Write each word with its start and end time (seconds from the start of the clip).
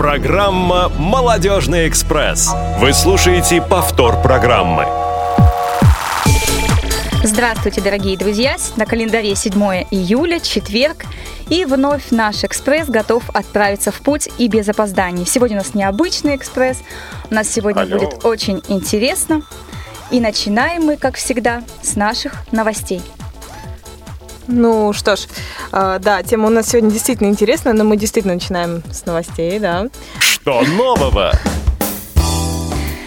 Программа 0.00 0.88
«Молодежный 0.88 1.86
экспресс». 1.86 2.50
Вы 2.78 2.94
слушаете 2.94 3.60
повтор 3.60 4.22
программы. 4.22 4.86
Здравствуйте, 7.22 7.82
дорогие 7.82 8.16
друзья! 8.16 8.56
На 8.76 8.86
календаре 8.86 9.34
7 9.34 9.52
июля, 9.90 10.40
четверг. 10.40 11.04
И 11.50 11.66
вновь 11.66 12.12
наш 12.12 12.44
экспресс 12.44 12.88
готов 12.88 13.28
отправиться 13.34 13.92
в 13.92 14.00
путь 14.00 14.30
и 14.38 14.48
без 14.48 14.70
опозданий. 14.70 15.26
Сегодня 15.26 15.56
у 15.56 15.58
нас 15.58 15.74
необычный 15.74 16.34
экспресс. 16.34 16.78
У 17.30 17.34
нас 17.34 17.50
сегодня 17.50 17.82
Алло. 17.82 17.98
будет 17.98 18.24
очень 18.24 18.62
интересно. 18.68 19.42
И 20.10 20.18
начинаем 20.18 20.84
мы, 20.84 20.96
как 20.96 21.16
всегда, 21.16 21.62
с 21.82 21.94
наших 21.94 22.50
новостей. 22.52 23.02
Ну 24.52 24.92
что 24.92 25.14
ж, 25.14 25.26
э, 25.72 25.98
да, 26.00 26.22
тема 26.22 26.48
у 26.48 26.50
нас 26.50 26.68
сегодня 26.68 26.90
действительно 26.90 27.28
интересная, 27.28 27.72
но 27.72 27.84
мы 27.84 27.96
действительно 27.96 28.34
начинаем 28.34 28.82
с 28.90 29.06
новостей, 29.06 29.58
да. 29.60 29.86
Что 30.18 30.62
нового? 30.62 31.32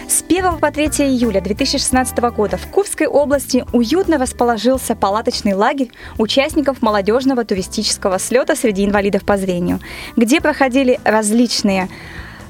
С 0.08 0.22
1 0.26 0.58
по 0.58 0.70
3 0.70 0.86
июля 1.06 1.42
2016 1.42 2.18
года 2.34 2.56
в 2.56 2.66
Курской 2.68 3.06
области 3.06 3.64
уютно 3.72 4.16
расположился 4.16 4.96
палаточный 4.96 5.52
лагерь 5.52 5.90
участников 6.16 6.80
молодежного 6.80 7.44
туристического 7.44 8.18
слета 8.18 8.56
среди 8.56 8.84
инвалидов 8.84 9.24
по 9.24 9.36
зрению, 9.36 9.80
где 10.16 10.40
проходили 10.40 10.98
различные 11.04 11.90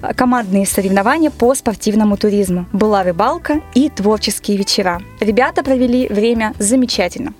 э, 0.02 0.14
командные 0.14 0.66
соревнования 0.66 1.30
по 1.30 1.52
спортивному 1.56 2.16
туризму. 2.16 2.66
Была 2.72 3.02
рыбалка 3.02 3.60
и 3.74 3.88
творческие 3.88 4.56
вечера. 4.56 5.02
Ребята 5.18 5.64
провели 5.64 6.06
время 6.06 6.54
замечательно. 6.60 7.34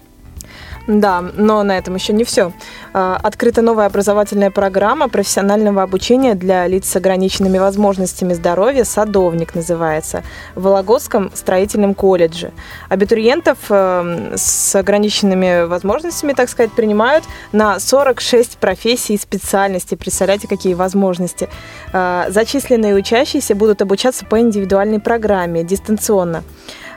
Да, 0.87 1.23
но 1.23 1.62
на 1.62 1.79
этом 1.79 1.95
еще 1.95 2.12
не 2.12 2.24
все. 2.24 2.52
Открыта 2.92 3.62
новая 3.62 3.87
образовательная 3.87 4.51
программа 4.51 5.09
профессионального 5.09 5.83
обучения 5.83 6.34
для 6.34 6.66
лиц 6.66 6.88
с 6.88 6.97
ограниченными 6.97 7.56
возможностями 7.59 8.34
здоровья 8.34 8.84
«Садовник» 8.84 9.55
называется, 9.55 10.22
в 10.55 10.62
Вологодском 10.62 11.31
строительном 11.34 11.94
колледже. 11.94 12.53
Абитуриентов 12.89 13.59
э, 13.70 14.34
с 14.36 14.75
ограниченными 14.75 15.64
возможностями, 15.64 16.34
так 16.34 16.50
сказать, 16.50 16.72
принимают 16.72 17.25
на 17.53 17.81
46 17.81 18.59
профессий 18.59 19.14
и 19.14 19.19
специальностей. 19.19 19.97
Представляете, 19.97 20.48
какие 20.48 20.75
возможности. 20.75 21.48
Э, 21.92 22.27
Зачисленные 22.28 22.94
учащиеся 22.94 23.55
будут 23.55 23.81
обучаться 23.81 24.27
по 24.27 24.39
индивидуальной 24.39 25.00
программе, 25.00 25.64
дистанционно. 25.64 26.42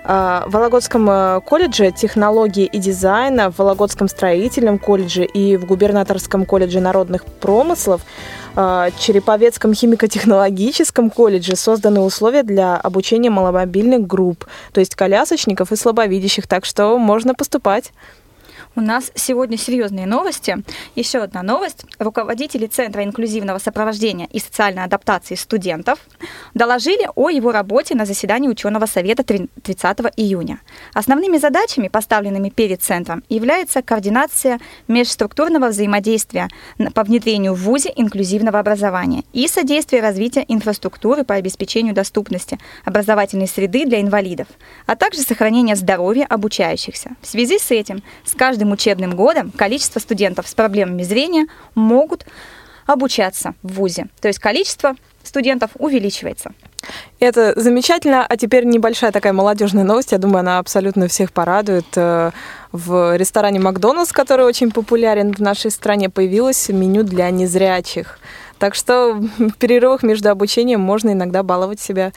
А, 0.09 0.45
В 0.47 0.51
Вологодском 0.51 1.09
э, 1.09 1.41
колледже 1.45 1.91
технологии 1.91 2.63
и 2.63 2.79
дизайна, 2.79 3.51
в 3.51 3.57
Вологодском 3.59 4.07
строительном 4.07 4.79
колледже 4.79 5.25
и 5.25 5.57
в 5.57 5.65
Губернаторском 5.65 6.45
колледже 6.45 6.79
народных 6.79 7.25
промыслов, 7.25 8.03
а, 8.55 8.89
Череповецком 8.97 9.73
химико-технологическом 9.73 11.09
колледже 11.09 11.57
созданы 11.57 11.99
условия 11.99 12.43
для 12.43 12.77
обучения 12.77 13.29
маломобильных 13.29 14.07
групп, 14.07 14.45
то 14.71 14.79
есть 14.79 14.95
колясочников 14.95 15.73
и 15.73 15.75
слабовидящих, 15.75 16.47
так 16.47 16.63
что 16.63 16.97
можно 16.97 17.35
поступать. 17.35 17.91
У 18.77 18.79
нас 18.79 19.11
сегодня 19.15 19.57
серьезные 19.57 20.05
новости. 20.05 20.55
Еще 20.93 21.17
одна 21.17 21.41
новость. 21.41 21.83
Руководители 21.97 22.67
Центра 22.67 23.03
инклюзивного 23.03 23.57
сопровождения 23.57 24.27
и 24.31 24.37
социальной 24.37 24.83
адаптации 24.83 25.33
студентов 25.33 25.97
доложили 26.53 27.09
о 27.15 27.31
его 27.31 27.51
работе 27.51 27.95
на 27.95 28.05
заседании 28.05 28.47
ученого 28.47 28.85
совета 28.85 29.23
30 29.23 29.97
июня. 30.17 30.59
Основными 30.93 31.37
задачами, 31.37 31.87
поставленными 31.87 32.49
перед 32.49 32.83
Центром, 32.83 33.23
является 33.29 33.81
координация 33.81 34.59
межструктурного 34.87 35.69
взаимодействия 35.69 36.47
по 36.93 37.03
внедрению 37.03 37.55
в 37.55 37.61
ВУЗе 37.61 37.91
инклюзивного 37.95 38.59
образования 38.59 39.23
и 39.33 39.47
содействие 39.47 40.03
развития 40.03 40.45
инфраструктуры 40.47 41.23
по 41.23 41.33
обеспечению 41.33 41.95
доступности 41.95 42.59
образовательной 42.85 43.47
среды 43.47 43.87
для 43.87 44.01
инвалидов, 44.01 44.47
а 44.85 44.95
также 44.95 45.21
сохранение 45.21 45.75
здоровья 45.75 46.27
обучающихся. 46.29 47.15
В 47.23 47.25
связи 47.27 47.57
с 47.57 47.71
этим 47.71 48.03
с 48.23 48.35
каждым 48.35 48.66
учебным 48.71 49.15
годом 49.15 49.51
количество 49.51 49.99
студентов 49.99 50.47
с 50.47 50.53
проблемами 50.53 51.03
зрения 51.03 51.47
могут 51.75 52.25
обучаться 52.85 53.53
в 53.63 53.73
ВУЗе. 53.73 54.07
То 54.21 54.27
есть 54.27 54.39
количество 54.39 54.95
студентов 55.23 55.71
увеличивается. 55.77 56.53
Это 57.19 57.59
замечательно. 57.59 58.25
А 58.25 58.37
теперь 58.37 58.63
небольшая 58.63 59.11
такая 59.11 59.33
молодежная 59.33 59.83
новость. 59.83 60.11
Я 60.11 60.17
думаю, 60.17 60.39
она 60.39 60.59
абсолютно 60.59 61.07
всех 61.07 61.31
порадует. 61.31 61.85
Э, 61.95 62.31
В 62.71 63.17
ресторане 63.17 63.59
Макдональдс, 63.59 64.11
который 64.11 64.45
очень 64.45 64.71
популярен 64.71 65.33
в 65.33 65.39
нашей 65.39 65.71
стране, 65.71 66.09
появилось 66.09 66.69
меню 66.69 67.03
для 67.03 67.29
незрячих. 67.29 68.19
Так 68.59 68.75
что 68.75 69.13
в 69.37 69.53
перерывах 69.53 70.03
между 70.03 70.29
обучением 70.29 70.81
можно 70.81 71.11
иногда 71.11 71.43
баловать 71.43 71.79
себя. 71.79 72.13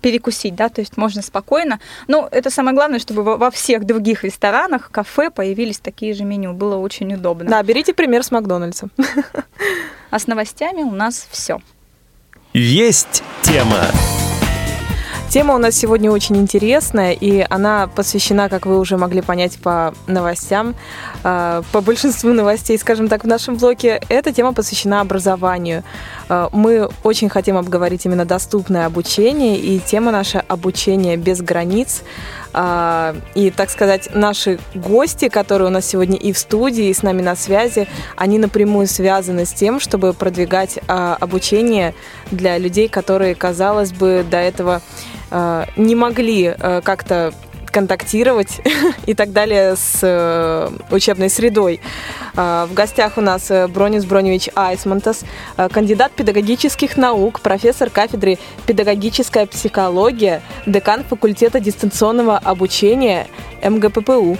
Перекусить, 0.00 0.54
да, 0.54 0.68
то 0.68 0.80
есть 0.80 0.96
можно 0.96 1.22
спокойно. 1.22 1.80
Но 2.08 2.28
это 2.30 2.50
самое 2.50 2.74
главное, 2.74 2.98
чтобы 2.98 3.22
во 3.22 3.50
всех 3.50 3.84
других 3.84 4.24
ресторанах, 4.24 4.90
кафе 4.90 5.30
появились 5.30 5.78
такие 5.78 6.14
же 6.14 6.24
меню. 6.24 6.52
Было 6.52 6.76
очень 6.76 7.14
удобно. 7.14 7.48
Да, 7.48 7.62
берите 7.62 7.92
пример 7.92 8.22
с 8.22 8.30
Макдональдса. 8.30 8.88
А 10.10 10.18
с 10.18 10.26
новостями 10.26 10.82
у 10.82 10.90
нас 10.90 11.28
все. 11.30 11.60
Есть 12.52 13.22
тема. 13.42 13.86
Тема 15.30 15.54
у 15.54 15.58
нас 15.58 15.76
сегодня 15.76 16.10
очень 16.10 16.36
интересная, 16.38 17.12
и 17.12 17.46
она 17.48 17.86
посвящена, 17.86 18.48
как 18.48 18.66
вы 18.66 18.80
уже 18.80 18.96
могли 18.96 19.20
понять 19.20 19.58
по 19.62 19.94
новостям, 20.08 20.74
э, 21.22 21.62
по 21.70 21.80
большинству 21.80 22.32
новостей, 22.32 22.76
скажем 22.76 23.06
так, 23.06 23.22
в 23.22 23.28
нашем 23.28 23.54
блоке. 23.54 24.00
Эта 24.08 24.32
тема 24.32 24.52
посвящена 24.52 25.00
образованию. 25.00 25.84
Э, 26.28 26.48
Мы 26.50 26.90
очень 27.04 27.28
хотим 27.28 27.56
обговорить 27.56 28.06
именно 28.06 28.24
доступное 28.24 28.86
обучение, 28.86 29.56
и 29.56 29.78
тема 29.78 30.10
наша 30.10 30.44
«Обучение 30.48 31.16
без 31.16 31.40
границ». 31.40 32.02
А, 32.52 33.14
И, 33.36 33.50
так 33.50 33.70
сказать, 33.70 34.08
наши 34.12 34.58
гости, 34.74 35.28
которые 35.28 35.68
у 35.68 35.70
нас 35.70 35.86
сегодня 35.86 36.16
и 36.16 36.32
в 36.32 36.38
студии, 36.38 36.86
и 36.86 36.92
с 36.94 37.04
нами 37.04 37.22
на 37.22 37.36
связи, 37.36 37.86
они 38.16 38.38
напрямую 38.38 38.88
связаны 38.88 39.46
с 39.46 39.52
тем, 39.52 39.78
чтобы 39.78 40.12
продвигать 40.12 40.80
а, 40.88 41.16
обучение 41.20 41.94
для 42.32 42.58
людей, 42.58 42.88
которые, 42.88 43.36
казалось 43.36 43.92
бы, 43.92 44.26
до 44.28 44.38
этого 44.38 44.74
а, 44.74 45.19
не 45.76 45.94
могли 45.94 46.46
а, 46.48 46.80
как-то 46.80 47.32
контактировать 47.70 48.60
и 49.06 49.14
так 49.14 49.32
далее 49.32 49.76
с 49.76 50.00
э, 50.02 50.70
учебной 50.90 51.30
средой. 51.30 51.80
В 52.34 52.70
гостях 52.72 53.16
у 53.16 53.20
нас 53.20 53.50
э, 53.50 53.66
Бронис 53.68 54.04
Броневич 54.04 54.48
Айсмантас, 54.54 55.22
э, 55.56 55.68
кандидат 55.68 56.12
педагогических 56.12 56.96
наук, 56.96 57.40
профессор 57.40 57.90
кафедры 57.90 58.38
педагогическая 58.66 59.46
психология, 59.46 60.42
декан 60.66 61.04
факультета 61.04 61.60
дистанционного 61.60 62.38
обучения 62.38 63.26
МГППУ. 63.62 64.36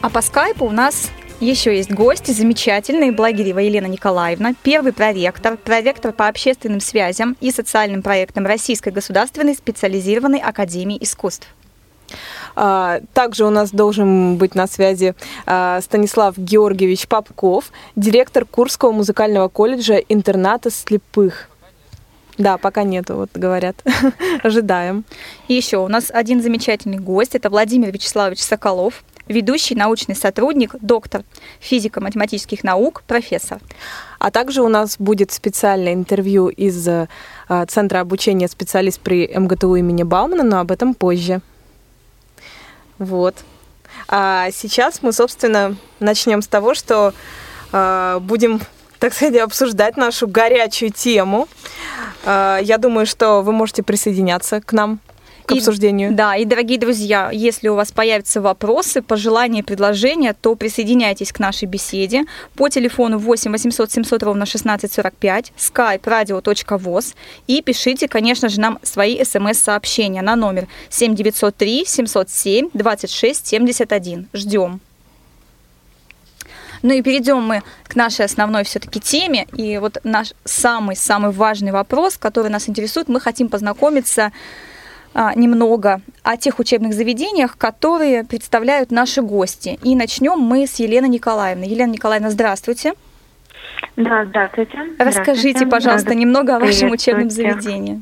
А 0.00 0.10
по 0.10 0.22
скайпу 0.22 0.64
у 0.66 0.70
нас 0.70 1.10
еще 1.40 1.76
есть 1.76 1.92
гости, 1.92 2.32
замечательные, 2.32 3.12
Благирева 3.12 3.60
Елена 3.60 3.86
Николаевна, 3.86 4.54
первый 4.62 4.92
проректор, 4.92 5.56
проректор 5.56 6.12
по 6.12 6.26
общественным 6.26 6.80
связям 6.80 7.36
и 7.40 7.50
социальным 7.50 8.02
проектам 8.02 8.44
Российской 8.44 8.90
государственной 8.90 9.54
специализированной 9.54 10.40
академии 10.40 10.98
искусств. 11.00 11.46
А, 12.56 13.00
Также 13.12 13.44
у 13.44 13.50
нас 13.50 13.70
должен 13.70 14.36
быть 14.36 14.54
на 14.54 14.66
связи 14.66 15.14
а, 15.46 15.80
Станислав 15.80 16.36
Георгиевич 16.36 17.06
Попков, 17.06 17.70
директор 17.94 18.44
Курского 18.44 18.90
музыкального 18.90 19.48
колледжа 19.48 19.96
интерната 19.96 20.70
слепых. 20.70 21.48
Да, 22.36 22.56
пока 22.56 22.84
нету, 22.84 23.16
вот 23.16 23.30
говорят. 23.34 23.76
Ожидаем. 24.42 25.04
И 25.48 25.54
еще 25.54 25.78
у 25.78 25.88
нас 25.88 26.10
один 26.12 26.40
замечательный 26.42 26.98
гость, 26.98 27.34
это 27.34 27.50
Владимир 27.50 27.92
Вячеславович 27.92 28.40
Соколов, 28.40 29.04
ведущий 29.28 29.74
научный 29.74 30.16
сотрудник, 30.16 30.74
доктор 30.80 31.22
физико-математических 31.60 32.64
наук, 32.64 33.02
профессор. 33.06 33.60
А 34.18 34.30
также 34.30 34.62
у 34.62 34.68
нас 34.68 34.96
будет 34.98 35.30
специальное 35.32 35.94
интервью 35.94 36.48
из 36.48 36.86
э, 36.88 37.08
Центра 37.68 38.00
обучения 38.00 38.48
специалист 38.48 39.00
при 39.00 39.28
МГТУ 39.28 39.76
имени 39.76 40.02
Баумана, 40.02 40.42
но 40.42 40.58
об 40.60 40.70
этом 40.70 40.94
позже. 40.94 41.40
Вот. 42.98 43.36
А 44.08 44.50
сейчас 44.52 45.02
мы, 45.02 45.12
собственно, 45.12 45.76
начнем 46.00 46.42
с 46.42 46.48
того, 46.48 46.74
что 46.74 47.12
э, 47.72 48.18
будем, 48.20 48.60
так 48.98 49.14
сказать, 49.14 49.36
обсуждать 49.36 49.96
нашу 49.96 50.26
горячую 50.26 50.90
тему. 50.90 51.48
Э, 52.24 52.58
я 52.62 52.78
думаю, 52.78 53.06
что 53.06 53.42
вы 53.42 53.52
можете 53.52 53.82
присоединяться 53.82 54.60
к 54.60 54.72
нам 54.72 55.00
к 55.48 55.52
И- 55.52 55.58
обсуждению. 55.58 56.12
Да, 56.12 56.36
и, 56.36 56.44
дорогие 56.44 56.78
друзья, 56.78 57.30
если 57.32 57.68
у 57.68 57.74
вас 57.74 57.90
появятся 57.90 58.40
вопросы, 58.40 59.00
пожелания, 59.00 59.62
предложения, 59.62 60.34
то 60.38 60.54
присоединяйтесь 60.54 61.32
к 61.32 61.38
нашей 61.38 61.64
беседе 61.66 62.24
по 62.54 62.68
телефону 62.68 63.18
8 63.18 63.50
800 63.50 63.90
700 63.90 64.22
ровно 64.22 64.42
1645, 64.42 65.52
skype 65.56 66.02
radio.voz 66.02 67.14
и 67.46 67.62
пишите, 67.62 68.08
конечно 68.08 68.48
же, 68.48 68.60
нам 68.60 68.78
свои 68.82 69.24
смс-сообщения 69.24 70.22
на 70.22 70.36
номер 70.36 70.68
7903 70.90 71.84
707 71.86 72.68
26 72.74 73.46
71. 73.46 74.28
Ждем. 74.34 74.80
Ну 76.82 76.92
и 76.92 77.02
перейдем 77.02 77.42
мы 77.42 77.62
к 77.84 77.96
нашей 77.96 78.24
основной 78.26 78.64
все-таки 78.64 79.00
теме. 79.00 79.46
И 79.54 79.78
вот 79.78 79.98
наш 80.04 80.32
самый-самый 80.44 81.32
важный 81.32 81.72
вопрос, 81.72 82.16
который 82.18 82.50
нас 82.50 82.68
интересует, 82.68 83.08
мы 83.08 83.20
хотим 83.20 83.48
познакомиться 83.48 84.30
а, 85.18 85.34
немного 85.34 86.00
о 86.22 86.36
тех 86.36 86.60
учебных 86.60 86.92
заведениях, 86.92 87.58
которые 87.58 88.22
представляют 88.22 88.92
наши 88.92 89.20
гости. 89.20 89.76
И 89.82 89.96
начнем 89.96 90.38
мы 90.38 90.64
с 90.64 90.76
Елены 90.76 91.08
Николаевны. 91.08 91.64
Елена 91.64 91.90
Николаевна, 91.90 92.30
здравствуйте. 92.30 92.92
Да, 93.96 94.24
здравствуйте. 94.26 94.78
Расскажите, 94.96 95.58
здравствуйте. 95.58 95.66
пожалуйста, 95.66 96.14
немного 96.14 96.54
о 96.54 96.60
вашем 96.60 96.92
учебном 96.92 97.30
заведении. 97.30 98.00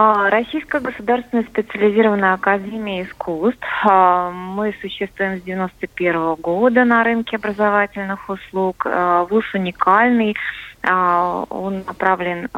А, 0.00 0.30
Российская 0.30 0.80
государственная 0.80 1.42
специализированная 1.42 2.34
академия 2.34 3.02
искусств. 3.02 3.66
А, 3.84 4.30
мы 4.30 4.72
существуем 4.80 5.40
с 5.40 5.42
91 5.42 6.36
года 6.36 6.84
на 6.84 7.02
рынке 7.02 7.34
образовательных 7.34 8.30
услуг. 8.30 8.86
А, 8.86 9.24
вуз 9.24 9.44
уникальный. 9.54 10.36
Он 10.84 11.82
направлен, 11.86 12.48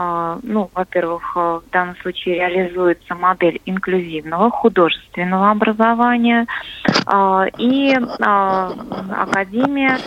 ну, 0.43 0.71
во-первых, 0.75 1.35
в 1.35 1.63
данном 1.73 1.97
случае 1.97 2.37
реализуется 2.37 3.15
модель 3.15 3.61
инклюзивного 3.67 4.51
художественного 4.51 5.51
образования. 5.51 6.47
И 7.59 7.99
Академия 9.11 9.99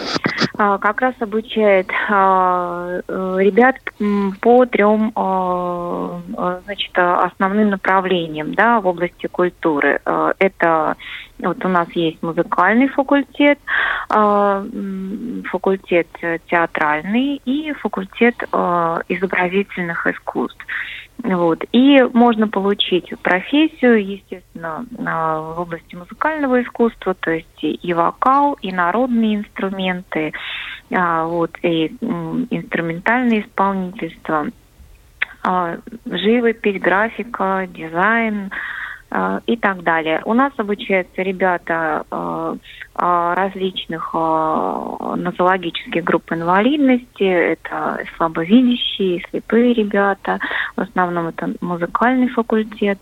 как 0.57 1.01
раз 1.01 1.15
обучает 1.19 1.89
ребят 1.89 3.75
по 4.41 4.65
трем 4.65 5.11
значит, 6.65 6.91
основным 6.97 7.69
направлением 7.71 8.53
да, 8.53 8.79
в 8.79 8.87
области 8.87 9.27
культуры. 9.27 9.99
Э, 10.05 10.33
это 10.39 10.95
вот 11.43 11.63
у 11.65 11.67
нас 11.67 11.87
есть 11.93 12.21
музыкальный 12.21 12.87
факультет, 12.87 13.59
э, 14.09 14.65
факультет 15.45 16.07
театральный 16.47 17.41
и 17.45 17.73
факультет 17.73 18.35
э, 18.51 18.97
изобразительных 19.09 20.07
искусств. 20.07 20.65
Вот. 21.23 21.63
И 21.71 22.01
можно 22.13 22.47
получить 22.47 23.13
профессию, 23.21 24.05
естественно, 24.05 24.85
в 24.97 25.61
области 25.61 25.95
музыкального 25.95 26.61
искусства, 26.61 27.13
то 27.13 27.31
есть 27.31 27.63
и 27.63 27.93
вокал, 27.93 28.57
и 28.61 28.71
народные 28.71 29.35
инструменты, 29.35 30.33
вот, 30.89 31.51
и 31.61 31.95
инструментальное 32.49 33.41
исполнительство– 33.41 34.47
а, 35.43 35.77
живопись, 36.05 36.81
графика, 36.81 37.67
дизайн 37.69 38.49
а, 38.49 38.82
и 39.45 39.57
так 39.57 39.83
далее. 39.83 40.21
У 40.25 40.33
нас 40.33 40.51
обучаются 40.57 41.21
ребята 41.21 42.03
а, 42.09 43.35
различных 43.35 44.13
нозологических 44.13 46.03
групп 46.03 46.31
инвалидности. 46.31 47.23
Это 47.23 47.99
слабовидящие, 48.17 49.23
слепые 49.29 49.73
ребята. 49.73 50.39
В 50.75 50.81
основном 50.81 51.27
это 51.27 51.53
музыкальный 51.61 52.29
факультет. 52.29 52.99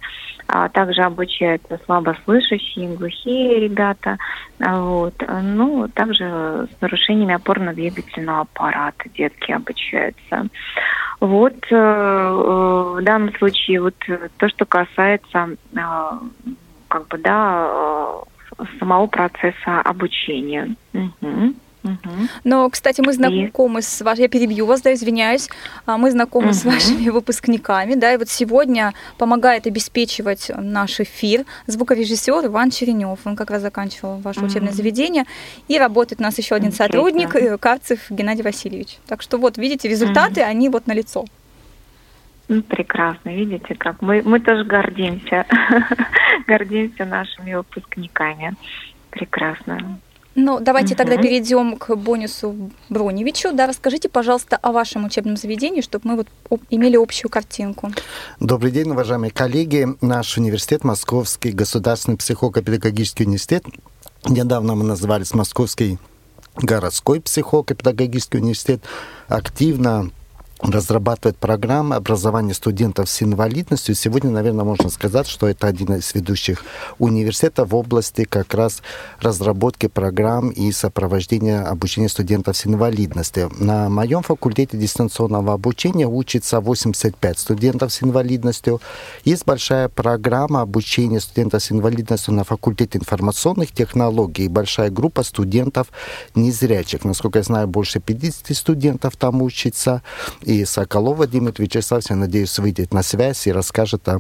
А 0.54 0.68
также 0.68 1.02
обучаются 1.04 1.80
слабослышащие, 1.86 2.96
глухие 2.98 3.62
ребята. 3.62 4.18
Вот. 4.60 5.13
Ну, 5.42 5.88
также 5.88 6.25
с 6.25 6.81
нарушениями 6.81 7.36
опорно-двигательного 7.36 8.42
аппарата 8.42 9.08
детки 9.16 9.52
обучаются. 9.54 10.50
Вот 11.21 11.53
э, 11.69 11.75
э, 11.75 12.95
в 12.97 13.03
данном 13.03 13.31
случае 13.35 13.79
вот 13.79 13.94
то, 14.38 14.50
что 14.50 14.65
касается 14.65 15.56
э, 15.71 15.88
как 16.88 17.07
бы 17.07 17.18
да 17.19 18.21
самого 18.79 19.06
процесса 19.06 19.81
обучения. 19.81 20.75
Угу. 20.94 21.53
Но, 22.44 22.69
кстати, 22.69 23.01
мы 23.01 23.13
знакомы 23.13 23.81
с 23.81 24.01
вашими, 24.01 24.24
я 24.24 24.30
перебью 24.30 24.66
вас, 24.66 24.81
да, 24.81 24.94
извиняюсь, 24.94 25.50
а, 25.86 25.98
мы 25.98 26.12
знакомы 26.12 26.48
угу. 26.48 26.54
с 26.54 26.63
вашими 26.63 27.10
выпускниками, 27.12 27.95
да, 27.95 28.13
и 28.13 28.18
вот 28.18 28.30
сегодня 28.30 28.94
помогает 29.18 29.68
обеспечивать 29.68 30.51
наш 30.56 31.00
эфир 31.00 31.45
звукорежиссер 31.68 32.45
Иван 32.45 32.72
Черенев, 32.72 33.19
он 33.25 33.36
как 33.36 33.50
раз 33.50 33.62
заканчивал 33.62 34.18
ваше 34.18 34.42
угу. 34.42 34.48
учебное 34.48 34.74
заведение, 34.74 35.25
и 35.68 35.78
работает 35.78 36.19
у 36.19 36.24
нас 36.24 36.38
еще 36.38 36.56
один 36.56 36.72
сотрудник, 36.72 37.36
э, 37.36 37.57
Карцев 37.57 38.10
Геннадий 38.10 38.44
Васильевич. 38.44 38.98
Так 39.07 39.22
что 39.22 39.38
вот, 39.38 39.57
видите, 39.57 39.88
результаты, 39.88 40.42
угу. 40.42 40.50
они 40.50 40.69
вот 40.69 40.88
на 40.88 40.94
лицо. 40.94 41.25
Ну, 42.48 42.62
прекрасно, 42.63 43.30
видите, 43.30 43.75
как 43.75 44.01
мы, 44.01 44.22
мы 44.25 44.39
тоже 44.39 44.66
гордимся, 44.66 45.45
гордимся 46.48 47.06
нашими 47.06 47.54
выпускниками. 47.54 48.56
Прекрасно. 49.10 50.00
Ну, 50.36 50.60
давайте 50.60 50.94
угу. 50.94 50.98
тогда 50.98 51.18
перейдем 51.18 51.75
к 51.75 51.95
Бонису 51.95 52.72
Броневичу. 52.89 53.51
Да, 53.54 53.68
расскажите, 53.68 54.07
пожалуйста, 54.07 54.57
о 54.57 54.72
вашем 54.72 55.06
учебном 55.06 55.36
заведении, 55.36 55.81
чтобы 55.81 56.07
мы 56.07 56.25
вот 56.50 56.62
имели 56.69 56.95
общую 56.95 57.30
картинку. 57.30 57.92
Добрый 58.39 58.72
день, 58.72 58.89
уважаемые 58.89 59.31
коллеги. 59.31 59.88
Наш 60.00 60.38
университет, 60.38 60.83
Московский 60.83 61.51
государственный 61.51 62.18
психолого-педагогический 62.18 63.25
университет, 63.25 63.66
недавно 64.25 64.75
мы 64.75 64.86
назывались 64.86 65.33
Московский 65.33 65.98
городской 66.56 67.19
психолого-педагогический 67.19 68.38
университет, 68.38 68.81
активно 69.27 70.12
разрабатывает 70.62 71.38
программы 71.38 71.96
образования 71.96 72.54
студентов 72.54 73.10
с 73.10 73.22
инвалидностью. 73.24 73.96
Сегодня, 73.96 74.30
наверное, 74.30 74.63
можно 74.63 74.90
сказать, 74.90 75.28
что 75.28 75.48
это 75.48 75.68
один 75.68 75.96
из 75.96 76.13
ведущих 76.13 76.63
университетов 77.00 77.69
в 77.72 77.75
области 77.75 78.25
как 78.25 78.54
раз 78.54 78.81
разработки 79.19 79.88
программ 79.88 80.50
и 80.50 80.72
сопровождения 80.72 81.63
обучения 81.63 82.10
студентов 82.10 82.58
с 82.58 82.68
инвалидностью. 82.68 83.52
На 83.58 83.90
моем 83.90 84.22
факультете 84.22 84.78
дистанционного 84.78 85.54
обучения 85.54 86.08
учится 86.08 86.60
85 86.60 87.40
студентов 87.40 87.92
с 87.92 88.04
инвалидностью. 88.04 88.81
Есть 89.25 89.46
большая 89.46 89.90
программа 89.90 90.62
обучения 90.62 91.19
студентов 91.19 91.63
с 91.63 91.72
инвалидностью 91.72 92.34
на 92.34 92.44
факультете 92.44 93.00
информационных 93.00 93.72
технологий. 93.72 94.48
Большая 94.48 94.92
группа 94.92 95.24
студентов 95.24 95.88
незрячих. 96.36 97.04
Насколько 97.04 97.40
я 97.40 97.44
знаю, 97.44 97.68
больше 97.68 98.00
50 98.00 98.56
студентов 98.56 99.16
там 99.18 99.42
учится 99.42 100.04
и 100.51 100.65
Соколова 100.65 101.27
Дмитрий 101.27 101.65
Вячеславович, 101.65 102.09
я 102.09 102.15
надеюсь, 102.15 102.59
выйдет 102.59 102.94
на 102.94 103.03
связь 103.03 103.48
и 103.48 103.51
расскажет 103.51 104.07
о 104.07 104.19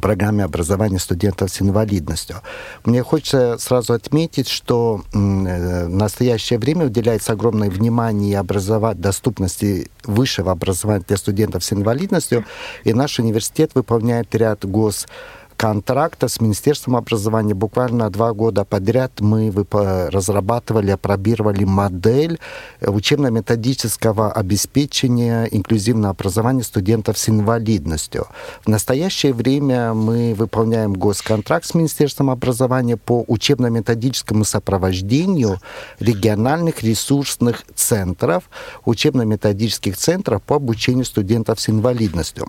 программе 0.00 0.44
образования 0.44 0.98
студентов 0.98 1.50
с 1.50 1.62
инвалидностью. 1.62 2.36
Мне 2.84 3.02
хочется 3.02 3.56
сразу 3.58 3.92
отметить, 3.92 4.48
что 4.48 5.02
э, 5.12 5.86
в 5.86 5.88
настоящее 5.88 6.58
время 6.58 6.86
уделяется 6.86 7.32
огромное 7.32 7.70
внимание 7.70 8.38
образовать 8.38 9.00
доступности 9.00 9.90
высшего 10.04 10.52
образования 10.52 11.04
для 11.06 11.16
студентов 11.16 11.64
с 11.64 11.72
инвалидностью, 11.72 12.44
и 12.84 12.92
наш 12.92 13.18
университет 13.18 13.72
выполняет 13.74 14.34
ряд 14.34 14.64
гос 14.64 15.06
контракта 15.56 16.28
с 16.28 16.40
Министерством 16.40 16.96
образования. 16.96 17.54
Буквально 17.54 18.10
два 18.10 18.32
года 18.32 18.64
подряд 18.64 19.20
мы 19.20 19.52
разрабатывали, 20.10 20.90
опробировали 20.90 21.64
модель 21.64 22.38
учебно-методического 22.80 24.32
обеспечения 24.32 25.44
инклюзивного 25.44 26.10
образования 26.10 26.62
студентов 26.62 27.18
с 27.18 27.28
инвалидностью. 27.28 28.26
В 28.64 28.68
настоящее 28.68 29.32
время 29.32 29.94
мы 29.94 30.34
выполняем 30.34 30.92
госконтракт 30.92 31.66
с 31.66 31.74
Министерством 31.74 32.30
образования 32.30 32.96
по 32.96 33.24
учебно-методическому 33.26 34.44
сопровождению 34.44 35.58
региональных 36.00 36.82
ресурсных 36.82 37.64
центров, 37.74 38.44
учебно-методических 38.84 39.96
центров 39.96 40.42
по 40.42 40.56
обучению 40.56 41.04
студентов 41.04 41.60
с 41.60 41.68
инвалидностью 41.68 42.48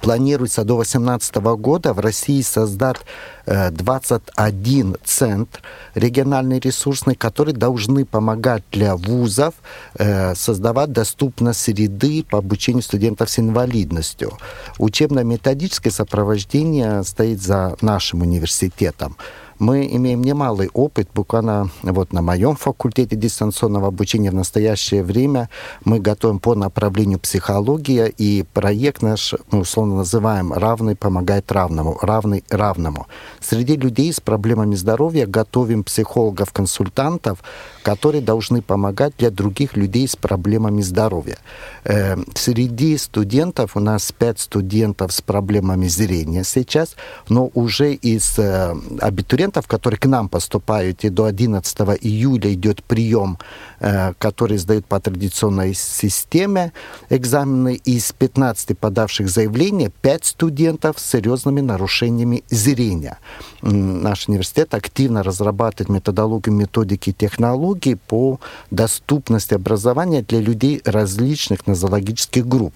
планируется 0.00 0.64
до 0.64 0.74
2018 0.76 1.36
года 1.36 1.92
в 1.92 2.00
России 2.00 2.40
создать 2.42 2.98
21 3.46 4.96
центр 5.04 5.60
региональный 5.94 6.60
ресурсный, 6.60 7.14
которые 7.14 7.54
должны 7.54 8.04
помогать 8.04 8.62
для 8.70 8.96
вузов 8.96 9.54
э, 9.98 10.34
создавать 10.34 10.92
доступность 10.92 11.60
среды 11.60 12.24
по 12.28 12.38
обучению 12.38 12.82
студентов 12.82 13.30
с 13.30 13.38
инвалидностью. 13.38 14.38
Учебно-методическое 14.78 15.92
сопровождение 15.92 17.02
стоит 17.02 17.42
за 17.42 17.76
нашим 17.80 18.22
университетом 18.22 19.16
мы 19.58 19.86
имеем 19.86 20.22
немалый 20.22 20.70
опыт, 20.72 21.08
буквально 21.14 21.70
вот 21.82 22.12
на 22.12 22.22
моем 22.22 22.56
факультете 22.56 23.16
дистанционного 23.16 23.88
обучения 23.88 24.30
в 24.30 24.34
настоящее 24.34 25.02
время 25.02 25.48
мы 25.84 26.00
готовим 26.00 26.38
по 26.38 26.54
направлению 26.54 27.18
психология, 27.18 28.06
и 28.06 28.44
проект 28.54 29.02
наш 29.02 29.34
мы 29.50 29.60
условно 29.60 29.96
называем 29.96 30.52
«Равный 30.52 30.96
помогает 30.96 31.50
равному», 31.52 31.98
«Равный 32.00 32.44
равному». 32.48 33.06
Среди 33.40 33.76
людей 33.76 34.12
с 34.12 34.20
проблемами 34.20 34.74
здоровья 34.74 35.26
готовим 35.26 35.84
психологов-консультантов, 35.84 37.38
которые 37.82 38.22
должны 38.22 38.62
помогать 38.62 39.14
для 39.18 39.30
других 39.30 39.76
людей 39.76 40.08
с 40.08 40.16
проблемами 40.16 40.82
здоровья. 40.82 41.38
Э, 41.84 42.16
среди 42.34 42.96
студентов 42.96 43.76
у 43.76 43.80
нас 43.80 44.12
пять 44.12 44.40
студентов 44.40 45.12
с 45.12 45.20
проблемами 45.20 45.88
зрения 45.88 46.44
сейчас, 46.44 46.96
но 47.28 47.50
уже 47.54 47.94
из 47.94 48.38
э, 48.38 48.74
абитуриентов 49.00 49.41
абитуриентов, 49.42 49.66
которые 49.66 49.98
к 49.98 50.06
нам 50.06 50.28
поступают, 50.28 51.04
и 51.04 51.10
до 51.10 51.24
11 51.24 51.98
июля 52.00 52.52
идет 52.52 52.82
прием, 52.82 53.38
э, 53.80 54.12
который 54.18 54.58
сдают 54.58 54.86
по 54.86 55.00
традиционной 55.00 55.74
системе 55.74 56.72
экзамены. 57.10 57.80
Из 57.84 58.12
15 58.12 58.74
подавших 58.78 59.28
заявления 59.28 59.90
5 60.02 60.24
студентов 60.24 60.98
с 60.98 61.10
серьезными 61.10 61.60
нарушениями 61.60 62.42
зрения. 62.50 63.18
Наш 63.62 64.28
университет 64.28 64.74
активно 64.74 65.22
разрабатывает 65.22 65.88
методологию, 65.88 66.54
методики 66.54 67.12
технологии 67.12 67.94
по 67.94 68.38
доступности 68.70 69.54
образования 69.54 70.22
для 70.22 70.40
людей 70.40 70.80
различных 70.84 71.66
нозологических 71.66 72.46
групп. 72.46 72.74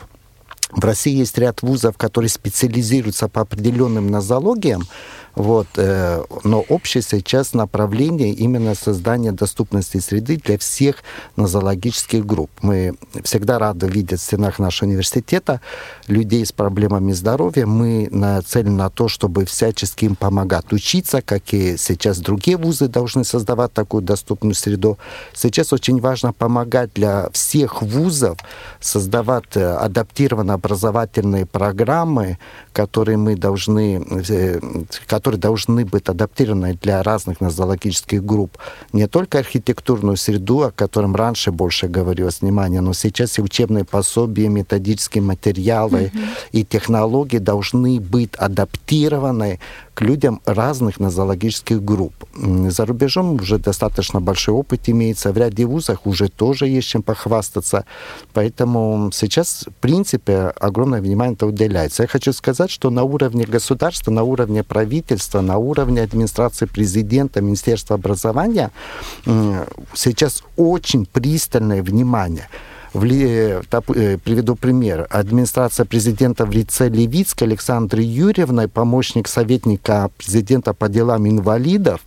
В 0.73 0.85
России 0.85 1.15
есть 1.15 1.39
ряд 1.39 1.63
вузов, 1.63 1.97
которые 1.97 2.29
специализируются 2.29 3.29
по 3.29 3.43
определенным 3.43 4.11
нозологиям, 4.11 4.83
вот, 5.37 5.67
э, 5.77 6.25
но 6.45 6.61
общее 6.63 7.03
сейчас 7.03 7.53
направление 7.53 8.33
именно 8.33 8.75
создания 8.75 9.33
доступности 9.33 9.99
среды 9.99 10.39
для 10.39 10.57
всех 10.57 10.97
нозологических 11.37 12.25
групп. 12.25 12.51
Мы 12.63 12.95
всегда 13.23 13.59
рады 13.59 13.87
видеть 13.87 14.21
в 14.21 14.23
стенах 14.23 14.59
нашего 14.59 14.89
университета 14.89 15.61
людей 16.07 16.45
с 16.47 16.53
проблемами 16.53 17.13
здоровья. 17.13 17.67
Мы 17.67 18.09
нацелены 18.11 18.71
на 18.71 18.89
то, 18.89 19.09
чтобы 19.09 19.45
всячески 19.45 20.07
им 20.07 20.17
помогать 20.17 20.73
учиться, 20.73 21.21
как 21.21 21.53
и 21.53 21.77
сейчас 21.77 22.19
другие 22.19 22.57
вузы 22.57 22.89
должны 22.89 23.23
создавать 23.23 23.75
такую 23.75 24.03
доступную 24.03 24.55
среду. 24.55 24.97
Сейчас 25.35 25.71
очень 25.75 26.01
важно 26.01 26.33
помогать 26.33 26.95
для 26.95 27.29
всех 27.33 27.83
вузов 27.83 28.39
создавать 28.81 29.55
э, 29.55 29.63
адаптированные 29.63 30.55
образовательные 30.55 31.45
программы, 31.45 32.39
которые 32.73 33.19
мы 33.19 33.37
должны, 33.37 34.03
э, 34.29 34.61
которые 35.27 35.41
должны 35.41 35.85
быть 35.85 36.09
адаптированы 36.09 36.79
для 36.83 37.03
разных 37.03 37.41
нозологических 37.41 38.25
групп. 38.25 38.59
Не 38.93 39.09
только 39.09 39.41
архитектурную 39.41 40.17
среду, 40.17 40.63
о 40.63 40.71
котором 40.71 41.17
раньше 41.17 41.51
больше 41.51 41.89
говорилось 41.89 42.43
внимание, 42.43 42.81
но 42.81 42.93
сейчас 42.93 43.39
и 43.39 43.43
учебные 43.43 43.85
пособия, 43.85 44.49
методические 44.49 45.23
материалы 45.23 46.13
mm-hmm. 46.15 46.29
и 46.53 46.65
технологии 46.65 47.39
должны 47.39 47.99
быть 47.99 48.37
адаптированы 48.37 49.59
к 49.97 50.03
людям 50.03 50.43
разных 50.45 51.01
нозологических 51.01 51.83
групп. 51.83 52.13
За 52.69 52.85
рубежом 52.85 53.37
уже 53.37 53.59
достаточно 53.59 54.21
большой 54.21 54.55
опыт 54.55 54.91
имеется, 54.91 55.33
в 55.33 55.39
ряде 55.39 55.65
вузах 55.65 56.07
уже 56.07 56.29
тоже 56.29 56.67
есть 56.67 56.89
чем 56.89 57.03
похвастаться, 57.03 57.87
поэтому 58.35 59.11
сейчас, 59.15 59.65
в 59.67 59.81
принципе, 59.81 60.53
огромное 60.61 61.01
внимание 61.01 61.35
это 61.35 61.47
уделяется. 61.47 62.03
Я 62.03 62.09
хочу 62.09 62.35
сказать, 62.35 62.71
что 62.71 62.91
на 62.91 63.05
уровне 63.05 63.47
государства, 63.47 64.11
на 64.11 64.23
уровне 64.23 64.63
правительства, 64.63 65.41
на 65.41 65.57
уровне 65.57 66.03
администрации 66.03 66.67
президента, 66.67 67.41
Министерства 67.41 67.97
образования 67.97 68.73
сейчас 69.95 70.45
очень 70.57 71.07
пристальное 71.07 71.83
внимание 71.83 72.49
в, 72.97 73.05
э, 73.05 74.19
приведу 74.19 74.57
пример. 74.57 75.07
Администрация 75.11 75.87
президента 75.87 76.47
в 76.47 76.51
лице 76.51 76.89
Левицкой 76.89 77.49
Александры 77.49 78.03
Юрьевны, 78.03 78.69
помощник 78.69 79.29
советника 79.29 80.11
президента 80.17 80.73
по 80.73 80.89
делам 80.89 81.27
инвалидов, 81.29 82.01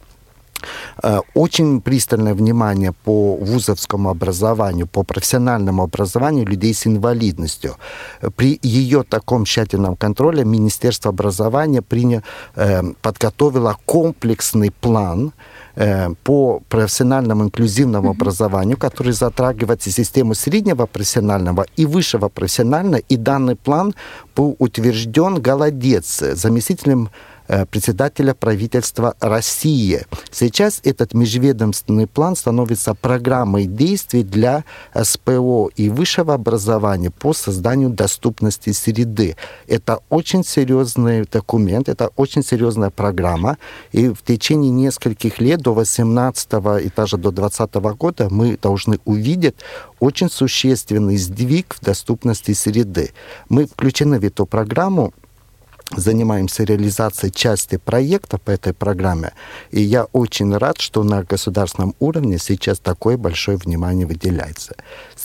э, 1.03 1.19
очень 1.35 1.81
пристальное 1.81 2.33
внимание 2.33 2.91
по 2.91 3.35
вузовскому 3.35 4.09
образованию, 4.09 4.87
по 4.87 5.03
профессиональному 5.03 5.83
образованию 5.83 6.45
людей 6.45 6.73
с 6.73 6.87
инвалидностью. 6.87 7.75
При 8.35 8.59
ее 8.63 9.03
таком 9.03 9.45
тщательном 9.45 9.95
контроле 9.95 10.43
Министерство 10.43 11.09
образования 11.09 11.81
приня, 11.81 12.23
э, 12.55 12.81
подготовило 13.01 13.77
комплексный 13.85 14.71
план, 14.71 15.31
Э, 15.31 15.58
по 16.23 16.61
профессиональному 16.67 17.43
инклюзивному 17.43 18.11
образованию, 18.11 18.77
который 18.77 19.13
затрагивает 19.13 19.81
систему 19.81 20.35
среднего 20.35 20.85
профессионального 20.85 21.65
и 21.77 21.85
высшего 21.85 22.27
профессионального. 22.27 23.01
И 23.09 23.15
данный 23.15 23.55
план 23.55 23.93
был 24.35 24.55
утвержден 24.59 25.41
Голодец 25.41 26.19
заместителем 26.35 27.07
Э, 27.07 27.38
председателя 27.71 28.33
правительства 28.33 29.15
России. 29.19 30.05
Сейчас 30.31 30.81
этот 30.83 31.13
межведомственный 31.13 32.07
план 32.07 32.35
становится 32.35 32.93
программой 32.93 33.65
действий 33.65 34.23
для 34.23 34.63
СПО 34.93 35.69
и 35.75 35.89
высшего 35.89 36.33
образования 36.33 37.09
по 37.09 37.33
созданию 37.33 37.89
доступности 37.89 38.71
среды. 38.71 39.35
Это 39.67 39.99
очень 40.09 40.43
серьезный 40.43 41.25
документ, 41.25 41.89
это 41.89 42.09
очень 42.15 42.43
серьезная 42.43 42.89
программа, 42.89 43.57
и 43.91 44.09
в 44.09 44.21
течение 44.23 44.71
нескольких 44.71 45.39
лет, 45.39 45.61
до 45.61 45.73
18 45.73 46.49
и 46.83 46.91
даже 46.95 47.17
до 47.17 47.31
20 47.31 47.73
года, 47.97 48.27
мы 48.29 48.57
должны 48.61 48.99
увидеть 49.05 49.55
очень 49.99 50.29
существенный 50.29 51.17
сдвиг 51.17 51.75
в 51.79 51.83
доступности 51.83 52.53
среды. 52.53 53.11
Мы 53.49 53.65
включены 53.65 54.19
в 54.19 54.23
эту 54.23 54.45
программу 54.45 55.13
занимаемся 55.95 56.63
реализацией 56.63 57.31
части 57.31 57.77
проекта 57.77 58.37
по 58.37 58.51
этой 58.51 58.73
программе. 58.73 59.33
И 59.71 59.81
я 59.81 60.05
очень 60.13 60.55
рад, 60.55 60.79
что 60.79 61.03
на 61.03 61.23
государственном 61.23 61.95
уровне 61.99 62.37
сейчас 62.37 62.79
такое 62.79 63.17
большое 63.17 63.57
внимание 63.57 64.05
выделяется. 64.05 64.75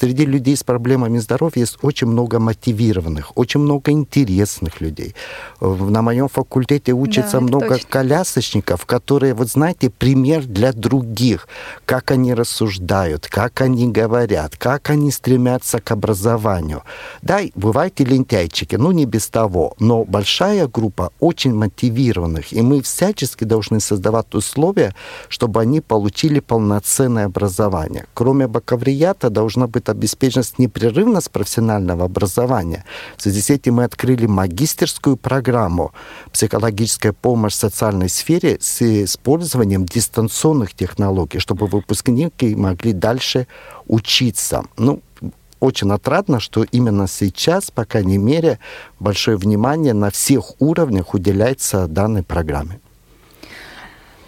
Среди 0.01 0.27
людей 0.27 0.57
с 0.57 0.65
проблемами 0.65 1.19
здоровья 1.19 1.61
есть 1.61 1.79
очень 1.83 2.09
много 2.09 2.41
мотивированных, 2.41 3.33
очень 3.37 3.61
много 3.61 3.93
интересных 3.93 4.81
людей. 4.81 5.15
На 5.61 6.03
моем 6.03 6.29
факультете 6.29 6.93
учатся 6.93 7.35
да, 7.35 7.41
много 7.41 7.69
точно. 7.69 7.89
колясочников, 7.91 8.87
которые, 8.87 9.35
вот 9.35 9.49
знаете, 9.49 9.91
пример 9.91 10.45
для 10.47 10.73
других, 10.73 11.47
как 11.87 12.11
они 12.11 12.35
рассуждают, 12.35 13.29
как 13.29 13.61
они 13.61 13.89
говорят, 13.89 14.57
как 14.57 14.91
они 14.91 15.13
стремятся 15.13 15.81
к 15.81 15.93
образованию. 15.93 16.83
Да, 17.23 17.41
бывают 17.55 18.01
и 18.01 18.05
лентяйчики, 18.05 18.75
ну 18.75 18.91
не 18.91 19.07
без 19.07 19.29
того, 19.29 19.75
но 19.79 20.05
большая 20.05 20.67
группа 20.67 21.13
очень 21.21 21.55
мотивированных, 21.55 22.53
и 22.53 22.63
мы 22.63 22.83
всячески 22.83 23.45
должны 23.45 23.79
создавать 23.79 24.35
условия, 24.35 24.95
чтобы 25.29 25.61
они 25.61 25.81
получили 25.81 26.41
полноценное 26.41 27.27
образование. 27.27 28.07
Кроме 28.15 28.49
бакалавриата 28.49 29.31
должна 29.31 29.69
быть 29.69 29.84
обеспеченность 29.88 30.59
непрерывность 30.59 31.31
профессионального 31.31 32.05
образования. 32.05 32.85
В 33.17 33.23
связи 33.23 33.41
с 33.41 33.50
этим 33.50 33.75
мы 33.75 33.85
открыли 33.85 34.26
магистерскую 34.26 35.17
программу 35.17 35.93
«Психологическая 36.33 37.12
помощь 37.12 37.55
в 37.55 37.57
социальной 37.57 38.09
сфере» 38.09 38.59
с 38.61 38.83
использованием 38.83 39.85
дистанционных 39.85 40.75
технологий, 40.75 41.38
чтобы 41.38 41.67
выпускники 41.67 42.55
могли 42.55 42.93
дальше 42.93 43.47
учиться. 43.87 44.64
Ну, 44.76 45.00
очень 45.61 45.91
отрадно, 45.93 46.41
что 46.41 46.64
именно 46.64 47.09
сейчас, 47.09 47.71
по 47.71 47.85
крайней 47.85 48.19
мере, 48.19 48.59
большое 49.00 49.37
внимание 49.37 49.95
на 49.95 50.11
всех 50.11 50.61
уровнях 50.61 51.14
уделяется 51.14 51.88
данной 51.88 52.23
программе. 52.23 52.81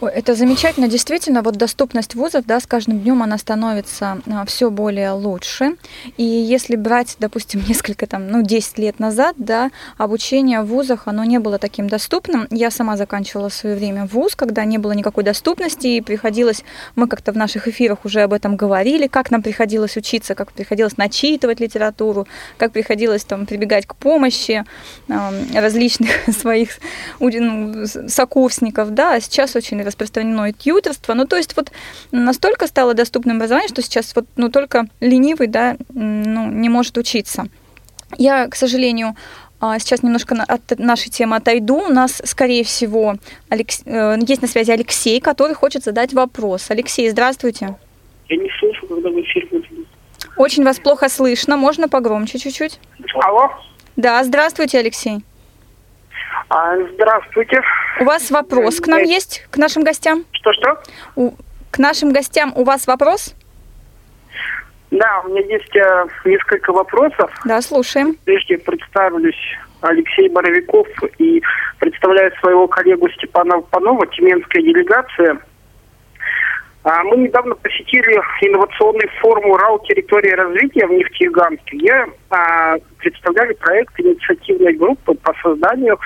Это 0.01 0.35
замечательно, 0.35 0.89
действительно, 0.89 1.41
вот 1.41 1.57
доступность 1.57 2.15
вузов, 2.15 2.45
да, 2.45 2.61
с 2.61 2.67
каждым 2.67 3.01
днем 3.01 3.23
она 3.23 3.39
становится 3.39 4.21
а, 4.27 4.45
все 4.45 4.71
более 4.71 5.13
лучше. 5.13 5.77
И 6.19 6.23
если 6.23 6.77
брать, 6.77 7.17
допустим, 7.19 7.65
несколько 7.69 8.07
там, 8.07 8.29
ну, 8.29 8.43
10 8.43 8.77
лет 8.79 8.99
назад, 8.99 9.37
да, 9.39 9.71
обучение 9.97 10.61
в 10.61 10.67
вузах, 10.67 11.03
оно 11.07 11.25
не 11.25 11.39
было 11.39 11.59
таким 11.59 11.89
доступным. 11.89 12.47
Я 12.51 12.71
сама 12.71 12.99
заканчивала 12.99 13.49
свое 13.49 13.75
время 13.75 14.07
вуз, 14.07 14.37
когда 14.37 14.67
не 14.67 14.77
было 14.77 14.93
никакой 14.93 15.25
доступности, 15.25 15.87
и 15.87 16.01
приходилось, 16.03 16.63
мы 16.95 17.09
как-то 17.09 17.33
в 17.33 17.37
наших 17.37 17.67
эфирах 17.67 18.05
уже 18.05 18.21
об 18.21 18.35
этом 18.35 18.57
говорили, 18.57 19.07
как 19.07 19.31
нам 19.31 19.43
приходилось 19.43 19.97
учиться, 19.97 20.35
как 20.35 20.53
приходилось 20.53 20.99
начитывать 20.99 21.59
литературу, 21.59 22.27
как 22.59 22.73
приходилось 22.73 23.25
там 23.25 23.47
прибегать 23.47 23.87
к 23.87 23.95
помощи 23.95 24.65
э, 25.09 25.59
различных 25.59 26.11
своих 26.39 26.79
ну, 27.19 27.87
сокурсников, 28.09 28.91
да, 28.91 29.15
а 29.15 29.21
сейчас 29.21 29.57
очень 29.57 29.86
распространено 29.87 30.51
и 30.51 30.53
тьютерство. 30.53 31.15
Ну, 31.15 31.27
то 31.27 31.37
есть 31.37 31.57
вот 31.57 31.73
настолько 32.13 32.67
стало 32.67 32.95
доступным 32.95 33.37
образование, 33.37 33.69
что 33.69 33.83
сейчас 33.83 34.15
вот, 34.15 34.27
ну, 34.37 34.51
только 34.51 34.87
ленивый, 35.01 35.47
да, 35.47 35.77
ну, 35.89 36.51
не 36.51 36.69
может 36.69 36.99
учиться. 36.99 37.47
Я, 38.19 38.49
к 38.49 38.55
сожалению, 38.55 39.17
а, 39.59 39.79
сейчас 39.79 40.03
немножко 40.03 40.37
от 40.47 40.79
нашей 40.79 41.11
темы 41.11 41.37
отойду. 41.37 41.87
У 41.87 41.89
нас, 41.89 42.21
скорее 42.25 42.63
всего, 42.63 43.17
Алекс... 43.49 43.83
Э, 43.87 44.17
есть 44.27 44.43
на 44.43 44.49
связи 44.49 44.71
Алексей, 44.71 45.21
который 45.21 45.55
хочет 45.55 45.83
задать 45.83 46.13
вопрос. 46.13 46.71
Алексей, 46.71 47.09
здравствуйте. 47.09 47.77
Я 48.29 48.37
не 48.37 48.51
слышу, 48.59 48.87
когда 48.87 49.09
в 49.09 49.21
эфир. 49.21 49.49
Очень 50.37 50.65
вас 50.65 50.79
плохо 50.79 51.09
слышно. 51.09 51.57
Можно 51.57 51.89
погромче 51.89 52.39
чуть-чуть? 52.39 52.79
Алло. 53.15 53.51
Да, 53.97 54.23
здравствуйте, 54.25 54.79
Алексей. 54.79 55.23
А, 56.49 56.77
здравствуйте. 56.95 57.61
У 58.01 58.05
вас 58.05 58.31
вопрос 58.31 58.81
к 58.81 58.87
нам 58.87 59.03
есть, 59.03 59.47
к 59.51 59.57
нашим 59.57 59.83
гостям? 59.83 60.25
Что-что? 60.33 60.81
К 61.71 61.79
нашим 61.79 62.13
гостям 62.13 62.53
у 62.55 62.65
вас 62.65 62.87
вопрос? 62.87 63.35
Да, 64.93 65.23
у 65.25 65.29
меня 65.29 65.41
есть 65.41 65.77
э, 65.77 66.07
несколько 66.25 66.73
вопросов. 66.73 67.31
Да, 67.45 67.61
слушаем. 67.61 68.17
Прежде 68.25 68.59
представлюсь 68.59 69.59
Алексей 69.81 70.29
Боровиков 70.29 70.87
и 71.19 71.43
представляю 71.81 72.33
своего 72.37 72.69
коллегу 72.69 73.09
Степана 73.11 73.61
Панова, 73.61 74.07
Тюменская 74.07 74.63
делегация. 74.63 75.39
А, 76.85 77.03
Мы 77.03 77.17
недавно 77.17 77.57
посетили 77.57 78.15
инновационный 78.43 79.09
форум 79.21 79.57
«РАО. 79.57 79.79
Территория 79.89 80.37
развития» 80.37 80.87
в 80.87 80.93
Нефтеюганске, 80.93 81.77
где 81.77 82.07
а, 82.31 82.77
представляли 82.99 83.55
проект 83.55 83.99
инициативной 83.99 84.75
группы 84.75 85.15
по 85.15 85.35
созданию 85.43 85.99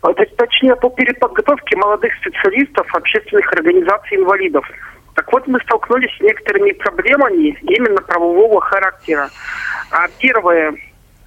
точнее, 0.00 0.76
по 0.76 0.90
переподготовке 0.90 1.76
молодых 1.76 2.12
специалистов 2.16 2.86
общественных 2.94 3.52
организаций 3.52 4.16
инвалидов. 4.16 4.66
Так 5.14 5.30
вот, 5.32 5.46
мы 5.46 5.60
столкнулись 5.60 6.14
с 6.16 6.20
некоторыми 6.20 6.72
проблемами 6.72 7.58
именно 7.62 8.00
правового 8.00 8.60
характера. 8.60 9.28
А 9.90 10.06
первое, 10.18 10.74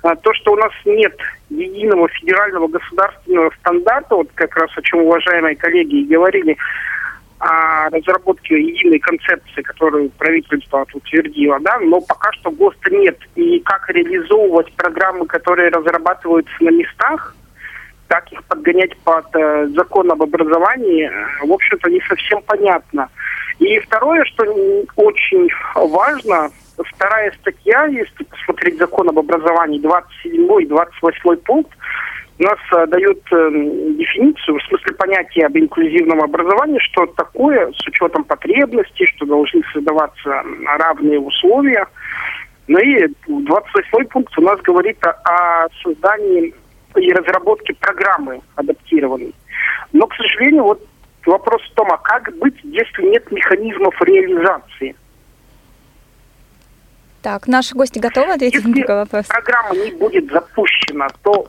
а, 0.02 0.16
то, 0.16 0.34
что 0.34 0.54
у 0.54 0.56
нас 0.56 0.72
нет 0.86 1.16
единого 1.50 2.08
федерального 2.10 2.68
государственного 2.68 3.52
стандарта, 3.60 4.16
вот 4.16 4.30
как 4.34 4.56
раз 4.56 4.70
о 4.76 4.82
чем 4.82 5.02
уважаемые 5.02 5.56
коллеги 5.56 6.02
и 6.02 6.06
говорили, 6.06 6.58
о 7.40 7.90
разработке 7.90 8.56
единой 8.56 9.00
концепции, 9.00 9.62
которую 9.62 10.10
правительство 10.12 10.86
утвердило, 10.94 11.60
да, 11.60 11.78
но 11.80 12.00
пока 12.00 12.32
что 12.32 12.52
ГОСТа 12.52 12.90
нет. 12.90 13.20
И 13.36 13.60
как 13.60 13.90
реализовывать 13.90 14.72
программы, 14.74 15.26
которые 15.26 15.70
разрабатываются 15.70 16.54
на 16.62 16.70
местах, 16.70 17.36
как 18.08 18.32
их 18.32 18.44
подгонять 18.46 18.96
под 19.04 19.26
э, 19.36 19.68
закон 19.76 20.12
об 20.12 20.22
образовании, 20.22 21.10
э, 21.10 21.46
в 21.46 21.52
общем-то, 21.52 21.90
не 21.90 22.02
совсем 22.02 22.42
понятно. 22.44 23.10
И 23.60 23.80
второе, 23.80 24.24
что 24.26 24.44
очень 24.96 25.50
важно, 25.76 26.50
вторая 26.78 27.32
статья, 27.42 27.86
если 27.86 28.24
посмотреть 28.24 28.78
закон 28.78 29.10
об 29.10 29.20
образовании, 29.20 29.80
27 29.80 30.62
и 30.62 30.66
28 30.66 31.36
пункт, 31.38 31.72
у 32.40 32.44
нас 32.44 32.58
э, 32.76 32.88
дают 32.88 33.22
э, 33.32 33.50
дефиницию, 33.98 34.58
в 34.58 34.64
смысле 34.64 34.94
понятия 34.96 35.46
об 35.46 35.56
инклюзивном 35.56 36.22
образовании, 36.22 36.80
что 36.80 37.06
такое 37.06 37.72
с 37.72 37.88
учетом 37.88 38.24
потребностей, 38.24 39.06
что 39.16 39.26
должны 39.26 39.62
создаваться 39.72 40.44
равные 40.66 41.20
условия. 41.20 41.86
Ну 42.68 42.80
и 42.80 43.08
28 43.28 44.08
пункт 44.08 44.38
у 44.38 44.42
нас 44.42 44.60
говорит 44.62 44.98
о, 45.06 45.12
о 45.26 45.68
создании 45.84 46.56
и 47.00 47.12
разработке 47.12 47.74
программы 47.74 48.42
адаптированной. 48.56 49.34
Но, 49.92 50.08
к 50.08 50.16
сожалению, 50.16 50.64
вот 50.64 50.86
вопрос 51.26 51.62
в 51.64 51.74
том, 51.74 51.92
а 51.92 51.98
как 51.98 52.36
быть, 52.38 52.56
если 52.64 53.04
нет 53.04 53.32
механизмов 53.32 53.94
реализации? 54.02 54.96
Так, 57.22 57.48
наши 57.48 57.74
гости 57.74 58.00
готовы 58.00 58.34
ответить 58.34 58.64
на 58.66 58.70
Если 58.70 58.82
такой 58.82 58.96
вопрос? 58.96 59.26
программа 59.28 59.76
не 59.76 59.92
будет 59.92 60.30
запущена, 60.30 61.08
то 61.24 61.48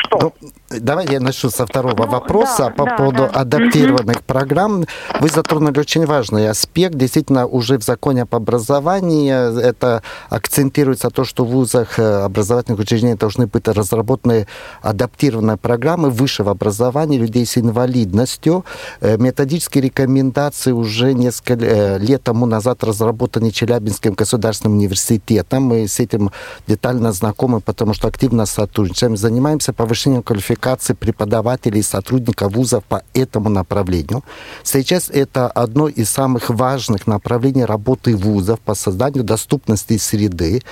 что? 0.00 0.18
Ну, 0.20 0.32
давайте 0.80 1.14
я 1.14 1.20
начну 1.20 1.50
со 1.50 1.66
второго 1.66 2.04
Ну, 2.04 2.12
вопроса 2.12 2.64
да, 2.64 2.70
по 2.70 2.84
да, 2.84 2.96
поводу 2.96 3.28
да. 3.32 3.40
адаптированных 3.40 4.22
программ. 4.22 4.84
Вы 5.20 5.28
затронули 5.28 5.78
очень 5.78 6.06
важный 6.06 6.48
аспект. 6.48 6.94
Действительно, 6.94 7.46
уже 7.46 7.78
в 7.78 7.82
законе 7.82 8.22
об 8.22 8.34
образовании 8.34 9.60
это 9.60 10.02
акцентируется 10.28 11.10
то, 11.10 11.24
что 11.24 11.44
в 11.44 11.48
вузах 11.48 11.98
э, 11.98 12.24
образовательных 12.24 12.80
учреждений 12.80 13.14
должны 13.14 13.46
быть 13.46 13.68
разработаны 13.68 14.46
адаптированные 14.82 15.56
программы 15.56 16.10
высшего 16.10 16.50
образования 16.50 17.18
людей 17.18 17.46
с 17.46 17.58
инвалидностью. 17.58 18.64
Э, 19.00 19.16
Методические 19.18 19.84
рекомендации 19.84 20.72
уже 20.72 21.14
несколько 21.14 21.54
э, 21.54 21.98
лет 21.98 22.22
тому 22.22 22.46
назад 22.46 22.84
разработаны 22.84 23.50
Челябинским 23.50 24.14
государственным 24.14 24.78
университетом. 24.78 25.64
Мы 25.64 25.88
с 25.88 26.00
этим 26.00 26.30
детально 26.66 27.12
знакомы, 27.12 27.60
потому 27.60 27.94
что 27.94 28.08
активно 28.08 28.46
сотрудничаем. 28.46 29.16
Занимаемся 29.16 29.72
повышением 29.88 30.22
квалификации 30.22 30.92
преподавателей 30.94 31.80
и 31.80 31.82
сотрудников 31.82 32.52
вузов 32.52 32.84
по 32.84 33.02
этому 33.14 33.48
направлению. 33.48 34.22
Сейчас 34.62 35.08
это 35.08 35.48
одно 35.48 35.88
из 35.88 36.10
самых 36.10 36.50
важных 36.50 37.06
направлений 37.06 37.64
работы 37.64 38.14
вузов 38.14 38.60
по 38.60 38.74
созданию 38.74 39.24
доступности 39.24 39.96
среды. 39.96 40.62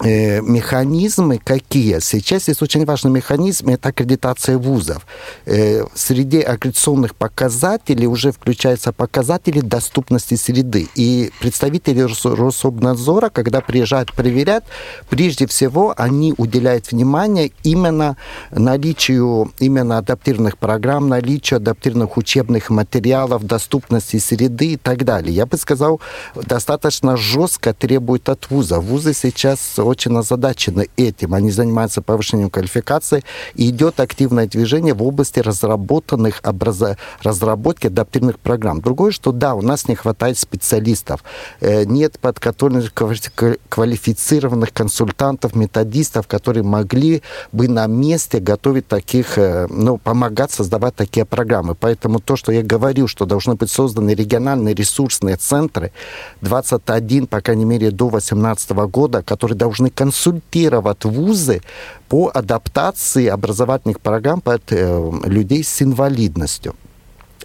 Э, 0.00 0.42
механизмы 0.42 1.38
какие? 1.42 2.00
Сейчас 2.00 2.48
есть 2.48 2.60
очень 2.60 2.84
важный 2.84 3.10
механизм, 3.10 3.70
это 3.70 3.88
аккредитация 3.88 4.58
вузов. 4.58 5.06
Э, 5.46 5.84
среди 5.94 6.40
аккредитационных 6.42 7.14
показателей 7.14 8.06
уже 8.06 8.30
включаются 8.30 8.92
показатели 8.92 9.60
доступности 9.60 10.34
среды. 10.34 10.88
И 10.96 11.30
представители 11.40 12.00
Рос- 12.02 12.26
Рособнадзора, 12.26 13.30
когда 13.30 13.62
приезжают 13.62 14.12
проверять, 14.12 14.64
прежде 15.08 15.46
всего 15.46 15.94
они 15.96 16.34
уделяют 16.36 16.92
внимание 16.92 17.52
именно 17.62 18.18
наличию 18.50 19.50
именно 19.60 19.96
адаптированных 19.98 20.58
программ, 20.58 21.08
наличию 21.08 21.56
адаптированных 21.56 22.18
учебных 22.18 22.68
материалов, 22.68 23.44
доступности 23.44 24.18
среды 24.18 24.72
и 24.72 24.76
так 24.76 25.04
далее. 25.04 25.34
Я 25.34 25.46
бы 25.46 25.56
сказал, 25.56 26.00
достаточно 26.34 27.16
жестко 27.16 27.72
требует 27.72 28.28
от 28.28 28.50
вуза. 28.50 28.80
Вузы 28.80 29.14
сейчас 29.14 29.60
очень 29.86 30.16
озадачены 30.16 30.88
этим. 30.96 31.34
Они 31.34 31.50
занимаются 31.50 32.02
повышением 32.02 32.50
квалификации. 32.50 33.22
И 33.54 33.70
идет 33.70 34.00
активное 34.00 34.46
движение 34.46 34.94
в 34.94 35.02
области 35.02 35.40
разработанных 35.40 36.40
образа... 36.44 36.96
разработки 37.22 37.86
адаптивных 37.86 38.38
программ. 38.38 38.80
Другое, 38.80 39.12
что 39.12 39.32
да, 39.32 39.54
у 39.54 39.62
нас 39.62 39.88
не 39.88 39.94
хватает 39.94 40.38
специалистов. 40.38 41.22
Э, 41.60 41.84
Нет 41.84 42.18
подготовленных 42.18 42.92
квали- 42.92 43.58
квалифицированных 43.68 44.72
консультантов, 44.72 45.54
методистов, 45.54 46.26
которые 46.26 46.62
могли 46.64 47.22
бы 47.52 47.68
на 47.68 47.86
месте 47.86 48.40
готовить 48.40 48.88
таких, 48.88 49.38
э, 49.38 49.66
ну, 49.70 49.98
помогать 49.98 50.50
создавать 50.50 50.94
такие 50.94 51.24
программы. 51.24 51.74
Поэтому 51.74 52.20
то, 52.20 52.36
что 52.36 52.52
я 52.52 52.62
говорю, 52.62 53.06
что 53.08 53.26
должны 53.26 53.54
быть 53.54 53.70
созданы 53.70 54.14
региональные 54.14 54.74
ресурсные 54.74 55.36
центры, 55.36 55.92
21, 56.40 57.26
по 57.26 57.40
крайней 57.40 57.64
мере, 57.64 57.90
до 57.90 58.08
2018 58.10 58.70
года, 58.86 59.22
которые 59.22 59.56
должны 59.56 59.75
консультировать 59.90 61.04
вузы 61.04 61.60
по 62.08 62.30
адаптации 62.34 63.26
образовательных 63.26 64.00
программ 64.00 64.40
под 64.40 64.62
э, 64.72 65.12
людей 65.24 65.62
с 65.62 65.82
инвалидностью. 65.82 66.74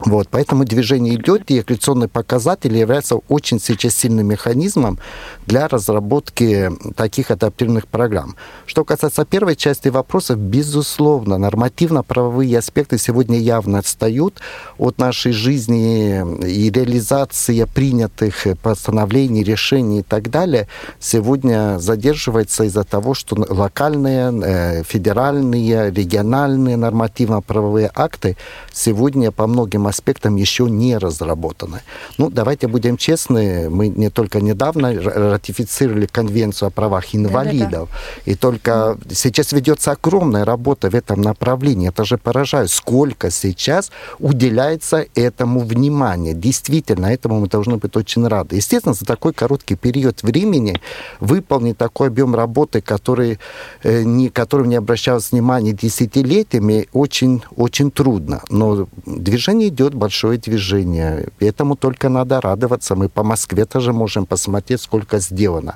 Вот, 0.05 0.29
поэтому 0.31 0.65
движение 0.65 1.15
идет, 1.15 1.51
и 1.51 1.59
аккредитационные 1.59 2.09
показатели 2.09 2.77
являются 2.77 3.17
очень 3.29 3.59
сейчас 3.59 3.95
сильным 3.95 4.27
механизмом 4.27 4.97
для 5.45 5.67
разработки 5.67 6.71
таких 6.95 7.29
адаптированных 7.29 7.87
программ. 7.87 8.35
Что 8.65 8.83
касается 8.83 9.25
первой 9.25 9.55
части 9.55 9.89
вопросов, 9.89 10.39
безусловно, 10.39 11.37
нормативно-правовые 11.37 12.57
аспекты 12.57 12.97
сегодня 12.97 13.37
явно 13.37 13.77
отстают 13.77 14.39
от 14.79 14.97
нашей 14.97 15.33
жизни 15.33 16.47
и 16.47 16.71
реализация 16.71 17.67
принятых 17.67 18.47
постановлений, 18.63 19.43
решений 19.43 19.99
и 19.99 20.03
так 20.03 20.31
далее 20.31 20.67
сегодня 20.99 21.77
задерживается 21.77 22.63
из-за 22.63 22.83
того, 22.83 23.13
что 23.13 23.35
локальные, 23.37 24.31
э, 24.43 24.83
федеральные, 24.83 25.91
региональные 25.91 26.75
нормативно-правовые 26.75 27.91
акты 27.93 28.35
сегодня 28.73 29.31
по 29.31 29.45
многим 29.45 29.90
аспектам 29.91 30.35
еще 30.35 30.69
не 30.69 30.97
разработаны. 30.97 31.81
Ну, 32.17 32.29
давайте 32.29 32.67
будем 32.67 32.97
честны, 32.97 33.69
мы 33.69 33.87
не 33.87 34.09
только 34.09 34.41
недавно 34.41 34.93
ратифицировали 34.93 36.07
Конвенцию 36.07 36.67
о 36.67 36.71
правах 36.71 37.15
инвалидов, 37.15 37.89
и 38.25 38.35
только 38.35 38.97
сейчас 39.13 39.51
ведется 39.53 39.91
огромная 39.91 40.45
работа 40.45 40.89
в 40.89 40.95
этом 40.95 41.21
направлении. 41.21 41.89
Это 41.89 42.05
же 42.05 42.17
поражает, 42.17 42.69
сколько 42.71 43.29
сейчас 43.31 43.91
уделяется 44.19 45.05
этому 45.15 45.59
внимания. 45.59 46.33
Действительно, 46.33 47.07
этому 47.07 47.39
мы 47.39 47.47
должны 47.47 47.77
быть 47.77 47.95
очень 47.95 48.27
рады. 48.27 48.55
Естественно, 48.55 48.93
за 48.93 49.05
такой 49.05 49.33
короткий 49.33 49.75
период 49.75 50.23
времени 50.23 50.79
выполнить 51.19 51.77
такой 51.77 52.07
объем 52.07 52.35
работы, 52.35 52.81
который, 52.81 53.39
э, 53.83 54.03
не, 54.03 54.29
которым 54.29 54.69
не 54.69 54.75
обращалось 54.75 55.31
внимания 55.31 55.73
десятилетиями, 55.73 56.87
очень, 56.93 57.43
очень 57.55 57.91
трудно. 57.91 58.41
Но 58.49 58.87
движение 59.05 59.67
идет, 59.67 59.80
большое 59.89 60.37
движение. 60.37 61.27
Этому 61.39 61.75
только 61.75 62.09
надо 62.09 62.39
радоваться. 62.41 62.95
Мы 62.95 63.09
по 63.09 63.23
Москве 63.23 63.65
тоже 63.65 63.93
можем 63.93 64.25
посмотреть, 64.25 64.81
сколько 64.81 65.19
сделано. 65.19 65.75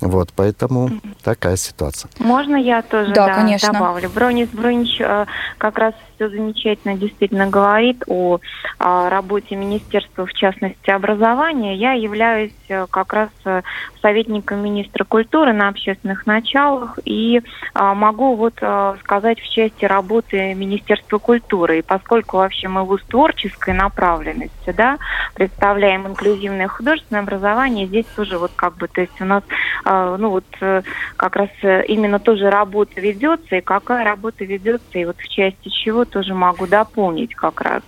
Вот, 0.00 0.32
поэтому 0.34 0.90
такая 1.22 1.56
ситуация. 1.56 2.10
Можно 2.18 2.56
я 2.56 2.82
тоже 2.82 3.12
Да, 3.12 3.34
конечно. 3.34 3.72
добавлю? 3.72 4.10
Бронис 4.10 4.48
Брунич 4.48 5.00
э, 5.00 5.26
как 5.58 5.78
раз 5.78 5.94
все 6.14 6.28
замечательно 6.28 6.96
действительно 6.96 7.48
говорит 7.48 8.02
о, 8.06 8.38
о 8.78 9.08
работе 9.08 9.56
Министерства, 9.56 10.26
в 10.26 10.32
частности, 10.32 10.90
образования. 10.90 11.76
Я 11.76 11.92
являюсь 11.92 12.52
э, 12.68 12.86
как 12.90 13.12
раз 13.12 13.30
э, 13.44 13.62
советником 14.00 14.62
министра 14.62 15.04
культуры 15.04 15.52
на 15.52 15.68
общественных 15.68 16.26
началах 16.26 16.98
и 17.04 17.42
а, 17.74 17.94
могу 17.94 18.36
вот 18.36 18.54
а, 18.60 18.96
сказать 19.00 19.40
в 19.40 19.48
части 19.50 19.84
работы 19.84 20.54
Министерства 20.54 21.18
культуры. 21.18 21.78
И 21.80 21.82
поскольку 21.82 22.38
вообще 22.38 22.68
мы 22.68 22.84
вуз 22.84 23.00
творческой 23.28 23.74
направленности, 23.74 24.72
да, 24.76 24.98
представляем 25.34 26.06
инклюзивное 26.06 26.68
художественное 26.68 27.22
образование, 27.22 27.86
здесь 27.86 28.06
тоже 28.16 28.38
вот 28.38 28.52
как 28.56 28.76
бы, 28.76 28.88
то 28.88 29.00
есть 29.00 29.20
у 29.20 29.24
нас, 29.24 29.42
э, 29.84 30.16
ну 30.18 30.30
вот 30.30 30.44
э, 30.60 30.82
как 31.16 31.36
раз 31.36 31.48
именно 31.62 32.18
тоже 32.18 32.50
работа 32.50 33.00
ведется, 33.00 33.56
и 33.56 33.60
какая 33.60 34.04
работа 34.04 34.44
ведется, 34.44 34.98
и 34.98 35.04
вот 35.04 35.18
в 35.18 35.28
части 35.28 35.68
чего 35.68 36.04
тоже 36.04 36.34
могу 36.34 36.66
дополнить 36.66 37.34
как 37.34 37.60
раз. 37.60 37.82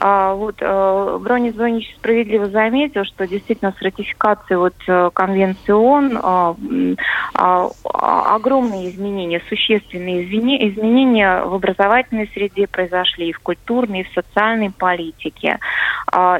А, 0.00 0.34
вот 0.34 0.56
э, 0.60 1.18
Бронис 1.20 1.54
Бронич 1.54 1.92
справедливо 1.96 2.46
заметил, 2.46 3.04
что 3.04 3.26
действительно 3.26 3.74
с 3.76 3.82
ратификацией 3.82 4.58
вот 4.58 4.74
э, 4.86 5.10
конвенции 5.12 5.72
ООН 5.72 6.18
а, 6.22 6.56
а, 7.34 8.34
огромные 8.36 8.90
изменения, 8.90 9.42
существенные 9.48 10.24
изменения 10.24 11.42
в 11.42 11.54
образовательной 11.54 12.28
среде 12.28 12.68
произошли 12.68 13.30
и 13.30 13.32
в 13.32 13.40
культурной, 13.40 14.00
и 14.00 14.04
в 14.04 14.12
социальной 14.12 14.70
политике. 14.70 15.58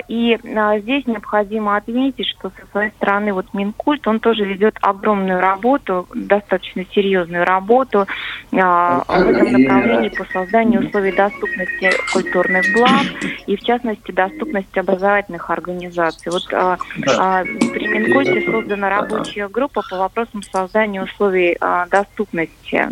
И 0.09 0.38
здесь 0.79 1.07
необходимо 1.07 1.77
отметить, 1.77 2.27
что 2.27 2.51
со 2.51 2.66
своей 2.71 2.90
стороны 2.92 3.33
вот 3.33 3.53
Минкульт, 3.53 4.07
он 4.09 4.18
тоже 4.18 4.44
ведет 4.44 4.77
огромную 4.81 5.40
работу, 5.40 6.07
достаточно 6.14 6.85
серьезную 6.94 7.44
работу 7.44 8.07
в 8.51 8.57
этом 8.57 9.53
направлении 9.53 10.09
по 10.09 10.25
созданию 10.25 10.87
условий 10.87 11.12
доступности 11.12 11.90
культурных 12.12 12.64
благ 12.75 13.05
и 13.49 13.57
в 13.57 13.63
частности 13.63 14.13
доступность 14.13 14.77
образовательных 14.77 15.49
организаций. 15.49 16.31
Вот 16.31 16.53
а, 16.53 16.77
а, 17.17 17.43
при 17.45 17.89
Минкульте 17.89 18.43
создана 18.43 18.91
рабочая 18.91 19.49
группа 19.49 19.81
по 19.89 19.97
вопросам 19.97 20.43
создания 20.43 21.03
условий 21.03 21.57
а, 21.59 21.87
доступности 21.87 22.89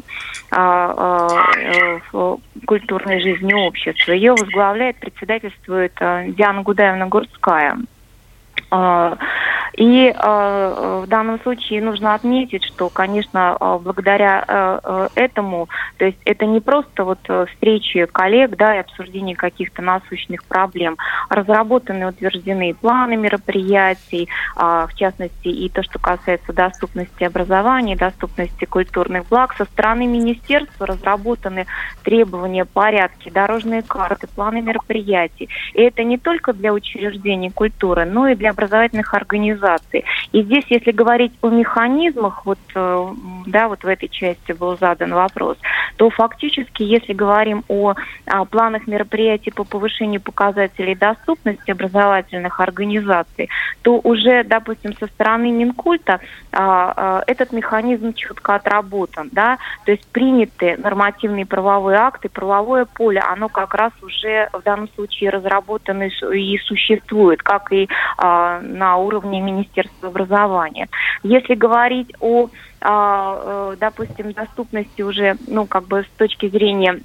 а, 0.50 1.28
а, 2.10 2.38
культурной 2.64 3.20
жизни 3.20 3.52
общества. 3.52 4.12
Ее 4.12 4.32
возглавляет, 4.32 4.96
председательствует 4.96 5.92
а, 6.00 6.24
Диана 6.26 6.62
Гудаевна 6.62 7.06
Гурская. 7.06 7.76
А, 8.70 9.18
и 9.76 10.08
э, 10.08 11.02
в 11.04 11.06
данном 11.06 11.38
случае 11.42 11.82
нужно 11.82 12.14
отметить, 12.14 12.64
что, 12.64 12.88
конечно, 12.88 13.56
э, 13.60 13.78
благодаря 13.82 14.44
э, 14.48 15.08
этому, 15.14 15.68
то 15.98 16.06
есть 16.06 16.18
это 16.24 16.46
не 16.46 16.60
просто 16.60 17.04
вот 17.04 17.18
встречи 17.52 18.06
коллег, 18.06 18.56
да, 18.56 18.74
и 18.74 18.78
обсуждение 18.78 19.36
каких-то 19.36 19.82
насущных 19.82 20.44
проблем, 20.44 20.96
разработаны, 21.28 22.08
утверждены 22.08 22.74
планы 22.74 23.16
мероприятий, 23.16 24.28
в 24.54 24.90
частности, 24.94 25.48
и 25.48 25.68
то, 25.68 25.82
что 25.82 25.98
касается 25.98 26.52
доступности 26.52 27.24
образования, 27.24 27.96
доступности 27.96 28.64
культурных 28.64 29.28
благ. 29.28 29.54
Со 29.56 29.64
стороны 29.64 30.06
министерства 30.06 30.86
разработаны 30.86 31.66
требования, 32.02 32.64
порядки, 32.64 33.30
дорожные 33.30 33.82
карты, 33.82 34.26
планы 34.26 34.62
мероприятий. 34.62 35.48
И 35.74 35.82
это 35.82 36.02
не 36.04 36.18
только 36.18 36.52
для 36.52 36.72
учреждений 36.72 37.50
культуры, 37.50 38.04
но 38.04 38.28
и 38.28 38.34
для 38.34 38.50
образовательных 38.50 39.12
организаций 39.14 39.65
организации. 39.66 40.04
И 40.32 40.42
здесь, 40.42 40.64
если 40.68 40.90
говорить 40.90 41.32
о 41.42 41.48
механизмах, 41.48 42.44
вот, 42.46 42.58
э, 42.74 43.06
да, 43.46 43.68
вот 43.68 43.82
в 43.82 43.86
этой 43.86 44.08
части 44.08 44.52
был 44.52 44.76
задан 44.78 45.14
вопрос, 45.14 45.58
то 45.96 46.10
фактически, 46.10 46.82
если 46.82 47.12
говорим 47.12 47.64
о, 47.68 47.94
о 48.26 48.44
планах 48.44 48.86
мероприятий 48.86 49.50
по 49.50 49.64
повышению 49.64 50.20
показателей 50.20 50.94
доступности 50.94 51.70
образовательных 51.70 52.60
организаций, 52.60 53.48
то 53.82 54.00
уже, 54.02 54.44
допустим, 54.44 54.94
со 54.98 55.06
стороны 55.06 55.50
Минкульта 55.50 56.20
а, 56.52 56.92
а, 56.96 57.22
этот 57.26 57.52
механизм 57.52 58.12
четко 58.12 58.56
отработан, 58.56 59.28
да, 59.32 59.58
то 59.84 59.92
есть 59.92 60.06
приняты 60.08 60.76
нормативные 60.76 61.46
правовые 61.46 61.98
акты, 61.98 62.28
правовое 62.28 62.84
поле, 62.84 63.20
оно 63.20 63.48
как 63.48 63.74
раз 63.74 63.92
уже 64.02 64.48
в 64.52 64.62
данном 64.62 64.88
случае 64.94 65.30
разработано 65.30 66.08
и 66.32 66.58
существует, 66.58 67.42
как 67.42 67.72
и 67.72 67.88
а, 68.18 68.60
на 68.60 68.96
уровне 68.96 69.40
Министерства 69.40 69.55
образования. 70.00 70.88
Если 71.22 71.54
говорить 71.54 72.12
о, 72.20 72.48
а, 72.80 73.72
э, 73.72 73.76
допустим, 73.78 74.32
доступности 74.32 75.02
уже, 75.02 75.36
ну, 75.46 75.66
как 75.66 75.88
бы 75.88 76.02
с 76.02 76.16
точки 76.16 76.48
зрения 76.48 77.02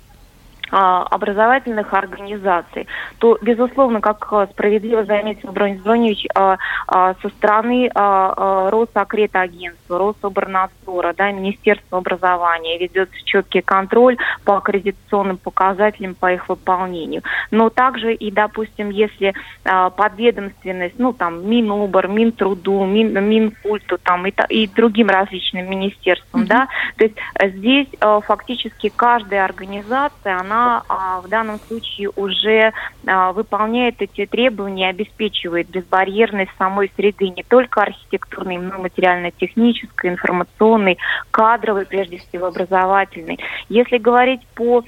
образовательных 0.71 1.93
организаций, 1.93 2.87
то, 3.19 3.37
безусловно, 3.41 3.99
как 3.99 4.25
э, 4.31 4.47
справедливо 4.51 5.03
заметил 5.03 5.51
Бронис 5.51 5.81
Броневич, 5.81 6.25
а, 6.33 6.57
а, 6.87 7.15
со 7.21 7.27
стороны 7.29 7.91
Росакредагентства, 7.93 9.97
Рособорнадзора, 9.97 11.13
да, 11.13 11.31
Министерства 11.31 11.97
образования 11.97 12.77
ведется 12.77 13.15
четкий 13.25 13.61
контроль 13.61 14.17
по 14.45 14.57
аккредитационным 14.57 15.37
показателям, 15.37 16.15
по 16.15 16.31
их 16.31 16.47
выполнению. 16.47 17.23
Но 17.51 17.69
также 17.69 18.13
и, 18.13 18.31
допустим, 18.31 18.89
если 18.89 19.33
подведомственность, 19.63 20.95
ну, 20.97 21.13
там, 21.13 21.49
Минобр, 21.49 22.07
Минтруду, 22.07 22.85
Мин, 22.85 23.13
Минкульту, 23.23 23.97
там, 23.97 24.25
и, 24.27 24.33
и 24.49 24.67
другим 24.67 25.09
различным 25.09 25.69
министерствам, 25.69 26.43
mm-hmm. 26.43 26.47
да, 26.47 26.67
то 26.97 27.03
есть 27.03 27.15
здесь 27.55 27.87
фактически 28.25 28.91
каждая 28.95 29.45
организация, 29.45 30.39
она 30.39 30.60
а, 30.87 31.21
в 31.21 31.27
данном 31.27 31.59
случае 31.67 32.09
уже 32.15 32.73
а, 33.05 33.31
выполняет 33.31 34.01
эти 34.01 34.25
требования, 34.25 34.89
обеспечивает 34.89 35.69
безбарьерность 35.69 36.51
самой 36.57 36.91
среды, 36.95 37.29
не 37.29 37.43
только 37.43 37.81
архитектурной, 37.81 38.57
но 38.57 38.75
и 38.75 38.81
материально-технической, 38.81 40.11
информационной, 40.11 40.97
кадровой, 41.31 41.85
прежде 41.85 42.17
всего, 42.17 42.47
образовательной. 42.47 43.39
Если 43.69 43.97
говорить 43.97 44.41
по 44.55 44.83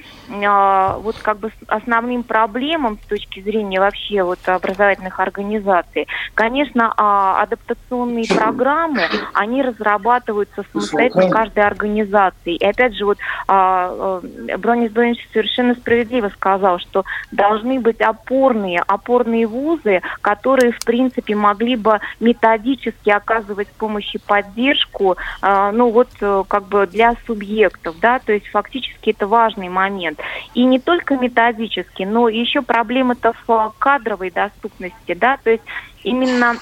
а, 0.46 0.98
вот 0.98 1.16
как 1.22 1.38
бы 1.38 1.50
основным 1.68 2.22
проблемам 2.22 2.98
с 3.02 3.06
точки 3.08 3.40
зрения 3.40 3.80
вообще 3.80 4.22
вот 4.22 4.38
образовательных 4.46 5.18
организаций, 5.20 6.06
конечно, 6.34 6.92
а, 6.96 7.42
адаптационные 7.42 8.26
программы, 8.28 9.02
они 9.32 9.62
разрабатываются 9.62 10.64
самостоятельно 10.72 11.30
каждой 11.30 11.64
организации. 11.64 12.56
И 12.56 12.64
опять 12.64 12.94
же, 12.96 13.04
вот 13.04 13.18
а, 13.48 13.84
а 13.84 14.58
Бронис 14.58 14.90
Бронич 14.92 15.26
совершенно 15.32 15.63
совершенно 15.64 15.74
справедливо 15.74 16.28
сказал, 16.28 16.78
что 16.78 17.04
должны 17.32 17.80
быть 17.80 18.00
опорные, 18.00 18.80
опорные 18.86 19.46
вузы, 19.46 20.02
которые, 20.20 20.72
в 20.72 20.84
принципе, 20.84 21.34
могли 21.34 21.76
бы 21.76 22.00
методически 22.20 23.10
оказывать 23.10 23.68
помощь 23.68 24.14
и 24.14 24.18
поддержку, 24.18 25.16
э, 25.42 25.70
ну 25.72 25.90
вот, 25.90 26.08
э, 26.20 26.44
как 26.48 26.64
бы 26.64 26.86
для 26.86 27.14
субъектов, 27.26 27.96
да, 28.00 28.18
то 28.18 28.32
есть 28.32 28.46
фактически 28.48 29.10
это 29.10 29.26
важный 29.26 29.68
момент. 29.68 30.20
И 30.54 30.64
не 30.64 30.78
только 30.78 31.16
методически, 31.16 32.02
но 32.02 32.28
еще 32.28 32.62
проблема-то 32.62 33.32
в 33.46 33.74
кадровой 33.78 34.30
доступности, 34.30 35.14
да, 35.14 35.38
то 35.42 35.50
есть 35.50 35.64
именно 36.02 36.56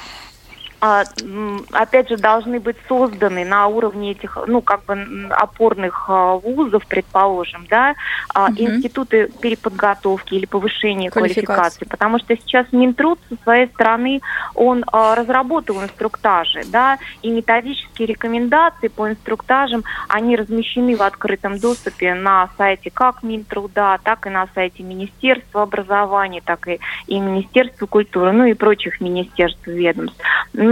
опять 0.83 2.09
же, 2.09 2.17
должны 2.17 2.59
быть 2.59 2.77
созданы 2.89 3.45
на 3.45 3.69
уровне 3.69 4.13
этих, 4.13 4.37
ну, 4.49 4.61
как 4.61 4.85
бы 4.85 5.29
опорных 5.31 6.07
а, 6.09 6.35
вузов, 6.35 6.85
предположим, 6.89 7.67
да, 7.71 7.95
угу. 8.35 8.53
институты 8.57 9.31
переподготовки 9.41 10.35
или 10.35 10.47
повышения 10.47 11.09
квалификации. 11.09 11.85
Потому 11.85 12.19
что 12.19 12.37
сейчас 12.37 12.67
Минтруд 12.73 13.21
со 13.29 13.37
своей 13.45 13.69
стороны, 13.69 14.23
он 14.57 14.85
разработал 14.93 15.81
инструктажи, 15.81 16.63
да, 16.67 16.99
и 17.23 17.31
методические 17.31 18.09
рекомендации 18.09 18.89
по 18.89 19.09
инструктажам, 19.09 19.85
они 20.09 20.35
размещены 20.35 20.97
в 20.97 21.03
открытом 21.03 21.61
доступе 21.61 22.15
на 22.15 22.49
сайте 22.59 22.91
как 22.91 23.23
Минтруда, 23.23 24.01
так 24.03 24.27
и 24.27 24.31
на 24.31 24.49
сайте 24.53 24.83
Министерства 24.83 25.63
образования, 25.63 26.43
так 26.45 26.67
и, 26.67 26.81
и 27.07 27.21
Министерства 27.21 27.87
культуры, 27.87 28.33
ну 28.33 28.47
и 28.47 28.55
прочих 28.55 29.01
министерств 29.01 29.65
ведомств. 29.67 30.21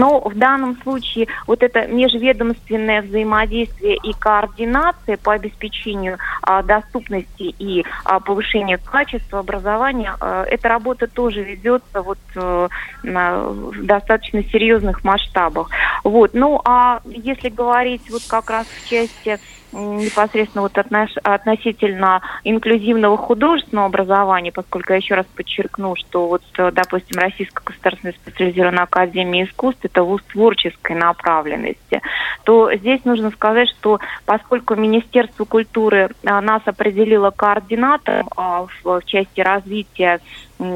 Но 0.01 0.19
в 0.21 0.35
данном 0.35 0.81
случае 0.83 1.29
вот 1.47 1.63
это 1.63 1.87
межведомственное 1.87 3.03
взаимодействие 3.03 3.97
и 3.97 4.15
координация 4.15 5.19
по 5.19 5.35
обеспечению 5.35 6.17
а, 6.41 6.63
доступности 6.63 7.43
и 7.43 7.85
а, 8.07 8.19
повышению 8.19 8.79
качества 8.83 9.41
образования, 9.41 10.17
а, 10.19 10.45
эта 10.45 10.71
работа 10.71 11.07
тоже 11.07 11.43
ведется 11.43 12.01
вот 12.01 12.19
а, 12.35 12.69
в 13.03 13.85
достаточно 13.85 14.43
серьезных 14.45 15.05
масштабах. 15.05 15.69
Вот. 16.03 16.31
Ну 16.33 16.63
а 16.65 17.03
если 17.05 17.51
говорить 17.51 18.09
вот 18.11 18.23
как 18.27 18.49
раз 18.49 18.67
в 18.69 18.89
части 18.89 19.39
непосредственно 19.73 20.63
вот 20.63 20.77
отнош, 20.79 21.11
относительно 21.23 22.23
инклюзивного 22.45 23.17
художественного 23.17 23.87
образования, 23.87 24.53
поскольку 24.53 24.93
я 24.93 24.99
еще 24.99 25.15
раз 25.15 25.27
подчеркну, 25.35 25.95
что 25.97 26.29
вот, 26.29 26.43
допустим, 26.57 27.21
Российская 27.21 27.63
государственная 27.65 28.15
специализированная 28.15 28.85
академия 28.85 29.45
искусств 29.45 29.85
это 29.85 30.03
вуз 30.03 30.23
творческой 30.33 30.97
направленности, 30.97 32.03
то 32.45 32.75
здесь 32.75 33.05
нужно 33.05 33.31
сказать, 33.31 33.69
что 33.79 34.01
поскольку 34.25 34.75
Министерство 34.75 35.45
культуры 35.45 36.11
а, 36.25 36.41
нас 36.41 36.63
определило 36.65 37.31
координатором 37.31 38.29
а, 38.37 38.67
в 38.83 39.03
части 39.05 39.41
развития 39.41 40.21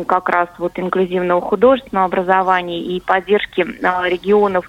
как 0.06 0.28
раз 0.28 0.48
вот 0.58 0.78
инклюзивного 0.78 1.40
художественного 1.40 2.06
образования 2.06 2.80
и 2.80 3.00
поддержки 3.00 3.66
а, 3.82 4.08
регионов 4.08 4.68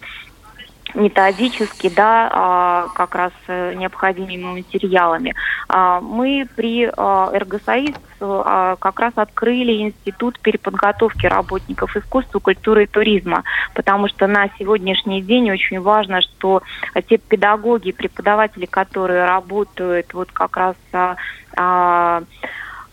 методически, 0.93 1.89
да, 1.89 2.29
а, 2.31 2.87
как 2.93 3.15
раз 3.15 3.31
э, 3.47 3.73
необходимыми 3.73 4.61
материалами. 4.61 5.33
А, 5.67 5.99
мы 5.99 6.47
при 6.55 6.89
а, 6.95 7.31
РГСАИС 7.33 7.95
как 8.17 8.99
раз 9.01 9.11
открыли 9.17 9.81
институт 9.81 10.39
переподготовки 10.39 11.25
работников 11.25 11.97
искусства, 11.97 12.39
культуры 12.39 12.85
и 12.85 12.87
туризма, 12.87 13.43
потому 13.73 14.07
что 14.07 14.25
на 14.25 14.49
сегодняшний 14.57 15.21
день 15.21 15.51
очень 15.51 15.81
важно, 15.81 16.21
что 16.21 16.63
те 17.09 17.17
педагоги, 17.17 17.91
преподаватели, 17.91 18.67
которые 18.67 19.25
работают 19.25 20.13
вот 20.13 20.31
как 20.31 20.55
раз 20.55 20.75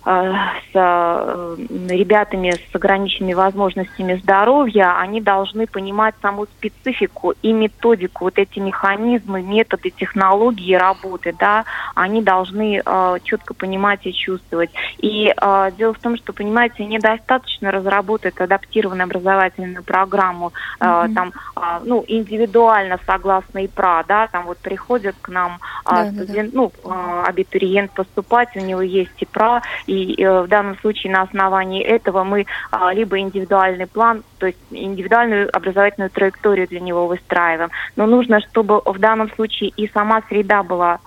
с 0.05 0.75
э, 0.75 1.57
ребятами 1.89 2.51
с 2.51 2.75
ограниченными 2.75 3.35
возможностями 3.35 4.15
здоровья, 4.15 4.99
они 4.99 5.21
должны 5.21 5.67
понимать 5.67 6.15
саму 6.21 6.47
специфику 6.47 7.35
и 7.43 7.53
методику, 7.53 8.25
вот 8.25 8.39
эти 8.39 8.59
механизмы, 8.59 9.43
методы, 9.43 9.91
технологии 9.91 10.75
работы, 10.75 11.35
да, 11.39 11.65
они 11.95 12.23
должны 12.23 12.83
э, 12.85 13.17
четко 13.23 13.55
понимать 13.55 14.01
и 14.05 14.13
чувствовать. 14.13 14.71
И 14.99 15.33
э, 15.35 15.71
дело 15.79 15.95
в 15.95 15.99
том, 15.99 16.17
что, 16.17 16.33
понимаете, 16.33 16.85
недостаточно 16.85 17.71
разработать 17.71 18.37
адаптированную 18.39 19.05
образовательную 19.05 19.85
программу, 19.85 20.53
э, 20.81 20.85
mm-hmm. 20.85 21.15
там, 21.15 21.33
э, 21.57 21.61
ну, 21.85 22.05
индивидуально, 22.09 22.99
согласно 23.07 23.65
ИПРА, 23.65 24.05
да, 24.09 24.27
там 24.27 24.47
вот 24.47 24.59
приходят 24.59 25.15
к 25.21 25.29
нам 25.29 25.61
э, 25.87 25.91
да, 25.91 26.11
студент, 26.11 26.53
да, 26.53 26.59
да. 26.59 26.63
ну, 26.63 26.73
э, 26.85 27.23
абитуриент 27.29 27.93
поступать, 27.93 28.57
у 28.57 28.61
него 28.61 28.83
есть 28.83 29.13
ИПРА, 29.19 29.63
и 29.93 30.23
э, 30.23 30.43
в 30.43 30.49
данном 30.49 30.79
случае 30.79 31.13
на 31.13 31.23
основании 31.23 31.83
этого 31.83 32.25
мы 32.25 32.47
а, 32.71 32.95
либо 32.95 33.19
индивидуальный 33.19 33.87
план, 33.87 34.23
то 34.39 34.47
есть 34.47 34.59
индивидуальную 34.71 35.55
образовательную 35.55 36.11
траекторию 36.11 36.67
для 36.67 36.81
него 36.81 37.07
выстраиваем. 37.07 37.71
Но 37.97 38.07
нужно, 38.07 38.41
чтобы 38.41 38.81
в 38.85 38.99
данном 38.99 39.31
случае 39.35 39.71
и 39.77 39.91
сама 39.93 40.23
среда 40.29 40.63
была 40.63 41.01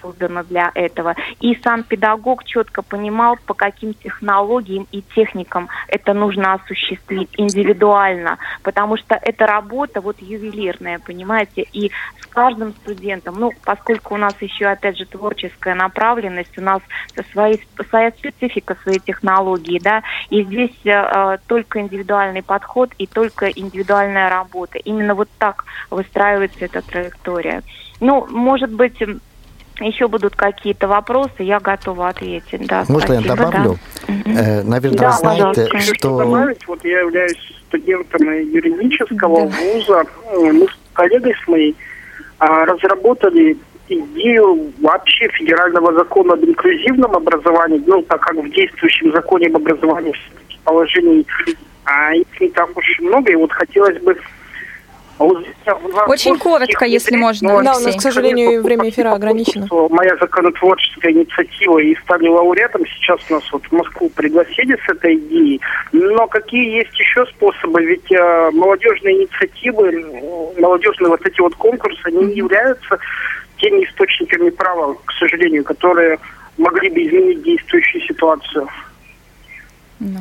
создана 0.00 0.42
для 0.42 0.70
этого. 0.74 1.14
И 1.40 1.54
сам 1.62 1.82
педагог 1.82 2.44
четко 2.44 2.82
понимал, 2.82 3.36
по 3.46 3.54
каким 3.54 3.94
технологиям 3.94 4.86
и 4.92 5.02
техникам 5.02 5.68
это 5.88 6.14
нужно 6.14 6.54
осуществить 6.54 7.28
индивидуально, 7.36 8.38
потому 8.62 8.96
что 8.96 9.18
это 9.20 9.46
работа 9.46 10.00
вот 10.00 10.16
ювелирная, 10.20 10.98
понимаете, 10.98 11.62
и 11.72 11.90
с 12.20 12.26
каждым 12.26 12.72
студентом, 12.72 13.36
ну, 13.38 13.52
поскольку 13.64 14.14
у 14.14 14.18
нас 14.18 14.34
еще, 14.40 14.66
опять 14.66 14.98
же, 14.98 15.06
творческая 15.06 15.74
направленность, 15.74 16.56
у 16.58 16.62
нас 16.62 16.80
свои, 17.32 17.58
своя 17.88 18.10
специфика, 18.10 18.76
свои 18.82 18.98
технологии, 18.98 19.78
да, 19.78 20.02
и 20.30 20.42
здесь 20.42 20.74
э, 20.84 21.38
только 21.46 21.80
индивидуальный 21.80 22.42
подход 22.42 22.90
и 22.98 23.06
только 23.06 23.48
индивидуальная 23.48 24.28
работа. 24.28 24.78
Именно 24.78 25.14
вот 25.14 25.28
так 25.38 25.64
выстраивается 25.90 26.64
эта 26.64 26.82
траектория. 26.82 27.62
Ну, 28.00 28.26
может 28.30 28.70
быть, 28.70 29.00
еще 29.80 30.08
будут 30.08 30.36
какие-то 30.36 30.88
вопросы, 30.88 31.42
я 31.42 31.60
готова 31.60 32.08
ответить. 32.08 32.66
Да, 32.66 32.84
Можно 32.88 33.16
спасибо, 33.16 33.28
я 33.28 33.36
добавлю? 33.36 33.78
Да. 34.06 34.14
Э, 34.26 34.62
наверное, 34.62 34.98
да, 34.98 35.12
знаете, 35.12 35.68
пожалуйста. 35.70 35.94
что... 35.94 36.18
Добавить, 36.18 36.66
вот 36.66 36.84
я 36.84 37.00
являюсь 37.00 37.62
студентом 37.68 38.22
юридического 38.22 39.48
да. 39.48 39.56
вуза. 39.56 40.04
Мы 40.32 40.66
с 40.66 40.78
коллегой 40.92 41.34
с 41.42 41.48
моей 41.48 41.76
а, 42.38 42.64
разработали 42.64 43.56
идею 43.88 44.72
вообще 44.80 45.28
федерального 45.28 45.92
закона 45.94 46.34
об 46.34 46.44
инклюзивном 46.44 47.14
образовании, 47.14 47.82
ну, 47.86 48.02
так 48.02 48.20
как 48.20 48.36
в 48.36 48.50
действующем 48.50 49.12
законе 49.12 49.46
об 49.46 49.56
образовании 49.56 50.14
положений 50.64 51.26
а, 51.84 52.14
их 52.14 52.26
не 52.40 52.48
так 52.48 52.76
уж 52.76 52.98
много, 53.00 53.30
и 53.30 53.36
вот 53.36 53.52
хотелось 53.52 54.02
бы 54.02 54.18
очень 55.18 56.38
коротко, 56.38 56.84
если 56.84 57.16
можно. 57.16 57.48
Да, 57.48 57.56
у 57.56 57.60
нас, 57.62 57.96
к 57.96 58.00
сожалению, 58.00 58.62
время 58.62 58.90
эфира 58.90 59.12
ограничено. 59.12 59.66
Моя 59.90 60.16
законотворческая 60.16 61.12
инициатива 61.12 61.78
и 61.78 61.94
стали 61.96 62.28
лауреатом. 62.28 62.84
Сейчас 62.86 63.20
нас 63.30 63.42
вот 63.52 63.64
в 63.64 63.72
Москву 63.72 64.10
пригласили 64.10 64.76
с 64.86 64.88
этой 64.90 65.16
идеей. 65.16 65.60
Но 65.92 66.26
какие 66.26 66.78
есть 66.78 66.98
еще 66.98 67.24
способы? 67.26 67.82
Ведь 67.84 68.10
э, 68.12 68.50
молодежные 68.52 69.22
инициативы, 69.22 70.54
молодежные 70.58 71.10
вот 71.10 71.26
эти 71.26 71.40
вот 71.40 71.54
конкурсы, 71.54 72.00
они 72.04 72.26
не 72.26 72.34
являются 72.34 72.98
теми 73.58 73.84
источниками 73.84 74.50
права, 74.50 74.96
к 75.04 75.12
сожалению, 75.12 75.64
которые 75.64 76.18
могли 76.58 76.90
бы 76.90 77.02
изменить 77.02 77.42
действующую 77.42 78.02
ситуацию. 78.02 78.68
No. 79.98 80.20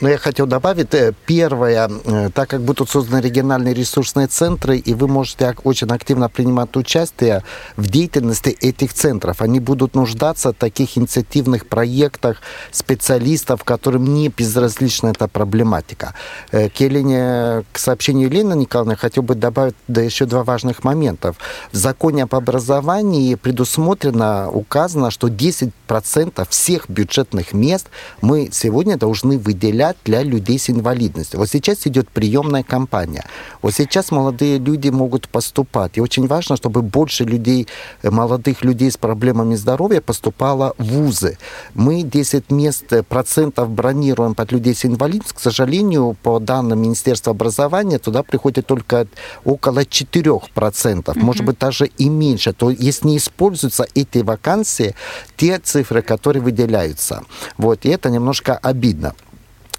Но 0.00 0.08
я 0.08 0.18
хотел 0.18 0.46
добавить, 0.46 0.92
э, 0.94 1.12
первое, 1.26 1.88
э, 1.88 2.30
так 2.34 2.50
как 2.50 2.62
будут 2.62 2.90
созданы 2.90 3.20
региональные 3.20 3.74
ресурсные 3.74 4.26
центры, 4.26 4.76
и 4.76 4.92
вы 4.92 5.06
можете 5.06 5.54
очень 5.62 5.88
активно 5.88 6.28
принимать 6.28 6.76
участие 6.76 7.42
в 7.76 7.88
деятельности 7.88 8.56
этих 8.60 8.92
центров. 8.92 9.40
Они 9.40 9.60
будут 9.60 9.94
нуждаться 9.94 10.50
в 10.50 10.54
таких 10.54 10.98
инициативных 10.98 11.66
проектах 11.68 12.38
специалистов, 12.72 13.62
которым 13.62 14.14
не 14.14 14.28
безразлична 14.28 15.08
эта 15.08 15.28
проблематика. 15.28 16.14
Э, 16.50 16.68
к, 16.68 16.80
Елене, 16.80 17.64
к 17.72 17.78
сообщению 17.78 18.28
Елены 18.28 18.54
Николаевны 18.54 18.96
хотел 18.96 19.22
бы 19.22 19.36
добавить 19.36 19.76
да, 19.86 20.02
еще 20.02 20.26
два 20.26 20.42
важных 20.42 20.82
момента. 20.82 21.34
В 21.72 21.76
законе 21.76 22.24
об 22.24 22.34
образовании 22.34 23.36
предусмотрено, 23.36 24.50
указано, 24.50 25.12
что 25.12 25.28
10% 25.28 26.46
всех 26.50 26.90
бюджетных 26.90 27.52
мест 27.52 27.86
мы 28.22 28.48
сегодня 28.50 28.96
должны 28.96 29.38
выделять 29.38 29.83
выделять 29.84 29.96
для 30.04 30.22
людей 30.22 30.58
с 30.58 30.70
инвалидностью. 30.70 31.40
Вот 31.40 31.48
сейчас 31.48 31.86
идет 31.86 32.08
приемная 32.08 32.62
кампания. 32.62 33.24
Вот 33.62 33.74
сейчас 33.74 34.10
молодые 34.10 34.58
люди 34.58 34.90
могут 34.90 35.28
поступать. 35.28 35.98
И 35.98 36.00
очень 36.00 36.26
важно, 36.26 36.56
чтобы 36.56 36.82
больше 36.82 37.24
людей, 37.24 37.66
э, 38.02 38.10
молодых 38.10 38.64
людей 38.64 38.90
с 38.90 38.96
проблемами 38.96 39.56
здоровья 39.56 40.00
поступало 40.00 40.72
в 40.78 40.84
вузы. 40.84 41.36
Мы 41.74 42.02
10 42.02 42.52
мест, 42.52 42.92
э, 42.92 43.02
процентов 43.02 43.68
бронируем 43.68 44.34
под 44.34 44.52
людей 44.52 44.74
с 44.74 44.84
инвалидностью. 44.84 45.36
К 45.36 45.40
сожалению, 45.40 46.16
по 46.22 46.38
данным 46.38 46.78
Министерства 46.78 47.32
образования, 47.32 47.98
туда 47.98 48.22
приходит 48.22 48.66
только 48.66 49.06
около 49.44 49.80
4%, 49.80 51.04
mm-hmm. 51.04 51.24
может 51.24 51.44
быть, 51.44 51.58
даже 51.58 51.86
и 51.86 52.08
меньше. 52.08 52.52
То 52.52 52.70
есть 52.70 53.04
не 53.04 53.16
используются 53.16 53.86
эти 53.94 54.22
вакансии, 54.22 54.94
те 55.36 55.58
цифры, 55.58 56.02
которые 56.02 56.42
выделяются. 56.42 57.22
Вот, 57.58 57.84
и 57.84 57.88
это 57.88 58.10
немножко 58.10 58.58
обидно. 58.62 59.12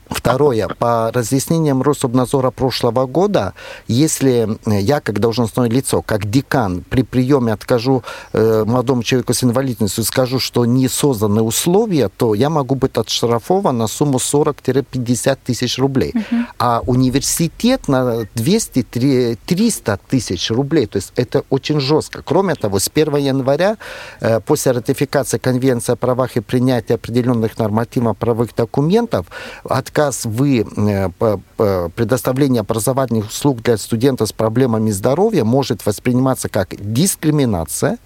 Второе, 0.09 0.67
по 0.67 1.11
разъяснениям 1.11 1.81
Рособнадзора 1.81 2.51
прошлого 2.51 3.07
года, 3.07 3.53
если 3.87 4.57
я, 4.65 4.99
как 5.01 5.19
должностное 5.19 5.69
лицо, 5.69 6.01
как 6.01 6.29
декан, 6.29 6.83
при 6.89 7.01
приеме 7.01 7.53
откажу 7.53 8.03
э, 8.33 8.63
молодому 8.65 9.03
человеку 9.03 9.33
с 9.33 9.43
инвалидностью, 9.43 10.03
скажу, 10.03 10.39
что 10.39 10.65
не 10.65 10.87
созданы 10.87 11.41
условия, 11.41 12.09
то 12.09 12.35
я 12.35 12.49
могу 12.49 12.75
быть 12.75 12.97
отштрафован 12.97 13.77
на 13.77 13.87
сумму 13.87 14.17
40-50 14.17 15.37
тысяч 15.43 15.79
рублей. 15.79 16.13
Uh-huh. 16.15 16.45
А 16.59 16.81
университет 16.85 17.87
на 17.87 18.21
200-300 18.35 19.99
тысяч 20.07 20.51
рублей. 20.51 20.85
То 20.85 20.97
есть 20.97 21.13
это 21.15 21.43
очень 21.49 21.79
жестко. 21.79 22.21
Кроме 22.21 22.55
того, 22.55 22.79
с 22.79 22.89
1 22.93 23.15
января, 23.17 23.77
э, 24.21 24.39
после 24.39 24.71
ратификации 24.71 25.37
Конвенции 25.37 25.93
о 25.93 25.95
правах 25.95 26.37
и 26.37 26.41
принятия 26.41 26.95
определенных 26.95 27.57
нормативов 27.57 28.17
правовых 28.17 28.55
документов, 28.55 29.25
от 29.63 29.91
отказ 29.95 30.25
в 30.25 30.43
э, 30.43 31.89
предоставлении 31.95 32.59
образовательных 32.59 33.27
услуг 33.27 33.61
для 33.61 33.77
студентов 33.77 34.27
с 34.27 34.33
проблемами 34.33 34.91
здоровья 34.91 35.45
может 35.45 35.85
восприниматься 35.85 36.49
как 36.49 36.75
дискриминация, 36.93 37.97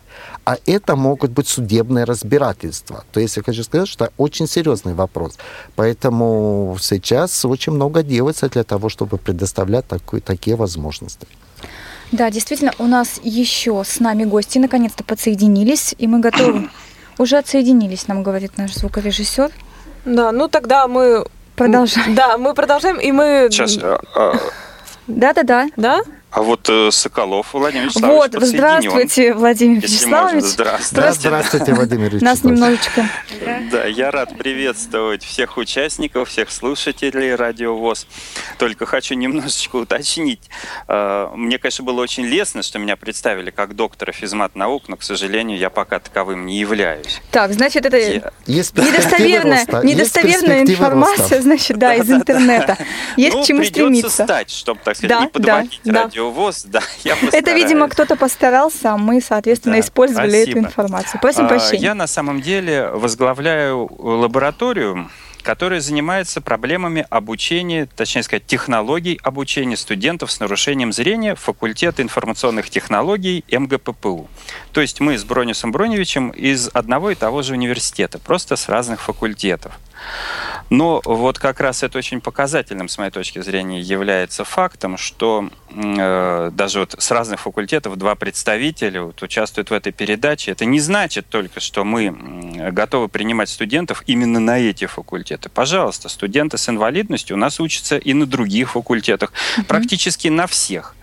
а 0.46 0.58
это 0.68 0.96
могут 0.96 1.32
быть 1.32 1.48
судебные 1.48 2.06
разбирательства. 2.06 3.04
То 3.12 3.20
есть 3.20 3.38
я 3.38 3.44
хочу 3.44 3.64
сказать, 3.64 3.88
что 3.88 4.06
это 4.06 4.14
очень 4.18 4.48
серьезный 4.48 4.94
вопрос. 4.94 5.38
Поэтому 5.76 6.78
сейчас 6.80 7.46
очень 7.46 7.74
много 7.74 8.04
делается 8.04 8.50
для 8.50 8.64
того, 8.64 8.90
чтобы 8.90 9.18
предоставлять 9.18 9.88
такой, 9.88 10.22
такие 10.22 10.56
возможности. 10.56 11.28
Да, 12.12 12.30
действительно, 12.30 12.72
у 12.78 12.86
нас 12.86 13.20
еще 13.24 13.84
с 13.84 14.00
нами 14.00 14.26
гости 14.26 14.60
наконец-то 14.60 15.04
подсоединились, 15.04 15.96
и 15.98 16.08
мы 16.08 16.20
готовы. 16.20 16.70
Уже 17.18 17.38
отсоединились, 17.38 18.08
нам 18.08 18.24
говорит 18.24 18.58
наш 18.58 18.76
звукорежиссер. 18.76 19.52
Да, 20.06 20.32
ну 20.32 20.48
тогда 20.48 20.88
мы 20.88 21.26
Продолжаем. 21.60 22.16
Да, 22.16 22.38
мы 22.38 22.54
продолжаем, 22.54 23.02
и 23.02 23.12
мы... 23.12 23.50
Сейчас. 23.52 23.78
А, 23.84 24.00
а, 24.16 24.34
Да-да-да. 25.08 25.68
Да? 25.76 26.00
А 26.32 26.44
вот 26.44 26.70
э, 26.70 26.92
Соколов 26.92 27.54
Владимир 27.54 27.86
Вячеславович 27.86 28.34
Вот, 28.34 28.44
здравствуйте, 28.44 29.34
Владимир 29.34 29.82
Вячеславович. 29.82 30.44
Здравствуйте. 30.44 30.96
Да, 30.96 31.14
здравствуйте, 31.14 31.74
Владимир 31.74 32.14
Вячеславович. 32.14 32.22
Нас 32.22 32.44
немножечко. 32.44 33.10
Да, 33.72 33.86
я 33.86 34.12
рад 34.12 34.38
приветствовать 34.38 35.24
всех 35.24 35.58
участников, 35.58 36.30
всех 36.30 36.52
слушателей 36.52 37.34
Радио 37.34 37.76
ВОЗ. 37.76 38.06
Только 38.60 38.86
хочу 38.86 39.16
немножечко 39.16 39.78
уточнить. 39.78 40.42
Э, 40.88 41.30
мне, 41.34 41.58
конечно, 41.58 41.84
было 41.84 42.00
очень 42.00 42.26
лестно, 42.26 42.62
что 42.62 42.78
меня 42.78 42.96
представили 42.96 43.50
как 43.50 43.76
доктора 43.76 44.12
физмат 44.12 44.56
наук, 44.56 44.84
но, 44.88 44.98
к 44.98 45.04
сожалению, 45.04 45.58
я 45.58 45.72
пока 45.72 46.00
таковым 46.00 46.46
не 46.46 46.60
являюсь. 46.60 47.22
Так, 47.32 47.54
значит, 47.54 47.88
это 47.88 47.98
я... 47.98 48.32
недостоверная, 48.46 49.66
недостоверная 49.82 50.62
информация, 50.62 51.42
значит, 51.42 51.80
да, 51.80 51.96
из 51.96 52.10
интернета. 52.12 52.78
Есть 53.18 53.36
ну, 53.36 53.44
к 53.44 53.48
чему 53.48 53.64
стремиться. 53.64 54.26
стать, 54.26 54.52
чтобы, 54.52 54.80
так 54.84 54.96
сказать, 54.96 55.22
не 55.22 55.28
подводить 55.28 55.82
радио 55.86 56.19
Радио 56.20 56.32
ВОЗ, 56.32 56.64
да, 56.68 56.82
я 57.04 57.16
Это, 57.32 57.54
видимо, 57.54 57.88
кто-то 57.88 58.16
постарался, 58.18 58.92
а 58.92 58.98
мы, 58.98 59.22
соответственно, 59.22 59.76
Да, 59.76 59.80
использовали 59.80 60.40
эту 60.40 60.52
спасибо. 60.52 60.68
информацию. 60.68 61.22
Просим 61.22 61.46
А, 61.46 61.48
прощения. 61.48 61.84
Я 61.84 61.96
на 61.96 62.08
самом 62.08 62.42
деле 62.42 62.90
возглавляю 62.90 63.90
лабораторию, 63.98 65.10
которая 65.44 65.80
занимается 65.80 66.42
проблемами 66.42 67.06
обучения, 67.10 67.88
точнее 67.96 68.24
сказать, 68.24 68.46
технологий 68.46 69.18
обучения 69.24 69.78
студентов 69.78 70.32
с 70.32 70.42
нарушением 70.42 70.92
зрения 70.92 71.36
факультета 71.36 72.02
информационных 72.02 72.70
технологий 72.70 73.46
МГППУ. 73.50 74.28
То 74.74 74.82
есть 74.82 75.00
мы 75.00 75.18
с 75.18 75.24
Бронисом 75.24 75.72
Броневичем 75.72 76.32
из 76.32 76.70
одного 76.74 77.12
и 77.12 77.16
того 77.16 77.44
же 77.44 77.54
университета, 77.54 78.20
просто 78.20 78.58
с 78.58 78.68
разных 78.68 79.00
факультетов. 79.00 79.72
Но 80.70 81.02
вот 81.04 81.40
как 81.40 81.60
раз 81.60 81.82
это 81.84 81.98
очень 81.98 82.22
показательным, 82.22 82.90
с 82.90 82.98
моей 82.98 83.12
точки 83.12 83.42
зрения, 83.42 83.82
является 83.82 84.44
фактом, 84.44 84.98
что 84.98 85.50
э, 85.72 86.52
даже 86.54 86.82
вот 86.82 86.96
с 86.98 87.12
разных 87.12 87.40
факультетов 87.40 87.98
два 87.98 88.16
представителя 88.16 89.02
вот 89.02 89.22
участвуют 89.24 89.72
в 89.72 89.74
этой 89.74 89.92
передаче. 89.92 90.52
Это 90.52 90.66
не 90.66 90.80
значит 90.80 91.28
только, 91.28 91.60
что 91.60 91.84
мы 91.84 92.72
готовы 92.72 93.08
принимать 93.08 93.50
студентов 93.50 94.04
именно 94.06 94.40
на 94.40 94.60
эти 94.60 94.86
факультеты. 94.86 95.50
Пожалуйста, 95.50 96.08
студенты 96.08 96.58
с 96.58 96.70
инвалидностью 96.70 97.36
у 97.36 97.40
нас 97.40 97.60
учатся 97.60 97.98
и 97.98 98.14
на 98.14 98.28
других 98.28 98.72
факультетах, 98.72 99.34
практически 99.68 100.28
на 100.28 100.46
всех. 100.46 100.96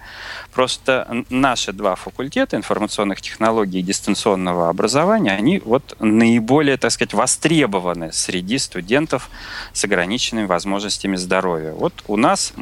Просто 0.57 1.07
наши 1.29 1.75
два 1.75 1.97
факультета 1.97 2.57
информационных 2.57 3.21
технологий 3.21 3.81
и 3.81 3.83
дистанционного 3.83 4.71
образования, 4.71 5.33
они 5.33 5.61
вот 5.63 5.95
наиболее, 6.01 6.79
так 6.79 6.93
сказать, 6.93 7.13
востребованы 7.13 8.11
среди 8.11 8.57
студентов 8.57 9.29
с 9.75 9.85
ограниченными 9.85 10.47
возможностями 10.47 11.17
здоровья. 11.17 11.73
Вот 11.73 11.93
у 12.07 12.17
нас 12.17 12.55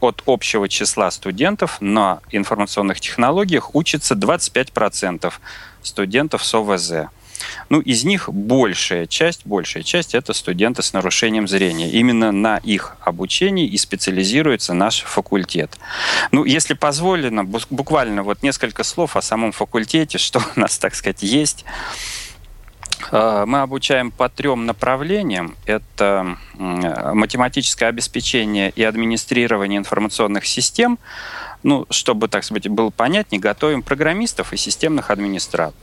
от 0.00 0.22
общего 0.24 0.66
числа 0.70 1.10
студентов 1.10 1.76
на 1.82 2.20
информационных 2.30 3.00
технологиях 3.00 3.74
учится 3.74 4.14
25% 4.14 5.30
студентов 5.82 6.42
с 6.42 6.54
ОВЗ. 6.54 6.92
Ну, 7.68 7.80
из 7.80 8.04
них 8.04 8.28
большая 8.32 9.06
часть, 9.06 9.42
большая 9.44 9.82
часть 9.82 10.14
это 10.14 10.32
студенты 10.32 10.82
с 10.82 10.92
нарушением 10.92 11.48
зрения. 11.48 11.90
Именно 11.90 12.32
на 12.32 12.58
их 12.58 12.96
обучении 13.00 13.66
и 13.66 13.76
специализируется 13.76 14.74
наш 14.74 15.02
факультет. 15.02 15.76
Ну, 16.32 16.44
если 16.44 16.74
позволено, 16.74 17.40
бу- 17.40 17.66
буквально 17.70 18.22
вот 18.22 18.42
несколько 18.42 18.84
слов 18.84 19.16
о 19.16 19.22
самом 19.22 19.52
факультете, 19.52 20.18
что 20.26 20.40
у 20.56 20.60
нас, 20.60 20.78
так 20.78 20.94
сказать, 20.94 21.22
есть. 21.22 21.64
Э, 23.12 23.44
Мы 23.46 23.60
обучаем 23.60 24.10
по 24.10 24.28
трем 24.28 24.66
направлениям. 24.66 25.54
Это 25.66 26.36
математическое 26.54 27.86
обеспечение 27.86 28.72
и 28.74 28.82
администрирование 28.82 29.78
информационных 29.78 30.46
систем. 30.46 30.98
Ну, 31.62 31.86
чтобы, 31.90 32.28
так 32.28 32.44
сказать, 32.44 32.68
было 32.68 32.90
понятнее, 32.90 33.40
готовим 33.40 33.82
программистов 33.82 34.52
и 34.52 34.56
системных 34.56 35.10
администраторов. 35.10 35.74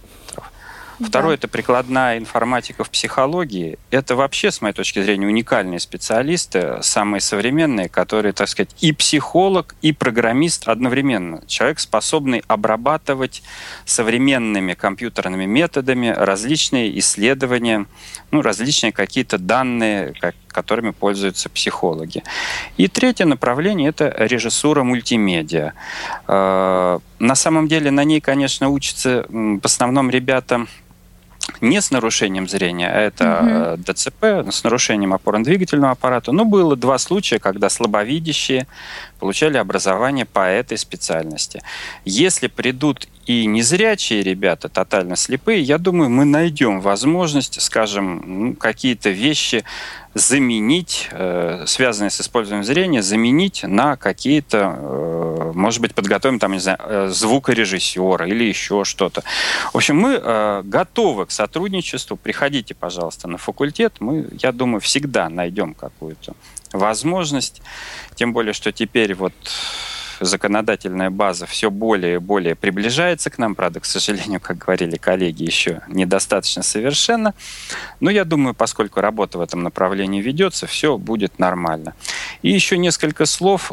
Второе 1.00 1.36
это 1.36 1.48
прикладная 1.48 2.18
информатика 2.18 2.84
в 2.84 2.90
психологии. 2.90 3.78
Это 3.92 4.16
вообще, 4.16 4.52
с 4.52 4.62
моей 4.62 4.74
точки 4.74 5.02
зрения, 5.02 5.28
уникальные 5.28 5.80
специалисты, 5.80 6.78
самые 6.82 7.22
современные, 7.22 7.90
которые, 7.90 8.34
так 8.34 8.48
сказать, 8.48 8.76
и 8.82 8.92
психолог, 8.92 9.76
и 9.82 9.92
программист 9.92 10.68
одновременно. 10.68 11.44
Человек, 11.48 11.80
способный 11.80 12.44
обрабатывать 12.48 13.44
современными 13.86 14.74
компьютерными 14.74 15.46
методами 15.46 16.08
различные 16.08 16.98
исследования, 17.00 17.86
ну, 18.32 18.42
различные 18.42 18.92
какие-то 18.92 19.38
данные, 19.38 20.14
как- 20.20 20.36
которыми 20.54 20.92
пользуются 20.92 21.50
психологи. 21.50 22.24
И 22.78 22.88
третье 22.88 23.26
направление– 23.26 23.90
это 23.94 24.14
режиссура 24.18 24.84
мультимедиа. 24.84 25.74
Э, 26.28 27.00
На 27.20 27.36
самом 27.36 27.68
деле 27.68 27.92
на 27.92 28.04
ней, 28.06 28.22
конечно, 28.22 28.70
учатся 28.70 29.26
в 29.30 29.66
основном 29.66 30.10
ребята 30.10 30.68
не 31.62 31.82
с 31.82 31.92
нарушением 31.92 32.48
зрения, 32.48 32.90
а 32.90 33.00
это 33.00 33.78
э, 33.86 33.94
ДЦП, 33.94 34.50
с 34.52 34.64
нарушением 34.64 35.14
опорно-двигательного 35.14 35.92
аппарата. 35.92 36.32
Но 36.32 36.46
было 36.46 36.76
два 36.76 36.98
случая, 36.98 37.40
когда 37.40 37.70
слабовидящие 37.70 38.68
получали 39.20 39.58
образование 39.58 40.26
по 40.26 40.48
этой 40.48 40.78
специальности. 40.78 41.62
Если 42.06 42.48
придут 42.48 43.08
и 43.26 43.46
незрячие 43.46 44.22
ребята, 44.22 44.68
тотально 44.68 45.16
слепые, 45.16 45.62
я 45.62 45.78
думаю, 45.78 46.10
мы 46.10 46.26
найдем 46.26 46.82
возможность, 46.82 47.62
скажем, 47.62 48.24
ну, 48.26 48.54
какие-то 48.54 49.10
вещи 49.10 49.64
заменить, 50.14 51.10
э, 51.12 51.64
связанные 51.66 52.12
с 52.12 52.22
использованием 52.22 52.66
зрения, 52.66 53.02
заменить 53.02 53.64
на 53.64 53.96
какие-то, 53.96 54.76
э, 54.78 55.52
может 55.56 55.82
быть, 55.82 55.96
подготовим 55.96 56.38
там, 56.38 56.52
не 56.52 56.60
знаю, 56.60 56.78
э, 56.82 57.08
звукорежиссера 57.10 58.28
или 58.28 58.44
еще 58.44 58.84
что-то. 58.84 59.24
В 59.72 59.78
общем, 59.78 59.98
мы 59.98 60.20
э, 60.22 60.62
готовы 60.66 61.26
к 61.26 61.32
сотрудничеству. 61.34 62.16
Приходите, 62.16 62.74
пожалуйста, 62.76 63.28
на 63.28 63.38
факультет. 63.38 63.96
Мы, 64.00 64.28
я 64.40 64.52
думаю, 64.52 64.80
всегда 64.80 65.30
найдем 65.30 65.74
какую-то 65.74 66.34
возможность. 66.72 67.62
Тем 68.16 68.34
более, 68.34 68.54
что 68.54 68.72
теперь 68.72 69.14
вот 69.16 69.34
законодательная 70.26 71.10
база 71.10 71.46
все 71.46 71.70
более 71.70 72.16
и 72.16 72.20
более 72.20 72.56
приближается 72.56 73.30
к 73.30 73.38
нам. 73.38 73.56
Правда, 73.56 73.80
к 73.80 73.86
сожалению, 73.86 74.40
как 74.40 74.58
говорили 74.58 74.98
коллеги, 74.98 75.44
еще 75.44 75.82
недостаточно 75.88 76.64
совершенно. 76.64 77.34
Но 78.00 78.10
я 78.10 78.26
думаю, 78.26 78.54
поскольку 78.54 79.02
работа 79.02 79.38
в 79.38 79.42
этом 79.42 79.64
направлении 79.64 80.22
ведется, 80.22 80.68
все 80.68 80.98
будет 80.98 81.40
нормально. 81.40 81.96
И 82.42 82.52
еще 82.52 82.78
несколько 82.78 83.26
слов 83.26 83.72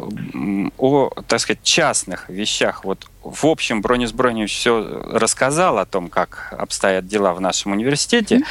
о, 0.77 1.09
так 1.27 1.39
сказать, 1.39 1.63
частных 1.63 2.29
вещах. 2.29 2.85
Вот 2.85 3.07
в 3.23 3.45
общем, 3.45 3.81
Бронис 3.81 4.11
Броневич 4.11 4.55
все 4.55 5.03
рассказал 5.11 5.77
о 5.77 5.85
том, 5.85 6.09
как 6.09 6.53
обстоят 6.57 7.05
дела 7.05 7.33
в 7.33 7.41
нашем 7.41 7.71
университете, 7.71 8.41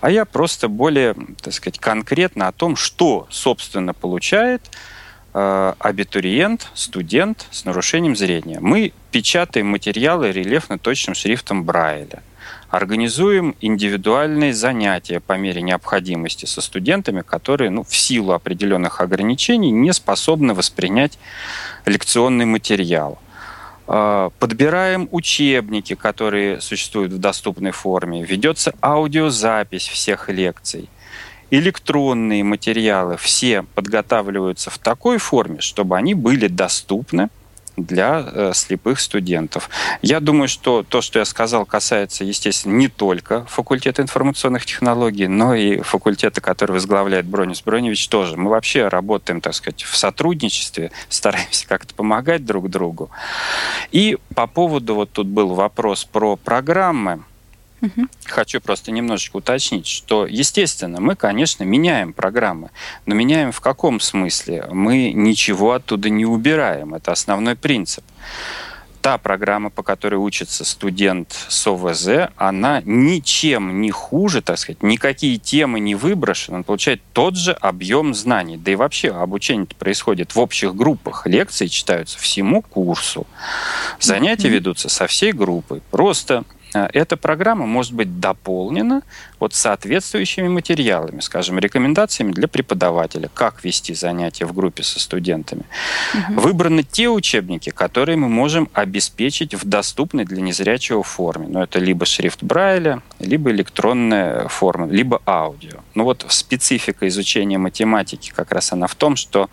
а 0.00 0.10
я 0.10 0.24
просто 0.24 0.68
более, 0.68 1.14
так 1.42 1.52
сказать, 1.52 1.78
конкретно 1.78 2.48
о 2.48 2.52
том, 2.52 2.74
что, 2.74 3.26
собственно, 3.30 3.92
получает 3.92 4.62
абитуриент, 5.78 6.70
студент 6.74 7.46
с 7.50 7.64
нарушением 7.64 8.16
зрения. 8.16 8.58
Мы 8.60 8.92
печатаем 9.12 9.66
материалы 9.66 10.32
рельефно-точным 10.32 11.14
шрифтом 11.14 11.64
Брайля. 11.64 12.22
Организуем 12.70 13.54
индивидуальные 13.60 14.52
занятия 14.52 15.20
по 15.20 15.38
мере 15.38 15.62
необходимости 15.62 16.44
со 16.44 16.60
студентами, 16.60 17.22
которые 17.22 17.70
ну, 17.70 17.82
в 17.82 17.96
силу 17.96 18.32
определенных 18.32 19.00
ограничений 19.00 19.70
не 19.70 19.92
способны 19.92 20.52
воспринять 20.52 21.18
лекционный 21.86 22.44
материал. 22.44 23.18
Э, 23.86 24.28
Подбираем 24.38 25.08
учебники, 25.12 25.94
которые 25.94 26.60
существуют 26.60 27.12
в 27.12 27.18
доступной 27.18 27.70
форме. 27.70 28.22
Ведется 28.22 28.74
аудиозапись 28.82 29.88
всех 29.88 30.28
лекций 30.28 30.90
электронные 31.50 32.44
материалы 32.44 33.16
все 33.16 33.62
подготавливаются 33.74 34.70
в 34.70 34.78
такой 34.78 35.18
форме, 35.18 35.60
чтобы 35.60 35.96
они 35.96 36.14
были 36.14 36.48
доступны 36.48 37.28
для 37.78 38.24
э, 38.26 38.52
слепых 38.54 39.00
студентов. 39.00 39.70
Я 40.02 40.20
думаю, 40.20 40.48
что 40.48 40.82
то, 40.82 41.00
что 41.00 41.18
я 41.18 41.24
сказал, 41.24 41.64
касается, 41.64 42.24
естественно, 42.24 42.74
не 42.74 42.88
только 42.88 43.44
факультета 43.46 44.02
информационных 44.02 44.66
технологий, 44.66 45.28
но 45.28 45.54
и 45.54 45.80
факультета, 45.80 46.40
который 46.40 46.72
возглавляет 46.72 47.26
Бронис 47.26 47.62
Броневич 47.62 48.08
тоже. 48.08 48.36
Мы 48.36 48.50
вообще 48.50 48.88
работаем, 48.88 49.40
так 49.40 49.54
сказать, 49.54 49.82
в 49.82 49.96
сотрудничестве, 49.96 50.90
стараемся 51.08 51.66
как-то 51.66 51.94
помогать 51.94 52.44
друг 52.44 52.68
другу. 52.68 53.10
И 53.92 54.18
по 54.34 54.46
поводу, 54.46 54.94
вот 54.94 55.10
тут 55.12 55.26
был 55.26 55.54
вопрос 55.54 56.04
про 56.04 56.36
программы. 56.36 57.22
Хочу 58.24 58.60
просто 58.60 58.90
немножечко 58.90 59.36
уточнить, 59.36 59.86
что, 59.86 60.26
естественно, 60.26 61.00
мы, 61.00 61.16
конечно, 61.16 61.64
меняем 61.64 62.12
программы, 62.12 62.70
но 63.06 63.14
меняем 63.14 63.52
в 63.52 63.60
каком 63.60 64.00
смысле? 64.00 64.66
Мы 64.72 65.12
ничего 65.12 65.72
оттуда 65.72 66.10
не 66.10 66.26
убираем, 66.26 66.94
это 66.94 67.12
основной 67.12 67.56
принцип. 67.56 68.04
Та 69.00 69.16
программа, 69.16 69.70
по 69.70 69.84
которой 69.84 70.16
учится 70.16 70.64
студент 70.64 71.32
с 71.48 71.66
ОВЗ, 71.68 72.30
она 72.36 72.82
ничем 72.84 73.80
не 73.80 73.92
хуже, 73.92 74.42
так 74.42 74.58
сказать, 74.58 74.82
никакие 74.82 75.38
темы 75.38 75.78
не 75.78 75.94
выброшены, 75.94 76.58
он 76.58 76.64
получает 76.64 77.00
тот 77.12 77.36
же 77.36 77.52
объем 77.52 78.12
знаний. 78.12 78.56
Да 78.56 78.72
и 78.72 78.74
вообще 78.74 79.10
обучение 79.10 79.68
происходит 79.78 80.34
в 80.34 80.40
общих 80.40 80.74
группах, 80.74 81.26
лекции 81.26 81.68
читаются 81.68 82.18
всему 82.18 82.60
курсу, 82.60 83.26
занятия 84.00 84.48
ведутся 84.48 84.88
со 84.88 85.06
всей 85.06 85.32
группой. 85.32 85.80
Просто 85.92 86.44
эта 86.72 87.16
программа 87.16 87.66
может 87.66 87.92
быть 87.92 88.20
дополнена 88.20 89.02
вот 89.40 89.54
соответствующими 89.54 90.48
материалами, 90.48 91.20
скажем, 91.20 91.58
рекомендациями 91.58 92.32
для 92.32 92.48
преподавателя, 92.48 93.30
как 93.32 93.64
вести 93.64 93.94
занятия 93.94 94.44
в 94.44 94.52
группе 94.52 94.82
со 94.82 95.00
студентами. 95.00 95.62
Выбраны 96.30 96.82
те 96.82 97.08
учебники, 97.08 97.70
которые 97.70 98.16
мы 98.16 98.28
можем 98.28 98.68
обеспечить 98.72 99.54
в 99.54 99.66
доступной 99.66 100.24
для 100.24 100.42
незрячего 100.42 101.02
форме. 101.02 101.46
Но 101.48 101.62
это 101.62 101.78
либо 101.78 102.04
шрифт 102.04 102.42
Брайля, 102.42 103.02
либо 103.18 103.50
электронная 103.50 104.48
форма, 104.48 104.88
либо 104.88 105.22
аудио. 105.26 105.78
Ну 105.94 106.04
вот 106.04 106.24
специфика 106.28 107.08
изучения 107.08 107.58
математики 107.58 108.32
как 108.34 108.52
раз 108.52 108.72
она 108.72 108.86
в 108.86 108.94
том, 108.94 109.16
что 109.16 109.48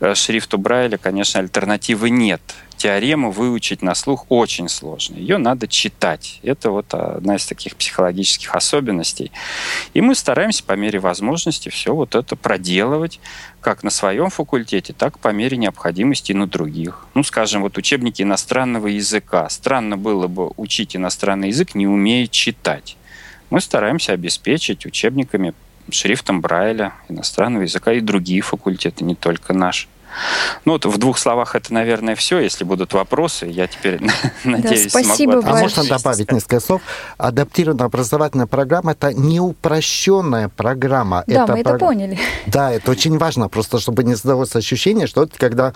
э, 0.00 0.14
шрифту 0.14 0.58
Брайля, 0.58 0.96
конечно, 0.96 1.40
альтернативы 1.40 2.10
нет. 2.10 2.40
Теорему 2.78 3.30
выучить 3.30 3.82
на 3.82 3.94
слух 3.94 4.24
очень 4.30 4.68
сложно. 4.68 5.16
Ее 5.16 5.36
надо 5.36 5.68
читать. 5.68 6.40
Это 6.42 6.70
вот 6.70 6.94
одна 6.94 7.36
из 7.36 7.44
таких 7.44 7.76
психологических 7.76 8.54
особенностей. 8.54 9.30
И 9.92 10.00
мы 10.00 10.14
стараемся 10.14 10.64
по 10.64 10.72
мере 10.72 10.98
возможности 10.98 11.68
все 11.68 11.94
вот 11.94 12.14
это 12.14 12.36
проделывать 12.36 13.20
как 13.60 13.82
на 13.82 13.90
своем 13.90 14.30
факультете, 14.30 14.92
так 14.92 15.18
по 15.18 15.28
мере 15.28 15.56
необходимости 15.56 16.32
на 16.32 16.46
других. 16.46 17.06
Ну, 17.14 17.22
скажем, 17.22 17.62
вот 17.62 17.76
учебники 17.76 18.22
иностранного 18.22 18.86
языка. 18.86 19.48
Странно 19.50 19.96
было 19.98 20.26
бы 20.28 20.52
учить 20.56 20.96
иностранный 20.96 21.48
язык, 21.48 21.74
не 21.74 21.86
умея 21.86 22.26
читать. 22.28 22.96
Мы 23.50 23.60
стараемся 23.60 24.12
обеспечить 24.12 24.86
учебниками 24.86 25.54
шрифтом 25.90 26.40
Брайля, 26.40 26.94
иностранного 27.08 27.62
языка 27.62 27.92
и 27.92 28.00
другие 28.00 28.42
факультеты, 28.42 29.04
не 29.04 29.14
только 29.14 29.52
наш. 29.52 29.88
Ну 30.64 30.72
вот 30.72 30.86
в 30.86 30.98
двух 30.98 31.18
словах 31.18 31.54
это, 31.54 31.72
наверное, 31.72 32.14
все. 32.14 32.38
Если 32.38 32.64
будут 32.64 32.92
вопросы, 32.92 33.46
я 33.46 33.66
теперь 33.66 34.00
надеюсь, 34.44 34.84
да, 34.84 35.00
спасибо 35.00 35.32
смогу 35.32 35.48
А 35.48 35.60
можно 35.60 35.84
добавить 35.84 36.32
несколько 36.32 36.60
слов? 36.60 36.82
Адаптированная 37.16 37.86
образовательная 37.86 38.46
программа– 38.46 38.92
это 38.92 39.12
не 39.12 39.40
упрощенная 39.40 40.48
программа. 40.48 41.24
Да, 41.26 41.44
это 41.44 41.52
мы 41.52 41.60
это 41.60 41.78
поняли. 41.78 42.18
Да, 42.46 42.70
это 42.72 42.90
очень 42.90 43.18
важно, 43.18 43.48
просто 43.48 43.78
чтобы 43.78 44.04
не 44.04 44.14
создалось 44.14 44.54
ощущение, 44.56 45.06
что 45.06 45.28
когда 45.36 45.72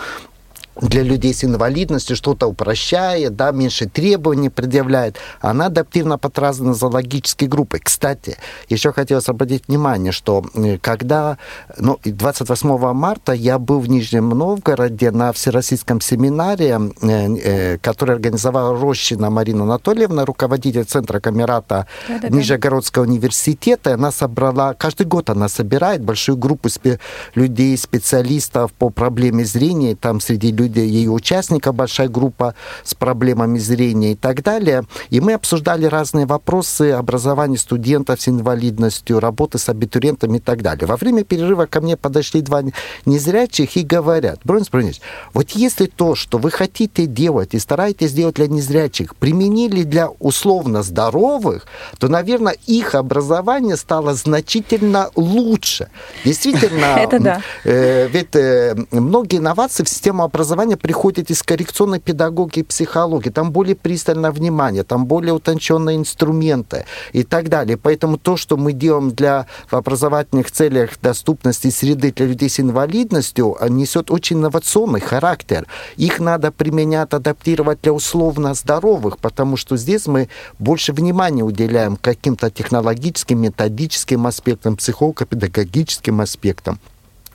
для 0.82 1.02
людей 1.02 1.32
с 1.32 1.44
инвалидностью 1.44 2.16
что-то 2.16 2.46
упрощает, 2.46 3.36
да, 3.36 3.52
меньше 3.52 3.88
требований 3.88 4.50
предъявляет. 4.50 5.16
Она 5.40 5.66
адаптивна 5.66 6.18
под 6.18 6.38
разные 6.38 6.68
нозологические 6.70 7.48
группы. 7.48 7.78
Кстати, 7.78 8.36
еще 8.68 8.92
хотелось 8.92 9.28
обратить 9.28 9.68
внимание, 9.68 10.12
что 10.12 10.44
э, 10.54 10.78
когда 10.78 11.38
ну, 11.78 11.98
28 12.04 12.92
марта 12.92 13.32
я 13.32 13.58
был 13.58 13.80
в 13.80 13.88
Нижнем 13.88 14.28
Новгороде 14.30 15.10
на 15.10 15.32
Всероссийском 15.32 16.00
семинаре, 16.00 16.78
э, 17.02 17.08
э, 17.08 17.78
который 17.78 18.16
организовала 18.16 18.78
Рощина 18.78 19.30
Марина 19.30 19.62
Анатольевна, 19.62 20.24
руководитель 20.24 20.84
Центра 20.84 21.20
Камерата 21.20 21.86
да, 22.08 22.18
да, 22.18 22.28
Нижегородского 22.28 23.04
университета. 23.04 23.94
Она 23.94 24.10
собрала, 24.10 24.74
каждый 24.74 25.06
год 25.06 25.30
она 25.30 25.48
собирает 25.48 26.02
большую 26.02 26.36
группу 26.36 26.68
спе- 26.68 26.98
людей, 27.34 27.76
специалистов 27.76 28.72
по 28.72 28.90
проблеме 28.90 29.44
зрения, 29.44 29.94
там 29.94 30.20
среди 30.20 30.50
людей, 30.50 30.71
ее 30.80 31.10
участников, 31.10 31.74
большая 31.74 32.08
группа 32.08 32.54
с 32.84 32.94
проблемами 32.94 33.58
зрения 33.58 34.12
и 34.12 34.16
так 34.16 34.42
далее. 34.42 34.84
И 35.10 35.20
мы 35.20 35.34
обсуждали 35.34 35.86
разные 35.86 36.26
вопросы 36.26 36.92
образования 36.92 37.58
студентов 37.58 38.20
с 38.20 38.28
инвалидностью, 38.28 39.20
работы 39.20 39.58
с 39.58 39.68
абитуриентами 39.68 40.38
и 40.38 40.40
так 40.40 40.62
далее. 40.62 40.86
Во 40.86 40.96
время 40.96 41.24
перерыва 41.24 41.66
ко 41.66 41.80
мне 41.80 41.96
подошли 41.96 42.40
два 42.40 42.62
незрячих 43.04 43.76
и 43.76 43.82
говорят, 43.82 44.40
Бронис 44.44 44.68
Бронис, 44.68 45.00
вот 45.34 45.50
если 45.50 45.86
то, 45.86 46.14
что 46.14 46.38
вы 46.38 46.50
хотите 46.50 47.06
делать 47.06 47.54
и 47.54 47.58
стараетесь 47.58 48.12
делать 48.12 48.36
для 48.36 48.48
незрячих, 48.48 49.16
применили 49.16 49.82
для 49.82 50.08
условно 50.08 50.82
здоровых, 50.82 51.66
то, 51.98 52.08
наверное, 52.08 52.56
их 52.66 52.94
образование 52.94 53.76
стало 53.76 54.14
значительно 54.14 55.10
лучше. 55.16 55.88
Действительно, 56.24 56.96
Это 56.98 57.18
да. 57.18 57.42
Э, 57.64 58.08
ведь 58.08 58.34
э, 58.34 58.76
многие 58.90 59.38
инновации 59.38 59.84
в 59.84 59.88
систему 59.88 60.22
образования 60.22 60.51
образования 60.52 60.76
приходит 60.76 61.30
из 61.30 61.42
коррекционной 61.42 61.98
педагогики 61.98 62.60
и 62.60 62.62
психологии. 62.62 63.30
Там 63.30 63.52
более 63.52 63.74
пристальное 63.74 64.30
внимание, 64.30 64.82
там 64.82 65.06
более 65.06 65.32
утонченные 65.32 65.96
инструменты 65.96 66.84
и 67.14 67.22
так 67.22 67.48
далее. 67.48 67.78
Поэтому 67.78 68.18
то, 68.18 68.36
что 68.36 68.58
мы 68.58 68.74
делаем 68.74 69.12
для 69.12 69.46
в 69.70 69.74
образовательных 69.74 70.50
целях 70.50 71.00
доступности 71.00 71.70
среды 71.70 72.12
для 72.12 72.26
людей 72.26 72.50
с 72.50 72.60
инвалидностью, 72.60 73.56
несет 73.70 74.10
очень 74.10 74.36
инновационный 74.36 75.00
характер. 75.00 75.66
Их 75.96 76.20
надо 76.20 76.52
применять, 76.52 77.14
адаптировать 77.14 77.80
для 77.82 77.94
условно 77.94 78.52
здоровых, 78.52 79.16
потому 79.18 79.56
что 79.56 79.78
здесь 79.78 80.06
мы 80.06 80.28
больше 80.58 80.92
внимания 80.92 81.44
уделяем 81.44 81.96
каким-то 81.96 82.50
технологическим, 82.50 83.40
методическим 83.40 84.26
аспектам, 84.26 84.76
психолого-педагогическим 84.76 86.20
аспектам. 86.20 86.78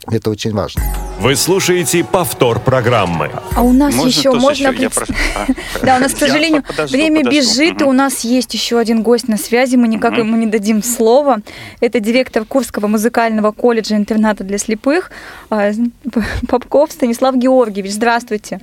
Это 0.10 0.30
очень 0.30 0.54
важно. 0.54 0.82
Вы 1.20 1.36
слушаете 1.36 2.04
повтор 2.04 2.60
программы. 2.60 3.30
А 3.56 3.62
у 3.64 3.74
нас 3.74 3.94
можно 3.94 4.10
еще 4.10 4.32
можно... 4.32 4.68
Еще? 4.68 4.90
Пред... 4.90 5.10
А, 5.36 5.48
да, 5.86 5.98
у 5.98 6.00
нас, 6.00 6.14
к 6.14 6.18
сожалению, 6.18 6.64
подожду, 6.64 6.96
время 6.96 7.24
подожду. 7.24 7.40
бежит, 7.40 7.82
и 7.82 7.84
у 7.84 7.92
нас 7.92 8.22
есть 8.22 8.54
еще 8.54 8.80
один 8.80 9.04
гость 9.04 9.28
на 9.28 9.38
связи, 9.38 9.76
мы 9.76 9.88
никак 9.88 10.14
угу. 10.14 10.20
ему 10.22 10.38
не 10.38 10.46
дадим 10.46 10.82
слова. 10.82 11.40
Это 11.82 12.00
директор 12.00 12.46
Курского 12.46 12.88
музыкального 12.88 13.52
колледжа 13.52 13.96
интерната 13.96 14.44
для 14.44 14.58
слепых 14.58 15.12
а, 15.50 15.72
Попков 16.48 16.92
Станислав 16.92 17.36
Георгиевич. 17.36 17.92
Здравствуйте. 17.94 18.62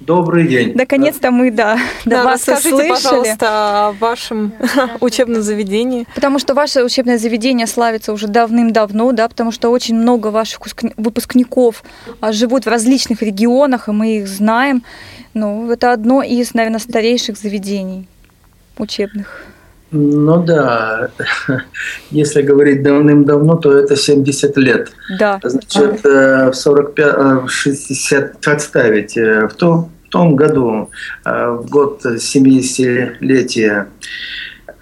Добрый 0.00 0.46
день. 0.46 0.72
Наконец-то 0.74 1.30
мы, 1.30 1.50
да, 1.50 1.78
да, 2.04 2.22
вас 2.22 2.46
расскажите, 2.46 2.74
услышали. 2.74 2.90
пожалуйста, 2.90 3.88
о 3.88 3.92
вашем 3.92 4.52
учебном 5.00 5.42
заведении. 5.42 6.06
Потому 6.14 6.38
что 6.38 6.54
ваше 6.54 6.84
учебное 6.84 7.16
заведение 7.16 7.66
славится 7.66 8.12
уже 8.12 8.28
давным-давно, 8.28 9.12
да, 9.12 9.26
потому 9.26 9.52
что 9.52 9.70
очень 9.70 9.94
много 9.94 10.28
ваших 10.28 10.60
выпускников 10.98 11.82
а, 12.20 12.32
живут 12.32 12.66
в 12.66 12.68
различных 12.68 13.22
регионах, 13.22 13.88
и 13.88 13.92
мы 13.92 14.18
их 14.18 14.28
знаем. 14.28 14.82
Ну, 15.32 15.70
это 15.70 15.92
одно 15.92 16.22
из, 16.22 16.52
наверное, 16.52 16.80
старейших 16.80 17.38
заведений 17.38 18.06
учебных. 18.76 19.46
Ну 19.92 20.42
да, 20.42 21.10
если 22.10 22.42
говорить 22.42 22.82
давным-давно, 22.82 23.56
то 23.56 23.72
это 23.76 23.96
70 23.96 24.56
лет. 24.56 24.92
Да. 25.18 25.38
Значит, 25.42 26.04
э, 26.04 26.50
в 26.50 26.54
45, 26.54 27.48
60, 27.48 28.46
отставить, 28.46 29.16
в 29.16 29.54
том, 29.56 29.90
в 30.06 30.08
том 30.08 30.36
году, 30.36 30.90
э, 31.24 31.50
в 31.50 31.68
год 31.68 32.04
70-летия 32.04 33.86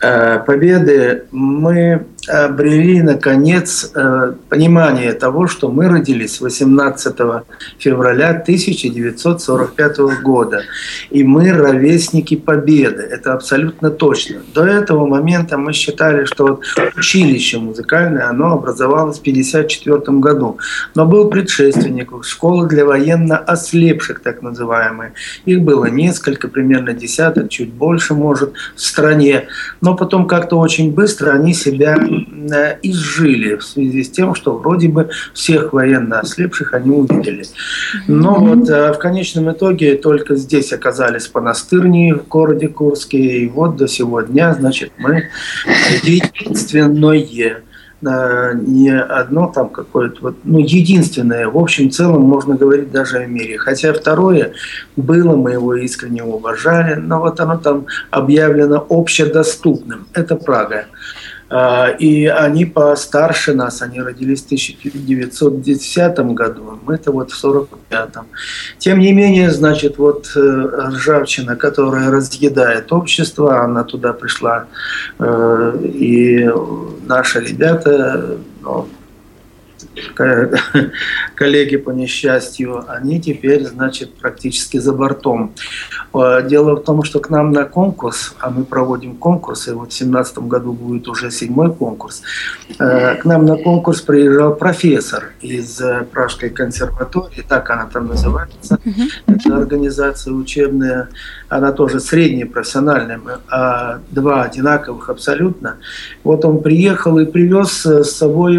э, 0.01 0.39
Победы, 0.47 1.25
мы 1.31 2.07
обрели, 2.29 3.03
наконец, 3.03 3.91
э, 3.95 4.35
понимание 4.49 5.13
того, 5.13 5.47
что 5.47 5.71
мы 5.71 5.89
родились 5.89 6.41
18 6.41 7.45
февраля 7.79 8.35
1945 8.35 9.99
года. 10.23 10.63
И 11.11 11.25
мы 11.25 11.53
ровесники 11.53 12.37
Победы. 12.37 13.03
Это 13.03 13.33
абсолютно 13.33 13.91
точно. 13.91 14.37
До 14.55 14.65
этого 14.65 15.07
момента 15.07 15.57
мы 15.57 15.73
считали, 15.73 16.25
что 16.25 16.47
вот 16.47 16.65
училище 16.97 17.59
музыкальное, 17.59 18.29
оно 18.29 18.53
образовалось 18.55 19.19
в 19.19 19.23
1954 19.23 20.19
году. 20.19 20.59
Но 20.95 21.07
был 21.07 21.29
предшественник, 21.31 22.11
школа 22.25 22.67
для 22.67 22.85
военно 22.85 23.39
ослепших, 23.39 24.21
так 24.21 24.43
называемые. 24.43 25.13
Их 25.47 25.63
было 25.63 25.87
несколько, 25.87 26.49
примерно 26.49 26.93
десяток, 26.93 27.49
чуть 27.49 27.73
больше, 27.73 28.15
может, 28.15 28.53
в 28.75 28.81
стране. 28.81 29.47
Но 29.81 29.97
потом 29.97 30.27
как-то 30.27 30.59
очень 30.59 30.93
быстро 30.93 31.31
они 31.33 31.55
себя 31.55 31.97
изжили 32.83 33.57
в 33.57 33.63
связи 33.63 34.03
с 34.05 34.11
тем, 34.11 34.35
что 34.35 34.57
вроде 34.57 34.89
бы 34.89 35.11
всех 35.33 35.73
военно 35.73 36.21
ослепших 36.21 36.75
они 36.75 36.91
увидели. 36.91 37.45
Но 38.09 38.35
вот 38.35 38.69
э, 38.69 38.93
в 38.93 38.99
конечном 38.99 39.51
итоге 39.51 39.97
только 39.97 40.37
здесь 40.37 40.73
оказались 40.73 41.27
понастырнии 41.27 42.13
в 42.13 42.27
городе 42.29 42.69
Курске, 42.69 43.19
и 43.19 43.49
вот 43.49 43.77
до 43.77 43.89
сего 43.89 44.21
дня, 44.23 44.55
значит, 44.55 44.93
мы 44.99 45.29
единственное 46.03 47.63
э, 48.03 48.53
не 48.55 48.91
одно 48.91 49.53
там 49.55 49.69
какое-то 49.69 50.17
вот, 50.21 50.37
ну, 50.45 50.59
единственное, 50.59 51.49
в 51.49 51.59
общем 51.59 51.91
целом 51.91 52.23
можно 52.23 52.57
говорить 52.57 52.91
даже 52.91 53.19
о 53.19 53.27
мире. 53.27 53.59
Хотя 53.59 53.93
второе 53.93 54.53
было, 54.97 55.37
мы 55.37 55.53
его 55.53 55.75
искренне 55.75 56.23
уважали, 56.23 56.95
но 56.95 57.21
вот 57.21 57.41
оно 57.41 57.57
там 57.57 57.87
объявлено 58.11 58.85
общедоступным. 58.89 60.07
Это 60.13 60.37
Прага. 60.37 60.87
А, 61.57 61.91
и 61.91 62.27
они 62.27 62.65
постарше 62.65 63.55
нас, 63.55 63.81
они 63.81 64.01
родились 64.01 64.43
в 64.43 64.47
1910 64.47 66.19
году, 66.35 66.81
мы-то 66.85 67.13
вот 67.13 67.31
в 67.31 67.45
45-м. 67.45 68.27
Тем 68.79 68.99
не 68.99 69.13
менее, 69.13 69.53
значит, 69.53 69.97
вот 69.99 70.33
э, 70.35 70.41
ржавчина, 70.41 71.55
которая 71.55 72.11
разъедает 72.11 72.93
общество, 72.93 73.63
она 73.63 73.85
туда 73.85 74.13
пришла, 74.13 74.67
э, 75.21 75.79
и 75.85 76.51
наши 77.07 77.39
ребята, 77.39 78.37
ну, 78.61 78.89
коллеги 81.35 81.77
по 81.77 81.91
несчастью, 81.91 82.85
они 82.89 83.21
теперь, 83.21 83.65
значит, 83.65 84.15
практически 84.15 84.79
за 84.79 84.93
бортом. 84.93 85.53
Э, 86.13 86.43
дело 86.47 86.77
в 86.77 86.85
том, 86.85 87.03
что 87.03 87.21
к 87.21 87.31
нам 87.31 87.53
на 87.53 87.65
конкурс, 87.65 88.35
а 88.41 88.51
мы 88.51 88.65
проводим 88.65 89.17
конкурсы, 89.17 89.75
вот 89.75 89.93
в 89.93 89.99
2017 89.99 90.39
году 90.39 90.73
будет 90.73 91.09
уже 91.09 91.31
седьмой 91.31 91.73
конкурс, 91.73 92.23
э, 92.79 93.15
к 93.17 93.25
нам 93.25 93.45
на 93.45 93.57
конкурс 93.57 94.01
приезжал 94.01 94.55
профессор 94.55 95.33
из 95.41 95.81
э, 95.81 96.05
Пражской 96.13 96.51
консерватории, 96.51 97.45
так 97.49 97.71
она 97.71 97.87
там 97.87 98.09
называется, 98.09 98.79
это 99.27 99.57
организация 99.57 100.33
учебная, 100.33 101.09
она 101.49 101.73
тоже 101.73 102.01
средняя, 102.01 102.47
профессиональная, 102.47 103.21
а 103.51 104.01
два 104.11 104.43
одинаковых 104.43 105.09
абсолютно. 105.09 105.77
Вот 106.23 106.45
он 106.45 106.63
приехал 106.63 107.19
и 107.19 107.27
привез 107.27 107.85
с 107.87 108.11
собой 108.11 108.59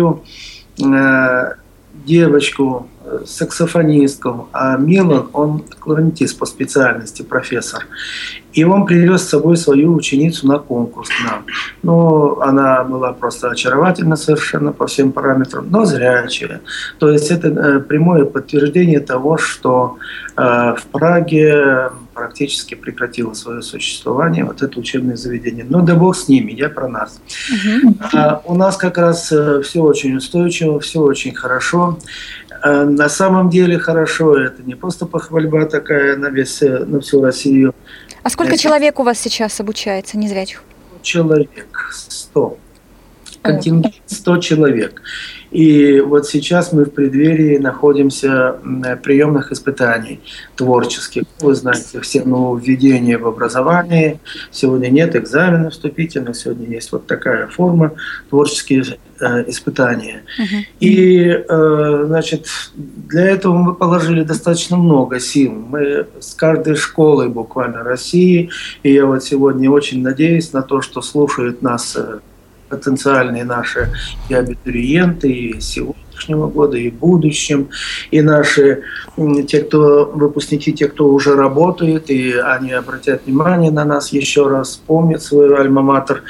девочку, 2.06 2.88
э, 3.06 3.20
саксофонистку, 3.26 4.50
а 4.52 4.78
Милан, 4.78 5.30
он 5.34 5.64
кларнетист 5.80 6.38
по 6.38 6.46
специальности, 6.46 7.22
профессор. 7.22 7.88
И 8.54 8.64
он 8.64 8.86
привез 8.86 9.22
с 9.22 9.30
собой 9.30 9.58
свою 9.58 9.94
ученицу 9.94 10.48
на 10.48 10.60
конкурс 10.60 11.10
к 11.10 11.30
нам. 11.30 11.46
Ну, 11.84 12.40
она 12.42 12.84
была 12.84 13.14
просто 13.14 13.50
очаровательна 13.50 14.16
совершенно 14.16 14.72
по 14.72 14.88
всем 14.88 15.12
параметрам, 15.12 15.66
но 15.70 15.86
зрячая. 15.86 16.62
То 17.00 17.10
есть 17.10 17.32
это 17.32 17.48
э, 17.48 17.80
прямое 17.80 18.26
подтверждение 18.26 19.00
того, 19.00 19.38
что 19.38 19.98
э, 20.38 20.42
в 20.42 20.84
Праге 20.92 21.90
практически 22.16 22.74
прекратило 22.74 23.34
свое 23.34 23.62
существование 23.62 24.46
вот 24.46 24.64
это 24.64 24.80
учебное 24.80 25.18
заведение. 25.18 25.66
Но 25.70 25.82
да 25.82 25.96
бог 25.96 26.16
с 26.16 26.28
ними, 26.28 26.54
я 26.54 26.70
про 26.70 26.88
нас. 26.88 27.20
Угу. 27.52 27.96
А, 28.14 28.42
у 28.46 28.56
нас 28.56 28.78
как 28.78 28.98
раз 28.98 29.32
э, 29.32 29.62
все 29.62 29.82
очень 29.82 30.16
устойчиво, 30.16 30.80
все 30.80 31.02
очень 31.02 31.36
хорошо. 31.36 32.00
А, 32.64 32.86
на 32.86 33.10
самом 33.10 33.50
деле 33.50 33.78
хорошо, 33.78 34.38
это 34.40 34.64
не 34.64 34.76
просто 34.76 35.06
похвальба 35.06 35.66
такая 35.66 36.16
на, 36.16 36.28
весь, 36.28 36.64
э, 36.64 36.86
на 36.86 37.02
всю 37.02 37.22
Россию. 37.22 37.76
А 38.24 38.30
сколько 38.30 38.54
это... 38.54 38.64
человек 38.64 39.00
у 39.00 39.04
вас 39.04 39.20
сейчас 39.20 39.60
обучается, 39.60 40.18
незрячих? 40.18 40.64
Человек, 41.02 41.90
100. 41.92 42.58
Контингент 43.42 43.94
100 44.08 44.38
человек. 44.38 45.02
И 45.56 46.02
вот 46.02 46.28
сейчас 46.28 46.74
мы 46.74 46.84
в 46.84 46.92
преддверии 46.92 47.58
находимся 47.58 48.58
приемных 49.04 49.54
испытаний 49.54 50.20
творческих. 50.58 51.24
Вы 51.40 51.56
знаете, 51.56 52.02
все 52.02 52.26
нововведения 52.26 53.18
в 53.18 53.26
образовании. 53.26 54.20
Сегодня 54.52 54.90
нет 54.90 55.16
экзамена 55.16 55.70
вступительных, 55.70 56.36
сегодня 56.36 56.68
есть 56.68 56.92
вот 56.92 57.08
такая 57.08 57.48
форма 57.48 57.94
творческие 58.30 58.84
э, 59.22 59.50
испытания. 59.50 60.24
Uh-huh. 60.38 60.64
И, 60.82 61.24
э, 61.24 62.04
значит, 62.06 62.48
для 62.76 63.24
этого 63.30 63.56
мы 63.56 63.76
положили 63.76 64.24
достаточно 64.24 64.76
много 64.76 65.22
сил. 65.22 65.54
Мы 65.54 66.06
с 66.20 66.34
каждой 66.34 66.76
школой 66.76 67.30
буквально 67.30 67.82
России, 67.82 68.50
и 68.84 68.92
я 68.92 69.06
вот 69.06 69.24
сегодня 69.24 69.72
очень 69.72 70.04
надеюсь 70.04 70.52
на 70.52 70.64
то, 70.64 70.82
что 70.82 71.02
слушают 71.02 71.62
нас 71.62 71.96
э, 71.96 72.20
потенциальные 72.70 73.44
наши 73.44 73.92
и 74.30 74.34
абитуриенты, 74.34 75.32
и 75.32 75.60
сегодняшнего 76.16 76.48
года, 76.48 76.78
и 76.78 76.90
будущем, 76.90 77.70
и 78.12 78.22
наши, 78.22 78.82
те, 79.48 79.60
кто 79.60 80.12
выпускники, 80.14 80.74
те, 80.74 80.88
кто 80.88 81.08
уже 81.08 81.36
работает, 81.36 82.10
и 82.10 82.34
они 82.34 82.72
обратят 82.72 83.26
внимание 83.26 83.72
на 83.72 83.86
нас 83.86 84.14
еще 84.14 84.48
раз, 84.48 84.70
вспомнят 84.70 85.22
свой 85.22 85.56
альма-матер 85.56 86.24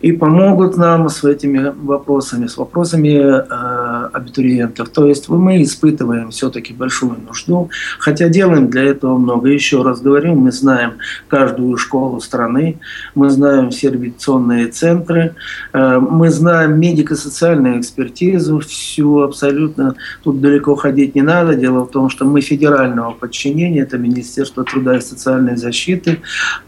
и 0.00 0.12
помогут 0.12 0.76
нам 0.76 1.08
с 1.08 1.24
этими 1.24 1.72
вопросами, 1.82 2.46
с 2.46 2.56
вопросами 2.56 3.18
э, 3.18 4.08
абитуриентов. 4.12 4.88
То 4.88 5.06
есть 5.06 5.28
мы 5.28 5.62
испытываем 5.62 6.30
все-таки 6.30 6.72
большую 6.72 7.16
нужду, 7.26 7.70
хотя 7.98 8.28
делаем 8.28 8.68
для 8.70 8.84
этого 8.84 9.18
много. 9.18 9.48
Еще 9.48 9.82
раз 9.82 10.00
говорю, 10.00 10.34
мы 10.34 10.52
знаем 10.52 10.92
каждую 11.28 11.76
школу 11.76 12.20
страны, 12.20 12.78
мы 13.14 13.30
знаем 13.30 13.70
все 13.70 13.90
реабилитационные 13.90 14.68
центры, 14.68 15.34
э, 15.72 15.98
мы 15.98 16.30
знаем 16.30 16.78
медико-социальную 16.80 17.80
экспертизу, 17.80 18.60
всю 18.60 19.29
абсолютно, 19.30 19.94
тут 20.22 20.40
далеко 20.40 20.74
ходить 20.74 21.14
не 21.14 21.22
надо. 21.22 21.54
Дело 21.54 21.84
в 21.84 21.90
том, 21.90 22.10
что 22.10 22.24
мы 22.24 22.40
федерального 22.40 23.12
подчинения, 23.12 23.82
это 23.82 23.98
Министерство 23.98 24.64
труда 24.64 24.96
и 24.96 25.00
социальной 25.00 25.56
защиты, 25.56 26.18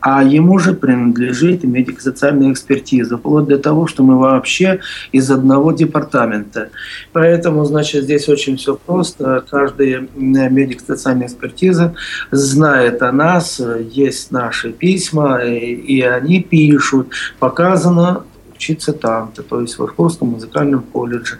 а 0.00 0.24
ему 0.24 0.58
же 0.58 0.72
принадлежит 0.72 1.64
медико-социальная 1.64 2.52
экспертиза, 2.52 3.18
вплоть 3.18 3.46
до 3.46 3.58
того, 3.58 3.86
что 3.86 4.02
мы 4.02 4.18
вообще 4.18 4.80
из 5.12 5.30
одного 5.30 5.72
департамента. 5.72 6.70
Поэтому, 7.12 7.64
значит, 7.64 8.04
здесь 8.04 8.28
очень 8.28 8.56
все 8.56 8.76
просто. 8.76 9.44
Каждая 9.50 10.06
медико-социальная 10.14 11.26
экспертиза 11.26 11.94
знает 12.30 13.02
о 13.02 13.12
нас, 13.12 13.60
есть 13.90 14.30
наши 14.30 14.72
письма, 14.72 15.42
и 15.42 16.00
они 16.00 16.42
пишут, 16.42 17.08
показано 17.38 18.24
учиться 18.62 18.92
там-то, 18.92 19.42
то 19.42 19.60
есть 19.60 19.76
в 19.78 19.84
Иркутском 19.84 20.28
музыкальном 20.28 20.82
колледже. 20.82 21.38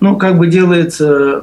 Ну, 0.00 0.16
как 0.16 0.36
бы 0.36 0.48
делается, 0.48 1.42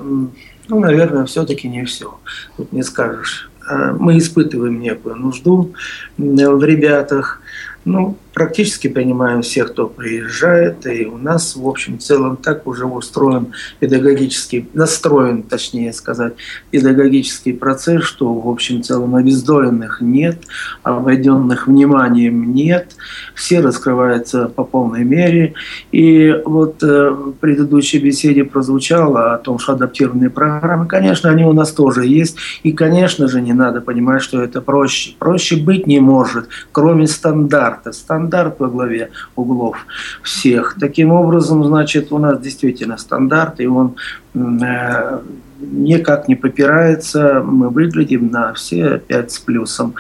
ну, 0.68 0.80
наверное, 0.80 1.26
все-таки 1.26 1.70
не 1.70 1.86
все. 1.86 2.20
Тут 2.58 2.74
не 2.74 2.84
скажешь. 2.84 3.50
Э, 3.70 3.96
мы 3.98 4.18
испытываем 4.18 4.82
некую 4.82 5.16
нужду 5.16 5.74
в 6.18 6.64
ребятах. 6.64 7.42
Ну, 7.86 8.18
практически 8.42 8.88
принимаем 8.88 9.44
всех, 9.44 9.72
кто 9.72 9.86
приезжает, 9.86 10.88
и 10.88 11.06
у 11.06 11.20
нас, 11.20 11.56
в 11.56 11.68
общем, 11.68 12.00
целом 12.00 12.38
так 12.38 12.66
уже 12.66 12.86
устроен 12.88 13.54
педагогический, 13.80 14.68
настроен, 14.74 15.44
точнее 15.44 15.94
сказать, 15.94 16.34
педагогический 16.72 17.54
процесс, 17.54 18.04
что, 18.04 18.34
в 18.34 18.50
общем, 18.50 18.82
целом 18.82 19.16
обездоленных 19.16 20.02
нет, 20.02 20.40
обойденных 20.82 21.68
вниманием 21.68 22.52
нет, 22.52 22.96
все 23.36 23.60
раскрываются 23.60 24.48
по 24.48 24.64
полной 24.64 25.04
мере. 25.04 25.54
И 25.92 26.36
вот 26.44 26.82
э, 26.82 27.12
в 27.12 27.34
предыдущей 27.34 28.00
беседе 28.00 28.44
прозвучало 28.44 29.36
о 29.36 29.38
том, 29.38 29.60
что 29.60 29.74
адаптированные 29.74 30.32
программы, 30.32 30.88
конечно, 30.88 31.30
они 31.30 31.46
у 31.46 31.54
нас 31.54 31.72
тоже 31.74 32.08
есть, 32.08 32.38
и, 32.64 32.72
конечно 32.72 33.28
же, 33.28 33.40
не 33.40 33.54
надо 33.54 33.82
понимать, 33.82 34.24
что 34.24 34.42
это 34.42 34.62
проще. 34.62 35.14
Проще 35.20 35.58
быть 35.58 35.86
не 35.86 36.00
может, 36.00 36.50
кроме 36.72 37.06
стандарта. 37.06 37.92
Стандарт 37.92 38.31
стандарт 38.32 38.60
во 38.60 38.68
главе 38.68 39.10
углов 39.36 39.86
всех. 40.24 40.76
Таким 40.80 41.12
образом, 41.12 41.64
значит, 41.64 42.12
у 42.12 42.18
нас 42.18 42.40
действительно 42.40 42.98
стандарт, 42.98 43.60
и 43.60 43.68
он 43.68 43.96
э, 44.34 45.20
никак 45.60 46.28
не 46.28 46.36
попирается, 46.36 47.44
мы 47.46 47.70
выглядим 47.70 48.32
на 48.32 48.54
все 48.54 48.98
пять 48.98 49.32
с 49.32 49.40
плюсом. 49.40 49.94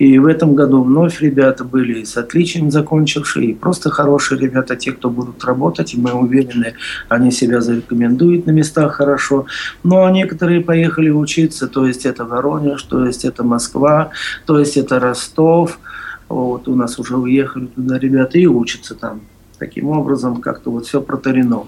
И 0.00 0.18
в 0.18 0.26
этом 0.26 0.54
году 0.54 0.82
вновь 0.82 1.20
ребята 1.20 1.64
были 1.64 2.04
с 2.04 2.16
отличием 2.16 2.70
закончившие, 2.70 3.50
и 3.50 3.54
просто 3.54 3.90
хорошие 3.90 4.40
ребята, 4.40 4.74
те, 4.74 4.90
кто 4.92 5.08
будут 5.08 5.44
работать, 5.44 5.94
и 5.94 6.00
мы 6.00 6.12
уверены, 6.12 6.74
они 7.08 7.30
себя 7.30 7.60
зарекомендуют 7.60 8.46
на 8.46 8.52
местах 8.52 8.96
хорошо. 8.96 9.46
Но 9.84 10.10
некоторые 10.10 10.60
поехали 10.60 11.10
учиться, 11.10 11.68
то 11.68 11.86
есть 11.86 12.06
это 12.06 12.24
Воронеж, 12.24 12.82
то 12.82 13.06
есть 13.06 13.24
это 13.24 13.44
Москва, 13.44 14.10
то 14.44 14.58
есть 14.58 14.76
это 14.76 14.98
Ростов– 14.98 15.78
вот 16.28 16.68
у 16.68 16.74
нас 16.74 16.98
уже 16.98 17.16
уехали 17.16 17.66
туда 17.66 17.98
ребята 17.98 18.38
и 18.38 18.46
учатся 18.46 18.94
там. 18.94 19.20
Таким 19.58 19.88
образом, 19.88 20.40
как-то 20.42 20.70
вот 20.70 20.86
все 20.86 21.00
протарено. 21.00 21.64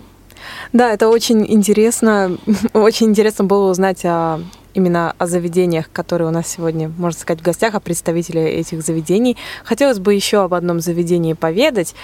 Да, 0.73 0.93
это 0.93 1.09
очень 1.09 1.45
интересно. 1.51 2.37
Очень 2.73 3.09
интересно 3.09 3.45
было 3.45 3.71
узнать 3.71 4.05
о, 4.05 4.41
именно 4.75 5.15
о 5.19 5.27
заведениях, 5.27 5.91
которые 5.91 6.29
у 6.29 6.31
нас 6.31 6.47
сегодня, 6.47 6.93
можно 6.97 7.19
сказать, 7.19 7.41
в 7.41 7.45
гостях, 7.45 7.75
о 7.75 7.81
представителях 7.81 8.47
этих 8.47 8.83
заведений. 8.83 9.37
Хотелось 9.65 9.99
бы 9.99 10.15
еще 10.15 10.45
об 10.45 10.55
одном 10.55 10.81
заведении 10.81 11.33
поведать 11.33 11.95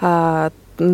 а, 0.00 0.50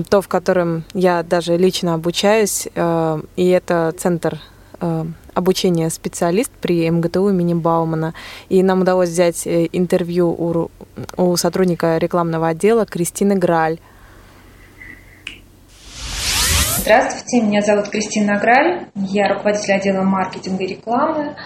то, 0.08 0.20
в 0.20 0.28
котором 0.28 0.84
я 0.94 1.22
даже 1.22 1.56
лично 1.56 1.94
обучаюсь, 1.94 2.68
а, 2.74 3.20
и 3.36 3.48
это 3.48 3.94
центр 3.98 4.40
а, 4.80 5.06
обучения 5.36 5.90
специалист 5.90 6.50
при 6.50 6.90
МГТУ 6.90 7.28
имени 7.28 7.54
Баумана. 7.54 8.14
И 8.48 8.62
нам 8.62 8.80
удалось 8.80 9.10
взять 9.10 9.46
э, 9.46 9.68
интервью 9.72 10.30
у, 10.30 10.70
у 11.16 11.36
сотрудника 11.36 11.98
рекламного 11.98 12.48
отдела 12.48 12.86
Кристины 12.86 13.36
Граль. 13.36 13.78
Здравствуйте, 16.78 17.46
меня 17.46 17.62
зовут 17.62 17.88
Кристина 17.88 18.38
Граль, 18.38 18.86
я 18.94 19.28
руководитель 19.34 19.74
отдела 19.74 20.02
маркетинга 20.02 20.64
и 20.64 20.68
рекламы. 20.68 21.36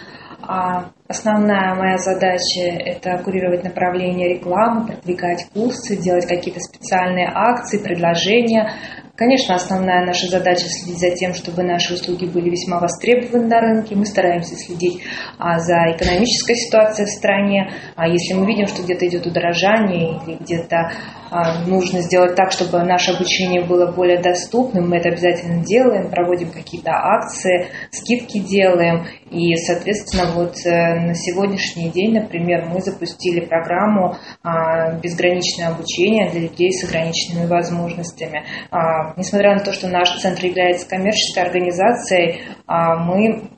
А 0.42 0.90
основная 1.06 1.74
моя 1.74 1.96
задача– 1.98 2.60
это 2.84 3.18
курировать 3.22 3.62
направление 3.62 4.34
рекламы, 4.34 4.86
продвигать 4.86 5.46
курсы, 5.52 5.96
делать 5.96 6.26
какие-то 6.26 6.60
специальные 6.60 7.30
акции, 7.32 7.78
предложения, 7.78 8.72
Конечно, 9.20 9.54
основная 9.54 10.06
наша 10.06 10.28
задача 10.28 10.64
следить 10.66 10.98
за 10.98 11.10
тем, 11.10 11.34
чтобы 11.34 11.62
наши 11.62 11.92
услуги 11.92 12.24
были 12.24 12.48
весьма 12.48 12.78
востребованы 12.80 13.48
на 13.48 13.60
рынке. 13.60 13.94
Мы 13.94 14.06
стараемся 14.06 14.56
следить 14.56 15.02
а, 15.36 15.58
за 15.58 15.92
экономической 15.94 16.56
ситуацией 16.56 17.06
в 17.06 17.10
стране. 17.10 17.70
А 17.96 18.08
если 18.08 18.32
мы 18.32 18.46
видим, 18.46 18.66
что 18.66 18.82
где-то 18.82 19.06
идет 19.06 19.26
удорожание 19.26 20.22
или 20.24 20.36
где-то 20.36 20.92
а, 21.30 21.66
нужно 21.66 22.00
сделать 22.00 22.34
так, 22.34 22.50
чтобы 22.50 22.82
наше 22.82 23.12
обучение 23.12 23.62
было 23.62 23.92
более 23.92 24.22
доступным, 24.22 24.88
мы 24.88 24.96
это 24.96 25.10
обязательно 25.10 25.62
делаем, 25.62 26.08
проводим 26.10 26.50
какие-то 26.50 26.90
акции, 26.90 27.68
скидки 27.90 28.38
делаем. 28.38 29.06
И, 29.30 29.54
соответственно, 29.56 30.32
вот 30.32 30.54
э, 30.64 30.94
на 30.98 31.14
сегодняшний 31.14 31.90
день, 31.90 32.14
например, 32.14 32.64
мы 32.66 32.80
запустили 32.80 33.40
программу 33.40 34.16
«Безграничное 35.02 35.68
обучение» 35.68 36.30
для 36.30 36.40
людей 36.40 36.72
с 36.72 36.82
ограниченными 36.82 37.46
возможностями 37.46 38.44
несмотря 39.16 39.54
на 39.54 39.60
то, 39.60 39.72
что 39.72 39.88
наш 39.88 40.10
центр 40.18 40.46
является 40.46 40.88
коммерческой 40.88 41.44
организацией, 41.44 42.42
а, 42.66 42.96
мы 42.96 43.50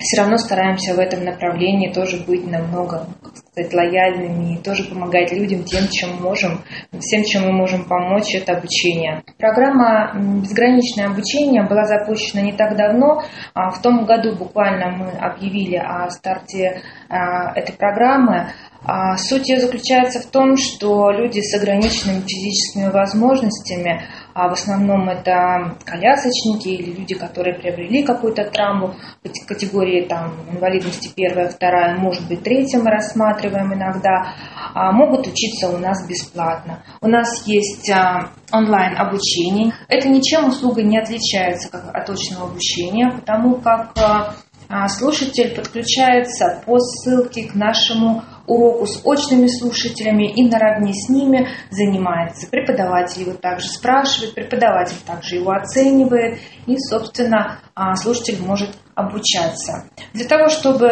все 0.00 0.22
равно 0.22 0.38
стараемся 0.38 0.94
в 0.94 0.98
этом 0.98 1.24
направлении 1.24 1.92
тоже 1.92 2.24
быть 2.26 2.50
намного 2.50 3.06
сказать, 3.52 3.74
лояльными 3.74 4.54
и 4.54 4.58
тоже 4.58 4.84
помогать 4.84 5.32
людям 5.32 5.64
тем, 5.64 5.88
чем 5.88 6.22
можем, 6.22 6.62
всем, 6.98 7.22
чем 7.24 7.42
мы 7.44 7.52
можем 7.52 7.84
помочь, 7.84 8.34
это 8.34 8.56
обучение. 8.56 9.22
Программа 9.38 10.12
«Безграничное 10.40 11.06
обучение» 11.06 11.66
была 11.66 11.84
запущена 11.84 12.42
не 12.42 12.52
так 12.52 12.76
давно. 12.76 13.22
А 13.54 13.70
в 13.70 13.82
том 13.82 14.06
году 14.06 14.36
буквально 14.36 14.90
мы 14.90 15.10
объявили 15.10 15.76
о 15.76 16.08
старте 16.10 16.80
а, 17.08 17.52
этой 17.54 17.74
программы. 17.74 18.52
А 18.82 19.16
суть 19.18 19.48
ее 19.50 19.60
заключается 19.60 20.20
в 20.20 20.26
том, 20.30 20.56
что 20.56 21.10
люди 21.10 21.40
с 21.40 21.54
ограниченными 21.54 22.22
физическими 22.22 22.90
возможностями, 22.90 24.02
а 24.40 24.48
в 24.48 24.52
основном 24.52 25.06
это 25.10 25.76
колясочники 25.84 26.68
или 26.68 26.98
люди, 26.98 27.14
которые 27.14 27.58
приобрели 27.58 28.02
какую-то 28.02 28.44
травму 28.44 28.94
категории 29.46 30.06
там, 30.08 30.32
инвалидности 30.50 31.12
первая, 31.14 31.50
вторая, 31.50 31.98
может 31.98 32.26
быть, 32.26 32.42
третья 32.42 32.78
мы 32.78 32.90
рассматриваем 32.90 33.74
иногда, 33.74 34.32
а, 34.72 34.92
могут 34.92 35.26
учиться 35.26 35.68
у 35.68 35.76
нас 35.76 36.08
бесплатно. 36.08 36.82
У 37.02 37.08
нас 37.08 37.46
есть 37.46 37.90
а, 37.90 38.30
онлайн 38.50 38.96
обучение. 38.96 39.74
Это 39.88 40.08
ничем 40.08 40.48
услуга 40.48 40.82
не 40.82 40.98
отличается 40.98 41.68
от 41.92 42.08
очного 42.08 42.48
обучения, 42.48 43.10
потому 43.10 43.56
как 43.56 43.92
а, 44.70 44.88
слушатель 44.88 45.54
подключается 45.54 46.62
по 46.64 46.78
ссылке 46.78 47.46
к 47.46 47.54
нашему 47.54 48.22
уроку 48.46 48.86
с 48.86 49.00
очными 49.04 49.46
слушателями 49.46 50.32
и 50.32 50.48
наравне 50.48 50.92
с 50.94 51.08
ними 51.08 51.48
занимается. 51.70 52.48
Преподаватель 52.50 53.22
его 53.22 53.32
также 53.32 53.68
спрашивает, 53.68 54.34
преподаватель 54.34 54.96
также 55.06 55.36
его 55.36 55.52
оценивает, 55.52 56.38
и, 56.66 56.76
собственно, 56.78 57.60
а, 57.74 57.94
слушатель 57.94 58.38
может 58.42 58.70
обучаться. 58.94 59.88
Для 60.12 60.26
того, 60.26 60.48
чтобы 60.48 60.90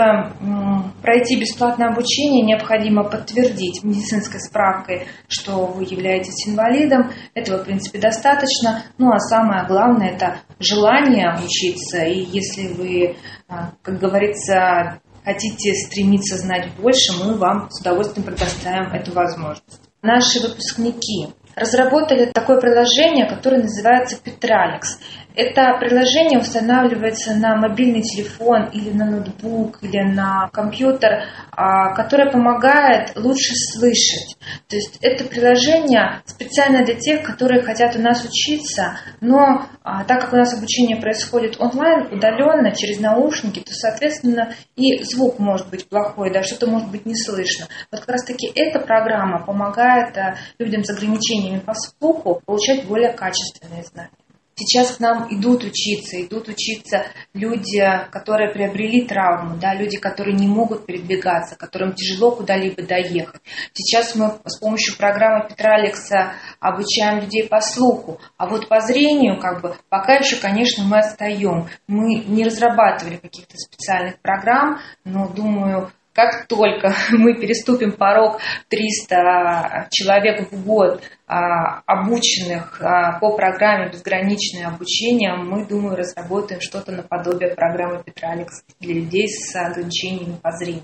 пройти 1.03 1.38
бесплатное 1.38 1.88
обучение, 1.88 2.44
необходимо 2.44 3.05
подтвердить 3.05 3.84
медицинской 3.84 4.40
справкой, 4.40 5.07
что 5.28 5.66
вы 5.66 5.84
являетесь 5.84 6.49
инвалидом. 6.49 7.11
Этого, 7.34 7.59
в 7.59 7.64
принципе, 7.64 7.99
достаточно. 7.99 8.84
Ну, 8.99 9.11
а 9.11 9.18
самое 9.18 9.66
главное– 9.66 10.09
это 10.14 10.38
желание 10.59 11.34
учиться. 11.44 12.05
И 12.05 12.20
если 12.20 12.68
вы, 12.72 13.16
а, 13.49 13.72
как 13.82 13.99
говорится, 13.99 15.01
хотите 15.29 15.74
стремиться 15.74 16.39
знать 16.39 16.70
больше, 16.79 17.12
мы 17.22 17.35
вам 17.35 17.70
с 17.70 17.81
удовольствием 17.81 18.24
предоставим 18.24 18.93
эту 18.93 19.12
возможность. 19.12 19.81
Наши 20.01 20.41
выпускники 20.41 21.29
разработали 21.55 22.31
такое 22.33 22.59
приложение, 22.59 23.29
которое 23.29 23.62
называется 23.62 24.16
Petralix. 24.24 24.97
Это 25.39 25.78
приложение 25.78 26.41
устанавливается 26.41 27.32
на 27.36 27.55
мобильный 27.55 28.03
телефон 28.03 28.70
или 28.72 28.91
на 28.91 29.05
ноутбук 29.09 29.78
или 29.82 30.03
на 30.03 30.49
компьютер, 30.53 31.26
а, 31.53 31.95
которое 31.95 32.28
помогает 32.28 33.12
лучше 33.14 33.55
слышать. 33.55 34.36
То 34.66 34.74
есть 34.74 34.99
это 35.01 35.22
приложение 35.22 36.22
специально 36.26 36.84
для 36.84 36.97
тех, 36.97 37.22
которые 37.22 37.62
хотят 37.62 37.95
у 37.95 38.01
нас 38.01 38.24
учиться, 38.24 38.99
но 39.20 39.68
а, 39.84 40.03
так 40.03 40.22
как 40.22 40.32
у 40.32 40.36
нас 40.36 40.53
обучение 40.59 40.97
происходит 40.97 41.61
онлайн, 41.61 42.12
удаленно, 42.12 42.74
через 42.74 42.99
наушники, 42.99 43.61
то, 43.61 43.72
соответственно, 43.72 44.55
и 44.74 45.05
звук 45.05 45.39
может 45.39 45.70
быть 45.70 45.89
плохой, 45.89 46.32
да, 46.32 46.43
что-то 46.43 46.66
может 46.66 46.91
быть 46.91 47.07
не 47.07 47.14
слышно. 47.14 47.68
Вот 47.93 48.01
как 48.01 48.09
раз-таки 48.09 48.51
эта 48.57 48.80
программа 48.80 49.47
помогает 49.47 50.18
а, 50.18 50.34
людям 50.59 50.82
с 50.82 50.91
ограничениями 50.91 51.61
по 51.61 51.74
слуху 51.74 52.43
получать 52.45 52.86
более 52.86 53.12
качественные 53.12 53.84
знания. 53.84 54.11
Сейчас 54.59 54.97
к 54.97 55.01
нам 55.01 55.29
идут 55.31 55.63
учиться, 55.63 56.21
идут 56.21 56.49
учиться 56.49 57.07
люди, 57.33 57.81
которые 58.11 58.53
приобрели 58.53 59.07
травму, 59.07 59.57
да, 59.57 59.73
люди, 59.73 59.99
которые 59.99 60.37
не 60.37 60.49
могут 60.49 60.85
передвигаться, 60.85 61.55
которым 61.55 61.95
тяжело 61.95 62.33
куда-либо 62.33 62.83
доехать. 62.83 63.41
Сейчас 63.73 64.17
мы 64.17 64.41
с 64.45 64.59
помощью 64.59 64.97
программы 64.97 65.49
Петра 65.49 65.77
Алекса 65.77 66.33
обучаем 66.59 67.21
людей 67.21 67.47
по 67.47 67.61
слуху, 67.61 68.21
а 68.37 68.49
вот 68.49 68.69
по 68.69 68.81
зрению, 68.81 69.39
как 69.39 69.63
бы, 69.63 69.77
пока 69.89 70.15
еще, 70.15 70.35
конечно, 70.37 70.83
мы 70.83 70.99
отстаем. 70.99 71.69
Мы 71.87 72.25
не 72.25 72.43
разрабатывали 72.43 73.17
каких-то 73.17 73.57
специальных 73.57 74.19
программ, 74.19 74.81
но, 75.05 75.29
думаю, 75.29 75.93
как 76.19 76.49
только 76.49 76.93
мы 77.12 77.35
переступим 77.35 77.93
порог 77.93 78.41
300 78.71 79.87
человек 79.93 80.51
в 80.51 80.64
год, 80.64 81.01
а, 81.29 81.83
обученных 81.87 82.83
а, 82.83 83.21
по 83.21 83.37
программе 83.37 83.89
«Безграничное 83.93 84.66
обучение», 84.66 85.35
мы, 85.35 85.64
думаю, 85.64 85.95
разработаем 85.95 86.61
что-то 86.61 86.91
наподобие 86.91 87.55
программы 87.55 88.03
Петра 88.03 88.31
Алекс 88.31 88.64
для 88.81 88.95
людей 88.95 89.29
с 89.29 89.55
ограничениями 89.55 90.37
по 90.43 90.51
зрению. 90.51 90.83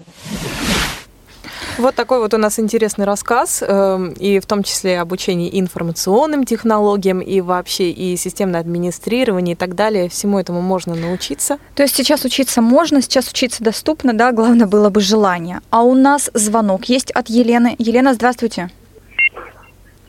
Вот 1.77 1.95
такой 1.97 2.20
вот 2.20 2.33
у 2.35 2.39
нас 2.39 2.59
интересный 2.61 3.05
рассказ, 3.05 3.62
эм, 3.66 4.11
и 4.12 4.39
в 4.39 4.47
том 4.47 4.62
числе 4.62 5.01
обучение 5.01 5.59
информационным 5.59 6.45
технологиям, 6.45 7.20
и 7.20 7.41
вообще 7.41 7.91
и 7.91 8.16
системное 8.16 8.61
администрирование 8.61 9.55
и 9.55 9.57
так 9.57 9.75
далее. 9.75 10.09
Всему 10.09 10.39
этому 10.39 10.61
можно 10.61 10.95
научиться. 10.95 11.59
То 11.75 11.83
есть 11.83 11.97
сейчас 11.97 12.25
учиться 12.25 12.62
можно, 12.62 13.03
сейчас 13.03 13.29
учиться 13.29 13.64
доступно, 13.64 14.12
да, 14.12 14.31
главное 14.31 14.66
было 14.66 14.89
бы 14.89 15.01
желание. 15.01 15.61
А 15.70 15.83
у 15.83 15.95
нас 15.95 16.31
звонок 16.33 16.85
есть 16.85 17.11
от 17.11 17.29
Елены. 17.29 17.75
Елена, 17.79 18.14
здравствуйте. 18.14 18.70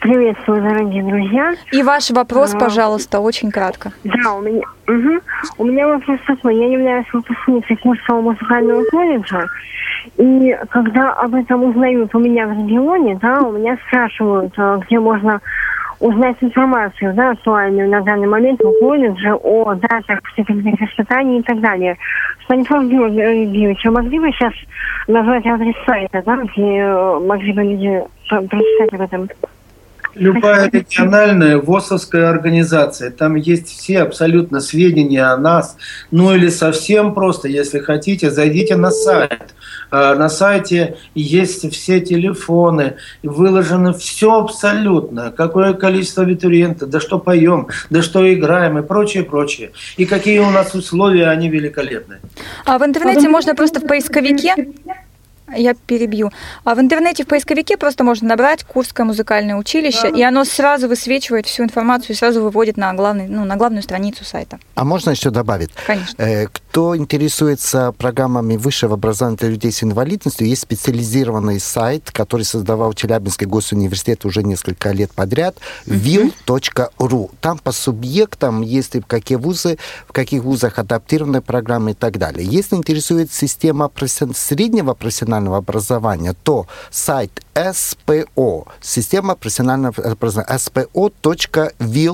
Приветствую, 0.05 0.61
дорогие 0.61 1.01
друзья. 1.01 1.55
И 1.71 1.81
ваш 1.81 2.11
вопрос, 2.11 2.53
а, 2.53 2.59
пожалуйста, 2.59 3.19
очень 3.19 3.49
кратко. 3.49 3.91
Да, 4.03 4.33
у 4.33 4.41
меня, 4.41 4.61
угу. 4.87 5.19
у 5.57 5.65
меня 5.65 5.87
вопрос 5.87 6.19
такой. 6.27 6.57
Я 6.57 6.71
являюсь 6.71 7.11
выпускницей 7.11 7.75
курсового 7.77 8.21
музыкального 8.21 8.83
колледжа. 8.91 9.47
И 10.17 10.55
когда 10.69 11.11
об 11.13 11.33
этом 11.33 11.63
узнают 11.63 12.13
у 12.13 12.19
меня 12.19 12.45
в 12.45 12.51
регионе, 12.51 13.17
да, 13.19 13.41
у 13.41 13.53
меня 13.53 13.79
спрашивают, 13.87 14.53
а, 14.57 14.77
где 14.77 14.99
можно 14.99 15.41
узнать 15.99 16.37
информацию, 16.41 17.15
да, 17.15 17.31
актуальную 17.31 17.89
на 17.89 18.01
данный 18.01 18.27
момент 18.27 18.61
в 18.61 18.79
колледже 18.79 19.33
о 19.33 19.73
датах 19.73 20.21
психологических 20.21 20.87
испытаний 20.87 21.39
и 21.39 21.41
так 21.41 21.59
далее. 21.61 21.97
Станислав 22.43 22.83
Георгиевич, 22.85 23.83
вы 23.83 23.91
могли 23.91 24.19
бы 24.19 24.29
сейчас 24.33 24.53
назвать 25.07 25.47
адрес 25.47 25.73
сайта, 25.83 26.21
да, 26.23 26.35
где 26.35 26.77
э, 26.77 27.19
могли 27.25 27.53
бы 27.53 27.63
люди 27.63 28.03
прочитать 28.29 28.93
об 28.93 29.01
этом? 29.01 29.29
Любая 30.15 30.69
региональная 30.71 31.57
ВОСовская 31.57 32.29
организация, 32.29 33.11
там 33.11 33.35
есть 33.35 33.67
все 33.67 34.01
абсолютно 34.01 34.61
сведения 34.61 35.23
о 35.23 35.37
нас, 35.37 35.77
ну 36.09 36.33
или 36.33 36.49
совсем 36.49 37.13
просто, 37.13 37.49
если 37.49 37.79
хотите, 37.79 38.31
зайдите 38.31 38.77
на 38.77 38.91
сайт. 38.91 39.53
А, 39.91 40.15
на 40.15 40.29
сайте 40.29 40.97
есть 41.13 41.71
все 41.71 41.99
телефоны, 41.99 42.95
выложено 43.23 43.93
все 43.93 44.39
абсолютно, 44.39 45.31
какое 45.31 45.73
количество 45.73 46.23
абитуриентов, 46.23 46.89
да 46.89 46.99
что 46.99 47.19
поем, 47.19 47.67
да 47.89 48.01
что 48.01 48.33
играем 48.33 48.79
и 48.79 48.83
прочее, 48.83 49.23
прочее. 49.23 49.71
И 49.97 50.05
какие 50.05 50.39
у 50.39 50.49
нас 50.49 50.73
условия, 50.73 51.27
они 51.27 51.49
великолепны. 51.49 52.17
А 52.65 52.79
в 52.79 52.85
интернете 52.85 53.29
можно 53.29 53.53
просто 53.53 53.79
в 53.79 53.87
поисковике 53.87 54.55
я 55.53 55.73
перебью. 55.73 56.31
А 56.63 56.75
в 56.75 56.79
интернете 56.79 57.23
в 57.23 57.27
поисковике 57.27 57.77
просто 57.77 58.03
можно 58.03 58.29
набрать 58.29 58.63
Курское 58.63 59.05
музыкальное 59.05 59.55
училище, 59.55 60.09
и 60.09 60.21
оно 60.23 60.43
сразу 60.45 60.87
высвечивает 60.87 61.45
всю 61.45 61.63
информацию 61.63 62.11
и 62.11 62.15
сразу 62.15 62.41
выводит 62.41 62.77
на, 62.77 62.93
главный, 62.93 63.27
ну, 63.27 63.45
на 63.45 63.55
главную 63.55 63.83
страницу 63.83 64.25
сайта. 64.25 64.59
А 64.75 64.83
можно 64.83 65.11
еще 65.11 65.29
добавить? 65.29 65.69
Конечно. 65.85 66.21
Э, 66.21 66.47
кто 66.47 66.97
интересуется 66.97 67.93
программами 67.97 68.57
высшего 68.57 68.95
образования 68.95 69.37
для 69.37 69.49
людей 69.49 69.71
с 69.71 69.83
инвалидностью, 69.83 70.47
есть 70.47 70.63
специализированный 70.63 71.59
сайт, 71.59 72.11
который 72.11 72.43
создавал 72.43 72.93
Челябинский 72.93 73.45
госуниверситет 73.45 74.25
уже 74.25 74.43
несколько 74.43 74.91
лет 74.91 75.11
подряд, 75.11 75.57
will.ru. 75.85 77.31
Там 77.39 77.59
по 77.59 77.71
субъектам 77.71 78.61
есть 78.61 78.95
в 78.95 79.03
какие 79.03 79.37
вузы, 79.37 79.77
в 80.07 80.11
каких 80.11 80.43
вузах 80.43 80.79
адаптированные 80.79 81.41
программы 81.41 81.91
и 81.91 81.93
так 81.93 82.17
далее. 82.17 82.45
Если 82.45 82.75
интересует 82.75 83.31
система 83.31 83.91
среднего 84.33 84.93
профессионального 84.93 85.34
профессионального 85.35 85.57
образования, 85.57 86.33
то 86.43 86.65
сайт 86.89 87.31
СПО, 87.55 88.65
система 88.81 89.35
профессионального 89.35 89.93
образования, 90.03 90.57
spo.vil.ru. 90.57 92.07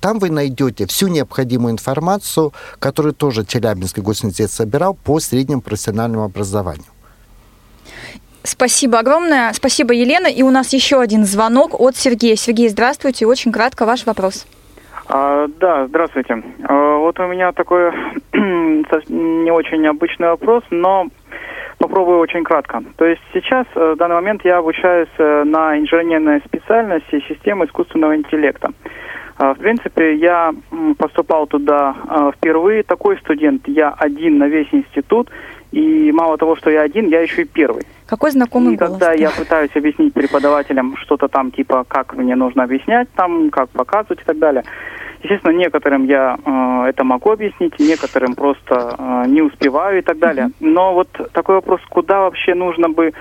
Там 0.00 0.18
вы 0.18 0.30
найдете 0.30 0.86
всю 0.86 1.08
необходимую 1.08 1.72
информацию, 1.72 2.52
которую 2.78 3.14
тоже 3.14 3.44
Челябинский 3.44 4.02
госуниверситет 4.02 4.50
собирал 4.50 4.94
по 4.94 5.20
среднему 5.20 5.60
профессиональному 5.60 6.24
образованию. 6.24 6.84
Спасибо 8.42 8.98
огромное. 8.98 9.52
Спасибо, 9.54 9.94
Елена. 9.94 10.26
И 10.26 10.42
у 10.42 10.50
нас 10.50 10.74
еще 10.74 11.00
один 11.00 11.24
звонок 11.24 11.80
от 11.80 11.96
Сергея. 11.96 12.36
Сергей, 12.36 12.68
здравствуйте. 12.68 13.26
Очень 13.26 13.52
кратко 13.52 13.86
ваш 13.86 14.06
вопрос. 14.06 14.46
А, 15.06 15.46
да, 15.60 15.86
здравствуйте. 15.86 16.42
А, 16.68 16.96
вот 16.98 17.18
у 17.20 17.26
меня 17.26 17.52
такой 17.52 17.90
не 18.32 19.50
очень 19.50 19.86
обычный 19.86 20.28
вопрос, 20.28 20.62
но 20.70 21.08
Попробую 21.84 22.18
очень 22.20 22.44
кратко. 22.44 22.82
То 22.96 23.04
есть 23.04 23.20
сейчас, 23.34 23.66
э, 23.74 23.92
в 23.92 23.98
данный 23.98 24.14
момент, 24.14 24.42
я 24.42 24.56
обучаюсь 24.56 25.10
э, 25.18 25.44
на 25.44 25.78
инженерной 25.78 26.40
специальности 26.46 27.22
системы 27.28 27.66
искусственного 27.66 28.16
интеллекта. 28.16 28.70
А, 29.36 29.52
в 29.52 29.58
принципе, 29.58 30.14
я 30.14 30.54
поступал 30.96 31.46
туда 31.46 31.94
а, 32.08 32.32
впервые. 32.32 32.84
Такой 32.84 33.18
студент, 33.18 33.68
я 33.68 33.90
один 33.90 34.38
на 34.38 34.48
весь 34.48 34.68
институт. 34.72 35.28
И 35.72 36.10
мало 36.12 36.38
того, 36.38 36.56
что 36.56 36.70
я 36.70 36.80
один, 36.80 37.08
я 37.08 37.20
еще 37.20 37.42
и 37.42 37.44
первый. 37.44 37.82
Какой 38.06 38.30
знакомый 38.30 38.74
и 38.74 38.76
голос. 38.78 38.92
когда 38.92 39.12
я 39.12 39.30
пытаюсь 39.30 39.74
объяснить 39.74 40.14
преподавателям 40.14 40.96
что-то 40.96 41.28
там, 41.28 41.50
типа, 41.50 41.84
как 41.86 42.14
мне 42.14 42.34
нужно 42.34 42.62
объяснять, 42.62 43.08
там, 43.14 43.50
как 43.50 43.68
показывать 43.68 44.22
и 44.22 44.24
так 44.24 44.38
далее, 44.38 44.64
естественно, 45.24 45.52
некоторым 45.52 46.04
я 46.04 46.36
э, 46.44 46.88
это 46.90 47.04
могу 47.04 47.30
объяснить, 47.30 47.78
некоторым 47.78 48.34
просто 48.34 48.94
э, 48.98 49.24
не 49.28 49.42
успеваю 49.42 49.98
и 49.98 50.02
так 50.02 50.18
далее. 50.18 50.50
Но 50.60 50.94
вот 50.94 51.08
такой 51.32 51.56
вопрос, 51.56 51.80
куда 51.88 52.20
вообще 52.20 52.54
нужно 52.54 52.88
бы 52.88 53.12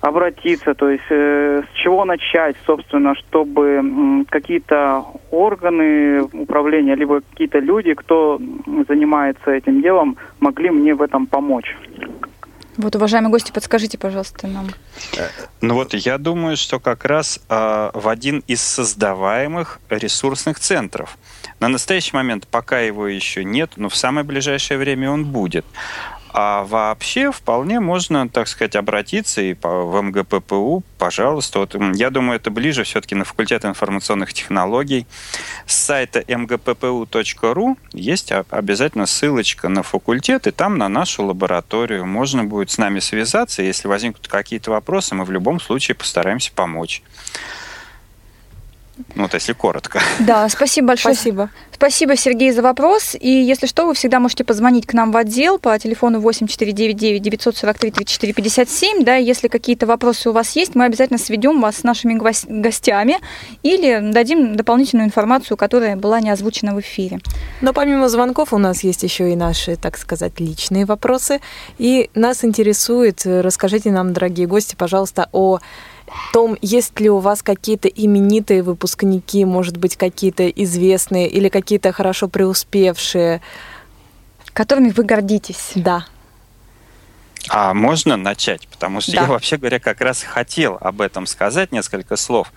обратиться, 0.00 0.74
то 0.74 0.88
есть 0.88 1.04
э, 1.10 1.62
с 1.62 1.76
чего 1.76 2.04
начать, 2.04 2.56
собственно, 2.66 3.14
чтобы 3.14 3.66
м, 3.66 4.26
какие-то 4.28 5.04
органы 5.30 6.22
управления, 6.22 6.94
либо 6.94 7.20
какие-то 7.20 7.58
люди, 7.58 7.94
кто 7.94 8.40
занимается 8.88 9.50
этим 9.50 9.82
делом, 9.82 10.16
могли 10.40 10.70
мне 10.70 10.94
в 10.94 11.02
этом 11.02 11.26
помочь. 11.26 11.76
Вот, 12.80 12.96
уважаемые 12.96 13.30
гости, 13.30 13.52
подскажите, 13.52 13.98
пожалуйста, 13.98 14.46
нам. 14.46 14.70
Ну 15.60 15.74
вот 15.74 15.92
я 15.92 16.16
думаю, 16.16 16.56
что 16.56 16.80
как 16.80 17.04
раз 17.04 17.38
э, 17.50 17.90
в 17.92 18.08
один 18.08 18.42
из 18.46 18.62
создаваемых 18.62 19.80
ресурсных 19.90 20.58
центров. 20.58 21.18
На 21.60 21.68
настоящий 21.68 22.16
момент 22.16 22.46
пока 22.46 22.80
его 22.80 23.06
еще 23.06 23.44
нет, 23.44 23.72
но 23.76 23.90
в 23.90 23.96
самое 23.96 24.24
ближайшее 24.24 24.78
время 24.78 25.10
он 25.10 25.26
будет. 25.26 25.66
А 26.32 26.64
вообще 26.64 27.32
вполне 27.32 27.80
можно, 27.80 28.28
так 28.28 28.46
сказать, 28.46 28.76
обратиться 28.76 29.42
и 29.42 29.54
в 29.60 30.00
МГППУ, 30.00 30.84
пожалуйста. 30.98 31.60
Вот, 31.60 31.74
я 31.94 32.10
думаю, 32.10 32.36
это 32.36 32.50
ближе 32.50 32.84
все-таки 32.84 33.14
на 33.14 33.24
факультет 33.24 33.64
информационных 33.64 34.32
технологий. 34.32 35.06
С 35.66 35.74
сайта 35.74 36.20
mgppu.ru 36.20 37.76
есть 37.92 38.32
обязательно 38.50 39.06
ссылочка 39.06 39.68
на 39.68 39.82
факультет, 39.82 40.46
и 40.46 40.52
там 40.52 40.78
на 40.78 40.88
нашу 40.88 41.24
лабораторию. 41.24 42.06
Можно 42.06 42.44
будет 42.44 42.70
с 42.70 42.78
нами 42.78 43.00
связаться. 43.00 43.62
Если 43.62 43.88
возникнут 43.88 44.28
какие-то 44.28 44.70
вопросы, 44.70 45.14
мы 45.14 45.24
в 45.24 45.30
любом 45.30 45.60
случае 45.60 45.96
постараемся 45.96 46.52
помочь. 46.52 47.02
Ну, 49.14 49.22
вот 49.22 49.34
если 49.34 49.52
коротко. 49.52 50.00
Да, 50.20 50.48
спасибо 50.48 50.88
большое. 50.88 51.14
Спасибо. 51.14 51.50
Спасибо, 51.72 52.14
Сергей, 52.14 52.52
за 52.52 52.60
вопрос. 52.60 53.16
И 53.18 53.30
если 53.30 53.66
что, 53.66 53.86
вы 53.86 53.94
всегда 53.94 54.20
можете 54.20 54.44
позвонить 54.44 54.86
к 54.86 54.92
нам 54.92 55.12
в 55.12 55.16
отдел 55.16 55.58
по 55.58 55.78
телефону 55.78 56.20
8499 56.20 57.22
943 57.22 57.90
34 57.90 58.32
57. 58.34 59.02
Да, 59.02 59.14
если 59.16 59.48
какие-то 59.48 59.86
вопросы 59.86 60.28
у 60.28 60.32
вас 60.32 60.54
есть, 60.56 60.74
мы 60.74 60.84
обязательно 60.84 61.18
сведем 61.18 61.62
вас 61.62 61.78
с 61.78 61.82
нашими 61.82 62.12
гостями 62.14 63.16
или 63.62 64.12
дадим 64.12 64.56
дополнительную 64.56 65.06
информацию, 65.06 65.56
которая 65.56 65.96
была 65.96 66.20
не 66.20 66.28
озвучена 66.28 66.74
в 66.74 66.80
эфире. 66.80 67.20
Но 67.62 67.72
помимо 67.72 68.10
звонков 68.10 68.52
у 68.52 68.58
нас 68.58 68.84
есть 68.84 69.02
еще 69.02 69.32
и 69.32 69.36
наши, 69.36 69.76
так 69.76 69.96
сказать, 69.96 70.38
личные 70.38 70.84
вопросы. 70.84 71.40
И 71.78 72.10
нас 72.14 72.44
интересует, 72.44 73.22
расскажите 73.24 73.90
нам, 73.90 74.12
дорогие 74.12 74.46
гости, 74.46 74.74
пожалуйста, 74.76 75.30
о 75.32 75.60
том, 76.32 76.56
есть 76.60 76.98
ли 77.00 77.08
у 77.10 77.18
вас 77.18 77.42
какие-то 77.42 77.88
именитые 77.88 78.62
выпускники, 78.62 79.44
может 79.44 79.76
быть, 79.76 79.96
какие-то 79.96 80.48
известные 80.48 81.28
или 81.28 81.48
какие-то 81.48 81.92
хорошо 81.92 82.28
преуспевшие. 82.28 83.40
Которыми 84.52 84.90
вы 84.90 85.04
гордитесь. 85.04 85.72
Да. 85.74 86.06
А 87.48 87.72
можно 87.74 88.16
начать? 88.16 88.68
Потому 88.68 89.00
что 89.00 89.12
Да. 89.12 89.22
я, 89.22 89.26
вообще 89.26 89.56
говоря, 89.56 89.78
как 89.80 90.00
раз 90.00 90.22
хотел 90.22 90.76
об 90.80 91.00
этом 91.00 91.26
сказать 91.26 91.72
несколько 91.72 92.16
слов. 92.16 92.52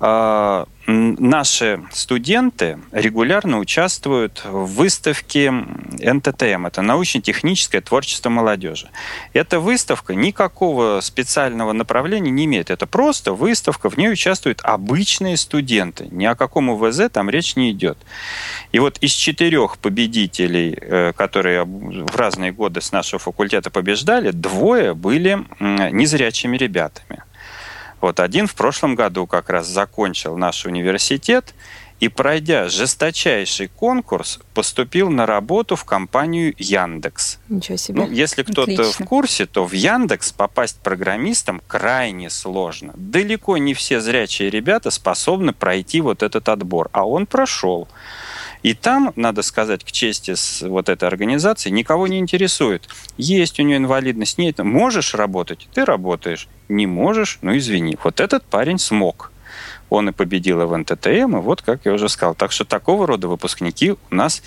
А, 0.00 0.66
Наши 0.92 1.84
студенты 1.92 2.78
регулярно 2.90 3.58
участвуют 3.58 4.42
в 4.44 4.64
выставке 4.64 5.50
НТТМ. 5.52 6.66
Это 6.66 6.82
научно-техническое 6.82 7.80
творчество 7.80 8.28
молодежи. 8.28 8.88
Эта 9.32 9.60
выставка 9.60 10.14
никакого 10.16 11.00
специального 11.00 11.72
направления 11.72 12.30
не 12.30 12.46
имеет. 12.46 12.70
Это 12.70 12.86
просто 12.86 13.32
выставка, 13.34 13.88
в 13.88 13.98
ней 13.98 14.10
участвуют 14.10 14.60
обычные 14.64 15.36
студенты. 15.36 16.08
Ни 16.10 16.24
о 16.24 16.34
каком 16.34 16.70
УВЗ 16.70 17.02
там 17.12 17.30
речь 17.30 17.54
не 17.54 17.70
идет. 17.70 17.98
И 18.72 18.80
вот 18.80 18.98
из 18.98 19.12
четырех 19.12 19.78
победителей, 19.78 20.76
э, 20.80 21.12
которые 21.12 21.64
в 21.64 22.16
разные 22.16 22.50
годы 22.50 22.80
с 22.80 22.90
нашего 22.90 23.20
факультета 23.20 23.70
побеждали, 23.70 24.32
двое 24.32 24.94
были 24.94 25.38
незрячими 25.60 26.56
ребятами. 26.56 27.22
Вот 28.00 28.20
один 28.20 28.46
в 28.46 28.54
прошлом 28.54 28.94
году 28.94 29.26
как 29.26 29.50
раз 29.50 29.66
закончил 29.66 30.36
наш 30.36 30.64
университет 30.64 31.54
и, 32.00 32.08
пройдя 32.08 32.70
жесточайший 32.70 33.68
конкурс, 33.68 34.40
поступил 34.54 35.10
на 35.10 35.26
работу 35.26 35.76
в 35.76 35.84
компанию 35.84 36.54
Яндекс. 36.56 37.38
Ничего 37.50 37.76
себе. 37.76 38.00
Ну, 38.00 38.10
если 38.10 38.42
кто-то 38.42 38.84
в 38.84 38.98
курсе, 39.04 39.44
то 39.44 39.66
в 39.66 39.72
Яндекс 39.72 40.32
попасть 40.32 40.78
программистом 40.80 41.60
крайне 41.68 42.30
сложно. 42.30 42.94
Далеко 42.96 43.58
не 43.58 43.74
все 43.74 44.00
зрячие 44.00 44.48
ребята 44.48 44.90
способны 44.90 45.52
пройти 45.52 46.00
вот 46.00 46.22
этот 46.22 46.48
отбор, 46.48 46.88
а 46.92 47.06
он 47.06 47.26
прошел. 47.26 47.86
И 48.62 48.74
там, 48.74 49.12
надо 49.16 49.42
сказать, 49.42 49.84
к 49.84 49.92
чести 49.92 50.34
с 50.34 50.62
вот 50.62 50.88
этой 50.88 51.06
организации, 51.06 51.70
никого 51.70 52.06
не 52.06 52.18
интересует. 52.18 52.88
Есть 53.16 53.60
у 53.60 53.62
нее 53.62 53.76
инвалидность, 53.76 54.38
нет. 54.38 54.58
Можешь 54.58 55.14
работать, 55.14 55.68
ты 55.72 55.84
работаешь. 55.84 56.48
Не 56.70 56.86
можешь, 56.86 57.40
ну 57.42 57.58
извини. 57.58 57.98
Вот 58.04 58.20
этот 58.20 58.44
парень 58.44 58.78
смог. 58.78 59.32
Он 59.88 60.08
и 60.08 60.12
победил 60.12 60.64
в 60.64 60.76
НТТМ, 60.76 61.36
и 61.36 61.40
вот, 61.40 61.62
как 61.62 61.80
я 61.84 61.92
уже 61.92 62.08
сказал. 62.08 62.36
Так 62.36 62.52
что 62.52 62.64
такого 62.64 63.08
рода 63.08 63.26
выпускники 63.26 63.90
у 63.90 64.14
нас 64.14 64.40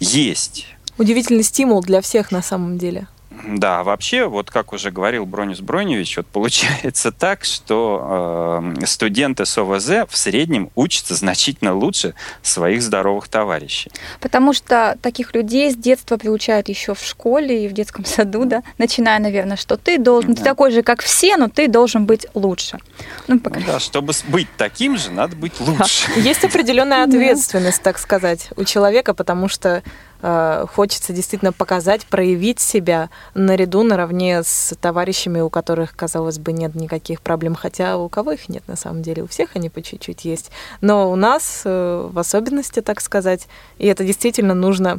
есть. 0.00 0.66
Удивительный 0.96 1.42
стимул 1.42 1.82
для 1.82 2.00
всех 2.00 2.32
на 2.32 2.40
самом 2.40 2.78
деле. 2.78 3.06
Да, 3.46 3.82
вообще, 3.82 4.26
вот 4.26 4.50
как 4.50 4.72
уже 4.72 4.90
говорил 4.90 5.24
Бронис 5.26 5.60
Броневич, 5.60 6.16
вот 6.16 6.26
получается 6.26 7.12
так, 7.18 7.44
что 7.44 8.62
э, 8.80 8.86
студенты 8.86 9.46
с 9.46 9.56
ОВЗ 9.58 10.08
в 10.08 10.16
среднем 10.16 10.70
учатся 10.74 11.14
значительно 11.14 11.74
лучше 11.74 12.14
своих 12.42 12.82
здоровых 12.82 13.28
товарищей. 13.28 13.90
Потому 14.20 14.52
что 14.52 14.96
таких 15.02 15.34
людей 15.34 15.70
с 15.70 15.76
детства 15.76 16.16
приучают 16.16 16.68
еще 16.68 16.94
в 16.94 17.02
школе 17.02 17.64
и 17.64 17.68
в 17.68 17.72
детском 17.72 18.04
саду, 18.04 18.44
да, 18.44 18.62
начиная, 18.78 19.18
наверное, 19.18 19.56
что 19.56 19.76
ты 19.76 19.98
должен, 19.98 20.34
ты 20.34 20.42
Да. 20.42 20.50
такой 20.50 20.70
же, 20.70 20.82
как 20.82 21.02
все, 21.02 21.36
но 21.36 21.48
ты 21.48 21.68
должен 21.68 22.06
быть 22.06 22.26
лучше. 22.34 22.78
Ну, 23.26 23.40
Ну 23.42 23.60
да, 23.66 23.78
чтобы 23.80 24.12
быть 24.28 24.48
таким 24.56 24.96
же, 24.96 25.10
надо 25.10 25.36
быть 25.36 25.60
лучше. 25.60 26.10
Есть 26.16 26.44
определенная 26.44 27.04
ответственность, 27.08 27.82
так 27.82 27.98
сказать, 27.98 28.48
у 28.56 28.64
человека, 28.64 29.14
потому 29.14 29.48
что 29.48 29.82
хочется 30.20 31.12
действительно 31.12 31.52
показать, 31.52 32.04
проявить 32.06 32.60
себя 32.60 33.10
наряду, 33.34 33.82
наравне 33.82 34.42
с 34.42 34.74
товарищами, 34.80 35.40
у 35.40 35.48
которых, 35.48 35.94
казалось 35.94 36.38
бы, 36.38 36.52
нет 36.52 36.74
никаких 36.74 37.20
проблем. 37.20 37.54
Хотя 37.54 37.96
у 37.96 38.08
кого 38.08 38.32
их 38.32 38.48
нет 38.48 38.62
на 38.66 38.76
самом 38.76 39.02
деле, 39.02 39.22
у 39.22 39.26
всех 39.26 39.50
они 39.54 39.70
по 39.70 39.80
чуть-чуть 39.80 40.24
есть. 40.24 40.50
Но 40.80 41.10
у 41.10 41.16
нас 41.16 41.62
э, 41.64 42.08
в 42.10 42.18
особенности, 42.18 42.80
так 42.80 43.00
сказать, 43.00 43.46
и 43.78 43.86
это 43.86 44.04
действительно 44.04 44.54
нужно, 44.54 44.98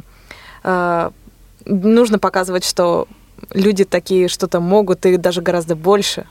э, 0.64 1.10
нужно 1.66 2.18
показывать, 2.18 2.64
что 2.64 3.06
люди 3.52 3.84
такие 3.84 4.28
что-то 4.28 4.60
могут 4.60 5.04
и 5.06 5.16
даже 5.16 5.42
гораздо 5.42 5.76
больше. 5.76 6.26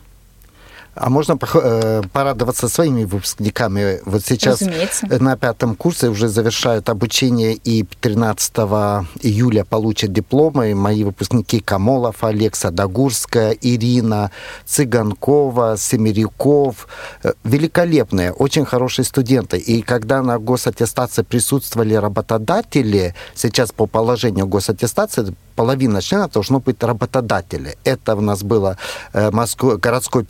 А 0.99 1.09
можно 1.09 1.39
э, 1.41 2.01
порадоваться 2.11 2.67
своими 2.67 3.05
выпускниками? 3.05 4.01
Вот 4.05 4.25
сейчас 4.25 4.61
Разумеется. 4.61 5.07
на 5.23 5.37
пятом 5.37 5.75
курсе 5.75 6.09
уже 6.09 6.27
завершают 6.27 6.89
обучение 6.89 7.53
и 7.53 7.83
13 7.83 8.57
июля 9.21 9.63
получат 9.63 10.11
дипломы. 10.11 10.75
Мои 10.75 11.05
выпускники 11.05 11.61
Камолов, 11.61 12.23
Олег 12.23 12.55
Садогурская, 12.57 13.51
Ирина 13.61 14.31
Цыганкова, 14.65 15.77
Семеряков. 15.77 16.87
Э, 17.23 17.31
Великолепные, 17.45 18.33
очень 18.33 18.65
хорошие 18.65 19.05
студенты. 19.05 19.57
И 19.57 19.81
когда 19.81 20.21
на 20.21 20.37
госаттестации 20.37 21.21
присутствовали 21.21 21.93
работодатели, 21.93 23.15
сейчас 23.35 23.71
по 23.71 23.85
положению 23.85 24.47
госаттестации 24.47 25.33
половина 25.59 26.01
членов 26.01 26.31
должно 26.31 26.59
быть 26.59 26.81
работодатели. 26.83 27.77
Это 27.83 28.15
у 28.15 28.21
нас 28.21 28.43
было 28.43 28.77
э, 29.13 29.29
Москва, 29.31 29.75
городской 29.75 30.23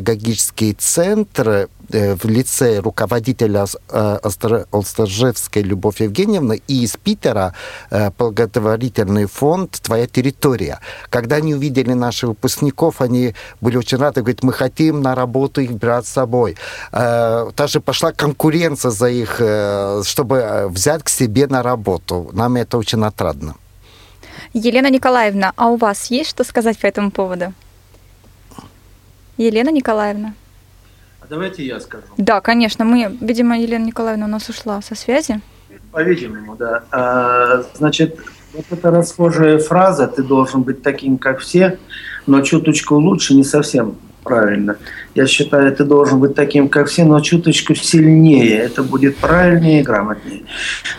психолого-педагогический 0.00 0.74
центр 0.74 1.68
э, 1.92 2.14
в 2.14 2.24
лице 2.24 2.80
руководителя 2.80 3.66
э, 3.88 4.18
Остр- 4.22 4.66
Осторжевской 4.70 5.62
Любовь 5.62 6.00
Евгеньевны 6.00 6.60
и 6.68 6.82
из 6.82 6.96
Питера 6.96 7.52
э, 7.90 8.10
благотворительный 8.18 9.26
фонд 9.26 9.80
«Твоя 9.82 10.06
территория». 10.06 10.78
Когда 11.10 11.36
они 11.36 11.54
увидели 11.54 11.94
наших 11.94 12.30
выпускников, 12.30 13.00
они 13.00 13.34
были 13.60 13.76
очень 13.76 13.98
рады, 13.98 14.20
говорят, 14.22 14.42
мы 14.42 14.52
хотим 14.52 15.02
на 15.02 15.14
работу 15.14 15.60
их 15.60 15.72
брать 15.72 16.06
с 16.06 16.10
собой. 16.10 16.56
Даже 16.92 17.80
пошла 17.80 18.12
конкуренция 18.12 18.90
за 18.90 19.08
их, 19.08 19.40
чтобы 20.06 20.68
взять 20.68 21.02
к 21.02 21.08
себе 21.08 21.46
на 21.46 21.62
работу. 21.62 22.30
Нам 22.32 22.56
это 22.56 22.78
очень 22.78 23.04
отрадно. 23.04 23.54
Елена 24.52 24.90
Николаевна, 24.90 25.52
а 25.56 25.68
у 25.68 25.76
вас 25.76 26.10
есть 26.10 26.30
что 26.30 26.44
сказать 26.44 26.78
по 26.78 26.86
этому 26.86 27.10
поводу? 27.10 27.52
Елена 29.40 29.70
Николаевна. 29.70 30.34
А 31.22 31.26
Давайте 31.28 31.64
я 31.64 31.80
скажу. 31.80 32.04
Да, 32.18 32.40
конечно, 32.40 32.84
мы, 32.84 33.16
видимо, 33.20 33.58
Елена 33.58 33.84
Николаевна 33.84 34.26
у 34.26 34.28
нас 34.28 34.48
ушла 34.48 34.82
со 34.82 34.94
связи. 34.94 35.40
По-видимому, 35.92 36.56
да. 36.56 36.84
А, 36.90 37.62
Значит, 37.74 38.18
Вот 38.52 38.64
эта 38.70 38.90
расхожая 38.90 39.58
фраза 39.58 40.08
«ты 40.08 40.22
должен 40.24 40.62
быть 40.62 40.82
таким, 40.82 41.18
как 41.18 41.38
все», 41.38 41.78
но 42.26 42.40
чуточку 42.42 42.96
лучше 42.96 43.34
не 43.34 43.44
совсем 43.44 43.94
правильно. 44.24 44.76
Я 45.14 45.26
считаю, 45.26 45.74
ты 45.74 45.84
должен 45.84 46.18
быть 46.18 46.34
таким, 46.34 46.68
как 46.68 46.88
все, 46.88 47.04
но 47.04 47.20
чуточку 47.20 47.74
сильнее. 47.76 48.58
Это 48.58 48.82
будет 48.82 49.16
правильнее 49.18 49.80
и 49.80 49.82
грамотнее. 49.84 50.42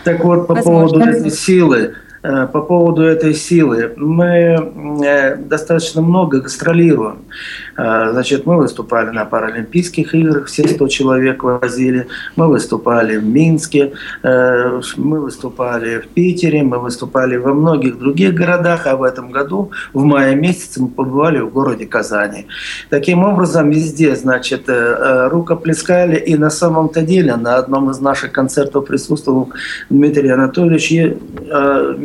Так 0.02 0.24
вот, 0.24 0.46
по 0.48 0.54
Возможно. 0.54 0.98
поводу 0.98 1.10
этой 1.18 1.30
силы, 1.30 1.94
по 2.22 2.62
поводу 2.62 3.02
этой 3.02 3.34
силы. 3.34 3.92
Мы 3.96 4.26
э, 5.04 5.36
достаточно 5.36 6.02
много 6.02 6.40
гастролируем. 6.40 7.18
Э, 7.76 8.10
значит, 8.12 8.46
мы 8.46 8.56
выступали 8.58 9.10
на 9.10 9.24
Паралимпийских 9.24 10.14
играх, 10.14 10.46
все 10.46 10.68
100 10.68 10.88
человек 10.88 11.42
возили. 11.42 12.06
Мы 12.36 12.46
выступали 12.46 13.16
в 13.16 13.24
Минске, 13.24 13.92
мы 14.22 15.20
выступали 15.20 15.98
в 15.98 16.08
Питере, 16.08 16.62
мы 16.62 16.78
выступали 16.78 17.36
во 17.36 17.54
многих 17.54 17.98
других 17.98 18.34
городах, 18.34 18.86
а 18.86 18.96
в 18.96 19.02
этом 19.02 19.30
году, 19.32 19.72
в 19.92 20.04
мае 20.04 20.36
месяце, 20.36 20.80
мы 20.80 20.88
побывали 20.88 21.40
в 21.40 21.50
городе 21.50 21.86
Казани. 21.86 22.46
Таким 22.90 23.24
образом, 23.24 23.70
везде, 23.70 24.14
значит, 24.14 24.68
рукоплескали, 24.68 26.16
и 26.16 26.36
на 26.36 26.50
самом-то 26.50 27.02
деле 27.02 27.36
на 27.36 27.56
одном 27.56 27.90
из 27.90 28.00
наших 28.00 28.32
концертов 28.32 28.86
присутствовал 28.86 29.50
Дмитрий 29.90 30.28
Анатольевич 30.28 30.92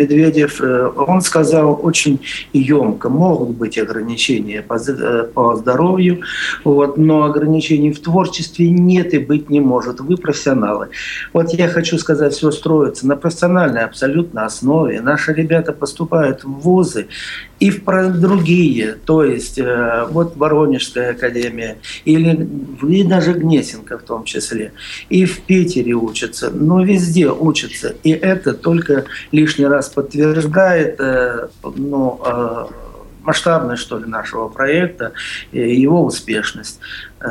Медведев, 0.07 0.61
э, 0.61 0.91
он 0.95 1.21
сказал 1.21 1.79
очень 1.81 2.19
емко, 2.53 3.09
могут 3.09 3.49
быть 3.49 3.77
ограничения 3.77 4.61
по, 4.61 4.75
э, 4.75 5.23
по 5.33 5.55
здоровью, 5.55 6.21
вот, 6.63 6.97
но 6.97 7.23
ограничений 7.23 7.91
в 7.91 7.99
творчестве 7.99 8.69
нет 8.69 9.13
и 9.13 9.19
быть 9.19 9.49
не 9.49 9.59
может. 9.59 9.99
Вы 9.99 10.17
профессионалы. 10.17 10.87
Вот 11.33 11.53
я 11.53 11.67
хочу 11.67 11.97
сказать, 11.97 12.33
все 12.33 12.51
строится 12.51 13.07
на 13.07 13.15
профессиональной 13.15 13.83
абсолютно 13.83 14.45
основе. 14.45 15.01
Наши 15.01 15.33
ребята 15.33 15.73
поступают 15.73 16.43
в 16.43 16.51
вузы 16.51 17.07
и 17.59 17.71
в 17.71 18.19
другие, 18.19 18.95
то 19.05 19.23
есть 19.23 19.57
э, 19.57 20.05
вот 20.11 20.35
Воронежская 20.37 21.11
академия, 21.11 21.77
или 22.05 22.47
и 22.87 23.03
даже 23.03 23.33
Гнесинка 23.33 23.97
в 23.97 24.03
том 24.03 24.23
числе, 24.25 24.73
и 25.09 25.25
в 25.25 25.41
Питере 25.41 25.93
учатся, 25.93 26.51
но 26.51 26.83
везде 26.83 27.29
учатся. 27.29 27.95
И 28.03 28.11
это 28.11 28.53
только 28.53 29.05
лишний 29.31 29.65
раз 29.65 29.89
подтверждает 29.97 30.97
э, 30.99 31.47
ну, 31.75 32.21
э, 32.23 32.67
масштабность, 33.23 33.81
что 33.81 33.97
ли, 33.97 34.05
нашего 34.05 34.47
проекта 34.47 35.13
и 35.51 35.75
его 35.75 36.05
успешность. 36.05 36.79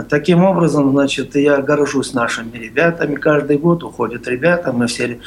Таким 0.09 0.43
образом, 0.43 0.91
значит, 0.91 1.37
я 1.37 1.59
горжусь 1.59 2.13
нашими 2.13 2.59
ребятами. 2.59 3.15
Каждый 3.15 3.59
год 3.59 3.85
уходят 3.85 4.27
ребята, 4.27 4.73
мы 4.73 4.89
все 4.89 5.21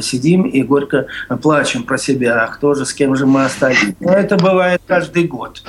сидим 0.00 0.44
и 0.44 0.62
горько 0.62 1.06
плачем 1.42 1.82
про 1.82 1.98
себя. 1.98 2.46
Кто 2.46 2.74
же, 2.74 2.86
с 2.86 2.94
кем 2.94 3.16
же 3.16 3.26
мы 3.26 3.44
остались? 3.44 3.96
Но 3.98 4.12
это 4.12 4.36
бывает 4.36 4.80
каждый 4.86 5.24
год. 5.24 5.64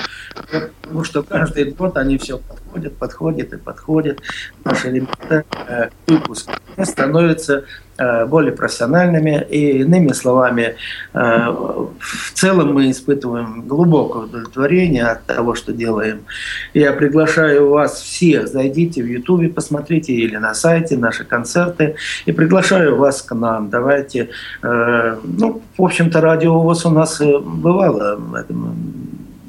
Потому 0.81 1.03
что 1.03 1.23
каждый 1.23 1.71
год 1.71 1.97
они 1.97 2.19
все 2.19 2.37
подходят, 2.37 2.97
подходят 2.97 3.53
и 3.53 3.57
подходят. 3.57 4.19
Наши 4.63 4.91
ребята 4.91 5.43
к 5.49 5.89
выпуску 6.07 6.53
становятся 6.83 7.63
Э, 7.63 7.84
более 8.25 8.51
профессиональными. 8.51 9.45
И 9.49 9.79
иными 9.79 10.13
словами, 10.13 10.75
э, 11.13 11.17
в 11.17 12.33
целом 12.33 12.73
мы 12.73 12.91
испытываем 12.91 13.61
глубокое 13.67 14.23
удовлетворение 14.23 15.05
от 15.05 15.25
того, 15.25 15.55
что 15.55 15.73
делаем. 15.73 16.25
Я 16.73 16.91
приглашаю 16.93 17.69
вас 17.69 18.01
всех, 18.01 18.47
зайдите 18.47 19.01
в 19.01 19.07
Ютубе, 19.07 19.49
посмотрите 19.49 20.13
или 20.13 20.35
на 20.35 20.53
сайте 20.53 20.97
наши 20.97 21.23
концерты. 21.23 21.95
И 22.25 22.31
приглашаю 22.31 22.97
вас 22.97 23.21
к 23.21 23.33
нам. 23.35 23.69
Давайте, 23.69 24.29
э, 24.61 25.17
ну, 25.23 25.61
в 25.77 25.83
общем-то, 25.83 26.21
радио 26.21 26.59
ВОЗ 26.59 26.85
у 26.85 26.89
нас 26.89 27.21
бывало, 27.21 28.19
это 28.37 28.53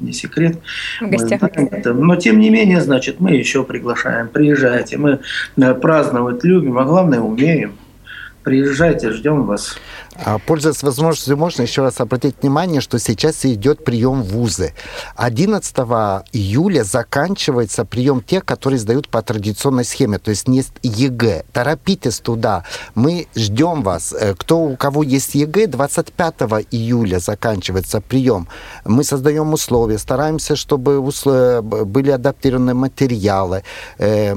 не 0.00 0.12
секрет. 0.12 0.58
В 1.00 1.10
гостях. 1.10 1.40
Мы, 1.56 1.92
но 1.92 2.16
тем 2.16 2.38
не 2.38 2.50
менее, 2.50 2.80
значит, 2.80 3.20
мы 3.20 3.32
еще 3.32 3.64
приглашаем. 3.64 4.28
Приезжайте. 4.28 4.98
Мы 4.98 5.20
праздновать 5.74 6.44
любим, 6.44 6.78
а 6.78 6.84
главное 6.84 7.20
умеем. 7.20 7.72
Приезжайте, 8.46 9.10
ждем 9.10 9.44
вас. 9.44 9.76
А, 10.24 10.38
пользуясь 10.38 10.82
возможностью, 10.82 11.36
можно 11.36 11.62
еще 11.62 11.82
раз 11.82 12.00
обратить 12.00 12.36
внимание, 12.42 12.80
что 12.80 12.98
сейчас 12.98 13.44
идет 13.44 13.84
прием 13.84 14.22
вузы. 14.22 14.72
11 15.16 15.76
июля 16.32 16.84
заканчивается 16.84 17.84
прием 17.84 18.22
тех, 18.22 18.44
которые 18.44 18.78
сдают 18.78 19.08
по 19.08 19.22
традиционной 19.22 19.84
схеме, 19.84 20.18
то 20.18 20.30
есть 20.30 20.48
не 20.48 20.64
ЕГЭ. 20.82 21.44
Торопитесь 21.52 22.20
туда. 22.20 22.64
Мы 22.94 23.26
ждем 23.34 23.82
вас. 23.82 24.12
Э, 24.12 24.34
кто, 24.34 24.60
у 24.60 24.76
кого 24.76 25.02
есть 25.02 25.34
ЕГЭ, 25.34 25.66
25 25.66 26.34
июля 26.70 27.18
заканчивается 27.18 28.00
прием. 28.00 28.48
Мы 28.84 29.04
создаем 29.04 29.52
условия, 29.52 29.98
стараемся, 29.98 30.56
чтобы 30.56 31.00
были 31.00 32.10
адаптированы 32.10 32.74
материалы. 32.74 33.62
Э, 33.98 34.36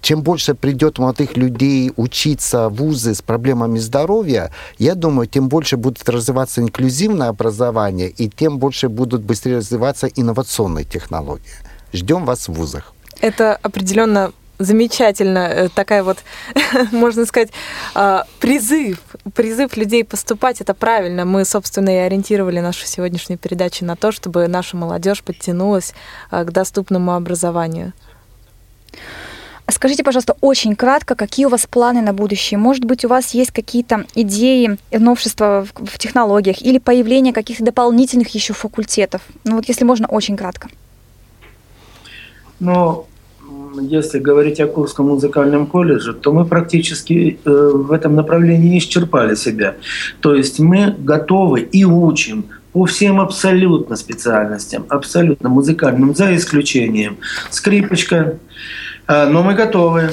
чем 0.00 0.22
больше 0.22 0.54
придет 0.54 0.98
молодых 0.98 1.36
людей 1.36 1.92
учиться 1.96 2.68
в 2.68 2.78
вузы 2.78 3.14
с 3.14 3.22
проблемами 3.22 3.78
здоровья, 3.78 4.50
я 4.78 4.94
думаю, 4.94 5.17
думаю, 5.18 5.28
тем 5.28 5.48
больше 5.48 5.76
будет 5.76 6.08
развиваться 6.08 6.60
инклюзивное 6.60 7.28
образование, 7.28 8.08
и 8.08 8.28
тем 8.28 8.58
больше 8.58 8.88
будут 8.88 9.22
быстрее 9.22 9.56
развиваться 9.56 10.06
инновационные 10.06 10.84
технологии. 10.84 11.50
Ждем 11.92 12.24
вас 12.24 12.48
в 12.48 12.52
вузах. 12.52 12.92
Это 13.20 13.56
определенно 13.56 14.30
замечательно. 14.60 15.38
Э, 15.38 15.68
такая 15.74 16.04
вот, 16.04 16.18
можно 16.92 17.26
сказать, 17.26 17.50
а, 17.94 18.26
призыв. 18.38 18.98
Призыв 19.34 19.76
людей 19.76 20.04
поступать. 20.04 20.60
Это 20.60 20.74
правильно. 20.74 21.24
Мы, 21.24 21.44
собственно, 21.44 21.90
и 21.90 22.06
ориентировали 22.06 22.60
нашу 22.60 22.86
сегодняшнюю 22.86 23.38
передачу 23.38 23.84
на 23.84 23.96
то, 23.96 24.12
чтобы 24.12 24.46
наша 24.48 24.76
молодежь 24.76 25.22
подтянулась 25.22 25.94
а, 26.30 26.44
к 26.44 26.52
доступному 26.52 27.14
образованию. 27.14 27.92
Скажите, 29.70 30.02
пожалуйста, 30.02 30.34
очень 30.40 30.74
кратко, 30.74 31.14
какие 31.14 31.44
у 31.44 31.50
вас 31.50 31.66
планы 31.66 32.00
на 32.00 32.14
будущее? 32.14 32.58
Может 32.58 32.84
быть, 32.86 33.04
у 33.04 33.08
вас 33.08 33.34
есть 33.34 33.50
какие-то 33.50 34.06
идеи, 34.14 34.78
новшества 34.90 35.66
в 35.74 35.98
технологиях 35.98 36.62
или 36.62 36.78
появление 36.78 37.34
каких-то 37.34 37.64
дополнительных 37.64 38.28
еще 38.34 38.54
факультетов? 38.54 39.20
Ну 39.44 39.56
вот, 39.56 39.68
если 39.68 39.84
можно, 39.84 40.06
очень 40.06 40.36
кратко. 40.36 40.68
Ну, 42.60 43.06
если 43.80 44.18
говорить 44.18 44.58
о 44.60 44.66
Курском 44.66 45.08
музыкальном 45.08 45.66
колледже, 45.66 46.14
то 46.14 46.32
мы 46.32 46.46
практически 46.46 47.38
э, 47.44 47.70
в 47.74 47.92
этом 47.92 48.14
направлении 48.14 48.78
исчерпали 48.78 49.34
себя. 49.34 49.76
То 50.20 50.34
есть 50.34 50.58
мы 50.58 50.94
готовы 50.98 51.60
и 51.60 51.84
учим 51.84 52.46
по 52.72 52.86
всем 52.86 53.20
абсолютно 53.20 53.96
специальностям, 53.96 54.86
абсолютно 54.88 55.48
музыкальным, 55.48 56.14
за 56.14 56.34
исключением 56.36 57.18
скрипочка, 57.50 58.38
но 59.08 59.42
мы 59.42 59.54
готовы 59.54 60.10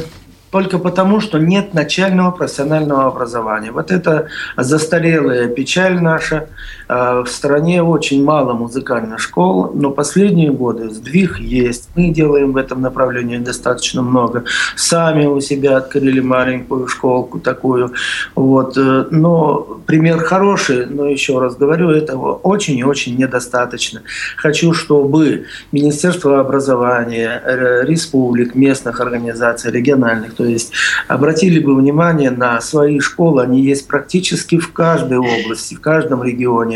только 0.52 0.80
потому, 0.80 1.20
что 1.20 1.38
нет 1.38 1.74
начального 1.74 2.32
профессионального 2.32 3.08
образования. 3.08 3.72
Вот 3.72 3.91
это 3.91 4.30
застарелая 4.56 5.50
печаль 5.50 6.02
наша. 6.02 6.48
А, 6.88 7.24
в 7.24 7.30
стране 7.30 7.82
очень 7.84 8.24
мало 8.24 8.54
музыкальных 8.54 9.20
школ, 9.20 9.72
но 9.74 9.92
последние 9.92 10.52
годы 10.52 10.90
сдвиг 10.90 11.40
есть. 11.40 11.90
Мы 11.96 12.10
делаем 12.10 12.52
в 12.52 12.58
этом 12.58 12.82
направлении 12.82 13.38
достаточно 13.38 14.02
много. 14.02 14.44
Сами 14.76 15.26
у 15.26 15.42
себя 15.42 15.78
открыли 15.78 16.20
маленькую 16.20 16.88
школку 16.88 17.40
такую. 17.40 17.94
Вот. 18.36 18.78
Э, 18.78 19.06
но 19.10 19.80
пример 19.86 20.20
хороший, 20.20 20.86
но 20.86 21.08
еще 21.08 21.40
раз 21.40 21.56
говорю, 21.56 21.90
этого 21.90 22.34
очень 22.34 22.78
и 22.78 22.84
очень 22.84 23.18
недостаточно. 23.18 24.02
Хочу, 24.38 24.74
чтобы 24.74 25.46
Министерство 25.72 26.40
образования, 26.40 27.42
республик, 27.84 28.56
местных 28.56 29.00
организаций, 29.00 29.72
региональных, 29.72 30.34
то 30.34 30.46
есть 30.46 30.72
обратили 31.08 31.60
бы 31.60 31.76
внимание 31.76 32.32
на 32.32 32.62
свои 32.62 33.00
школы, 33.00 33.44
они 33.44 33.62
есть 33.62 33.88
практически 33.88 34.58
в 34.58 34.72
каждой 34.74 35.18
области, 35.18 35.76
в 35.76 35.82
каждом 35.82 36.24
регионе, 36.24 36.74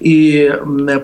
и 0.00 0.52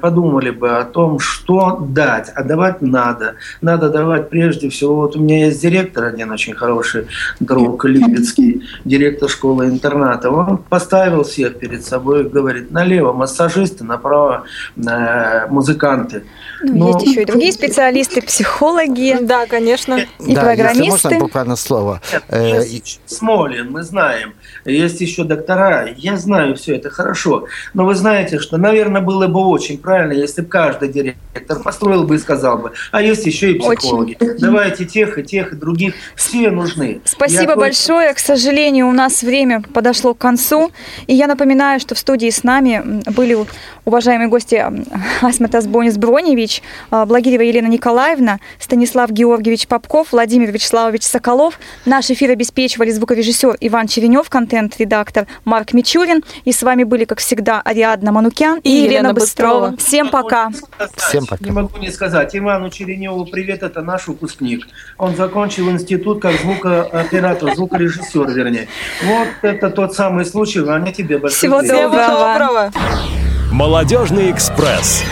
подумали 0.01 0.51
бы 0.51 0.79
о 0.79 0.85
том, 0.85 1.19
что 1.19 1.85
дать, 1.89 2.31
а 2.35 2.43
давать 2.43 2.83
надо. 2.83 3.35
Надо 3.61 3.91
давать 3.91 4.31
прежде 4.31 4.69
всего, 4.69 4.97
вот 4.97 5.17
у 5.17 5.21
меня 5.21 5.47
есть 5.47 5.61
директор 5.61 6.05
один 6.05 6.31
очень 6.31 6.55
хороший 6.55 7.07
друг 7.41 7.85
Липецкий, 7.85 8.63
директор 8.85 9.29
школы-интерната, 9.29 10.31
он 10.31 10.59
поставил 10.59 11.25
всех 11.25 11.59
перед 11.59 11.85
собой 11.85 12.23
и 12.23 12.29
говорит, 12.29 12.71
налево 12.71 13.13
массажисты, 13.13 13.85
направо 13.85 14.45
э, 14.77 15.47
музыканты. 15.49 16.25
Ну, 16.63 16.75
Но... 16.75 16.89
Есть 16.89 17.07
еще 17.07 17.23
и 17.23 17.25
другие 17.25 17.53
специалисты, 17.53 18.23
психологи. 18.23 19.19
Да, 19.25 19.47
конечно. 19.47 20.01
И 20.21 20.35
да, 20.35 20.43
программисты. 20.43 20.85
Если 20.85 21.09
можно 21.09 21.19
буквально 21.19 21.57
слово. 21.57 22.01
Э, 22.29 22.63
Смолин, 23.07 23.71
мы 23.71 23.83
знаем. 23.83 24.35
Есть 24.65 25.01
еще 25.01 25.25
доктора. 25.25 25.89
Я 25.97 26.17
знаю 26.17 26.57
все 26.57 26.77
это 26.77 26.91
хорошо. 26.91 27.47
Но 27.75 27.85
вы 27.85 27.95
знаете, 27.95 28.39
что? 28.39 28.57
Наверное, 28.57 29.01
было 29.01 29.27
бы 29.27 29.41
очень 29.41 29.79
правильно, 29.79 30.13
если 30.13 30.43
бы 30.43 30.49
каждый 30.49 30.89
директор 30.89 31.61
построил 31.63 32.05
бы 32.05 32.17
и 32.17 32.19
сказал 32.19 32.59
бы, 32.59 32.73
а 32.93 33.03
есть 33.03 33.27
еще 33.27 33.53
и 33.53 33.59
психологи. 33.59 34.17
Очень. 34.21 34.39
Давайте 34.39 34.85
тех 34.85 35.19
и 35.19 35.23
тех 35.23 35.53
и 35.53 35.57
других, 35.57 35.95
все 36.17 36.51
нужны. 36.51 37.01
Спасибо 37.05 37.51
я 37.51 37.57
большое. 37.57 38.15
К 38.15 38.19
сожалению, 38.19 38.89
у 38.89 38.93
нас 38.93 39.23
время 39.23 39.63
подошло 39.63 40.15
к 40.15 40.19
концу. 40.19 40.71
И 41.07 41.15
я 41.15 41.27
напоминаю, 41.27 41.81
что 41.81 41.95
в 41.95 41.99
студии 41.99 42.31
с 42.31 42.43
нами 42.43 43.03
были 43.11 43.37
уважаемые 43.85 44.29
гости 44.29 44.65
Асматас 45.21 45.67
Бонис 45.67 45.97
Броневич, 45.99 46.63
а, 46.91 47.05
Благирева 47.07 47.43
Елена 47.43 47.67
Николаевна, 47.67 48.39
Станислав 48.59 49.11
Георгиевич 49.11 49.67
Попков, 49.67 50.13
Владимир 50.13 50.51
Вячеславович 50.51 51.03
Соколов. 51.03 51.59
Наш 51.85 52.11
эфир 52.11 52.31
обеспечивали 52.31 52.91
звуковежиссер 52.91 53.57
Иван 53.61 53.87
Черенев, 53.87 54.29
контент-редактор 54.35 55.27
Марк 55.45 55.75
Мичурин. 55.75 56.25
И 56.45 56.51
с 56.51 56.63
вами 56.65 56.83
были, 56.83 57.05
как 57.05 57.21
всегда, 57.21 57.63
Ариадна 57.65 58.11
Манукян 58.11 58.59
и, 58.59 58.69
и 58.69 58.73
Елена, 58.73 58.87
Елена 58.87 59.15
Быстрова. 59.15 59.71
Быстрова. 59.71 59.89
Всем 59.89 60.11
пока. 60.11 60.51
Всем 60.97 61.25
пока. 61.27 61.45
Не 61.45 61.53
могу 61.53 61.79
не 61.79 61.91
сказать. 61.93 62.35
Ивану 62.35 62.69
Череневу 62.71 63.27
привет, 63.27 63.63
это 63.63 63.81
наш 63.83 64.09
выпускник. 64.09 64.67
Он 64.99 65.15
закончил 65.15 65.71
институт 65.71 66.21
как 66.21 66.35
звукооператор, 66.41 67.55
звукорежиссер, 67.55 68.29
вернее. 68.33 68.67
Вот 69.05 69.29
это 69.43 69.71
тот 69.71 69.95
самый 69.95 70.25
случай, 70.25 70.61
Ваня, 70.61 70.93
тебе 70.93 71.19
большое 71.19 71.39
Всего 71.39 71.63
доброго. 71.63 72.73
Молодежный 73.53 74.33
экспресс. 74.33 75.05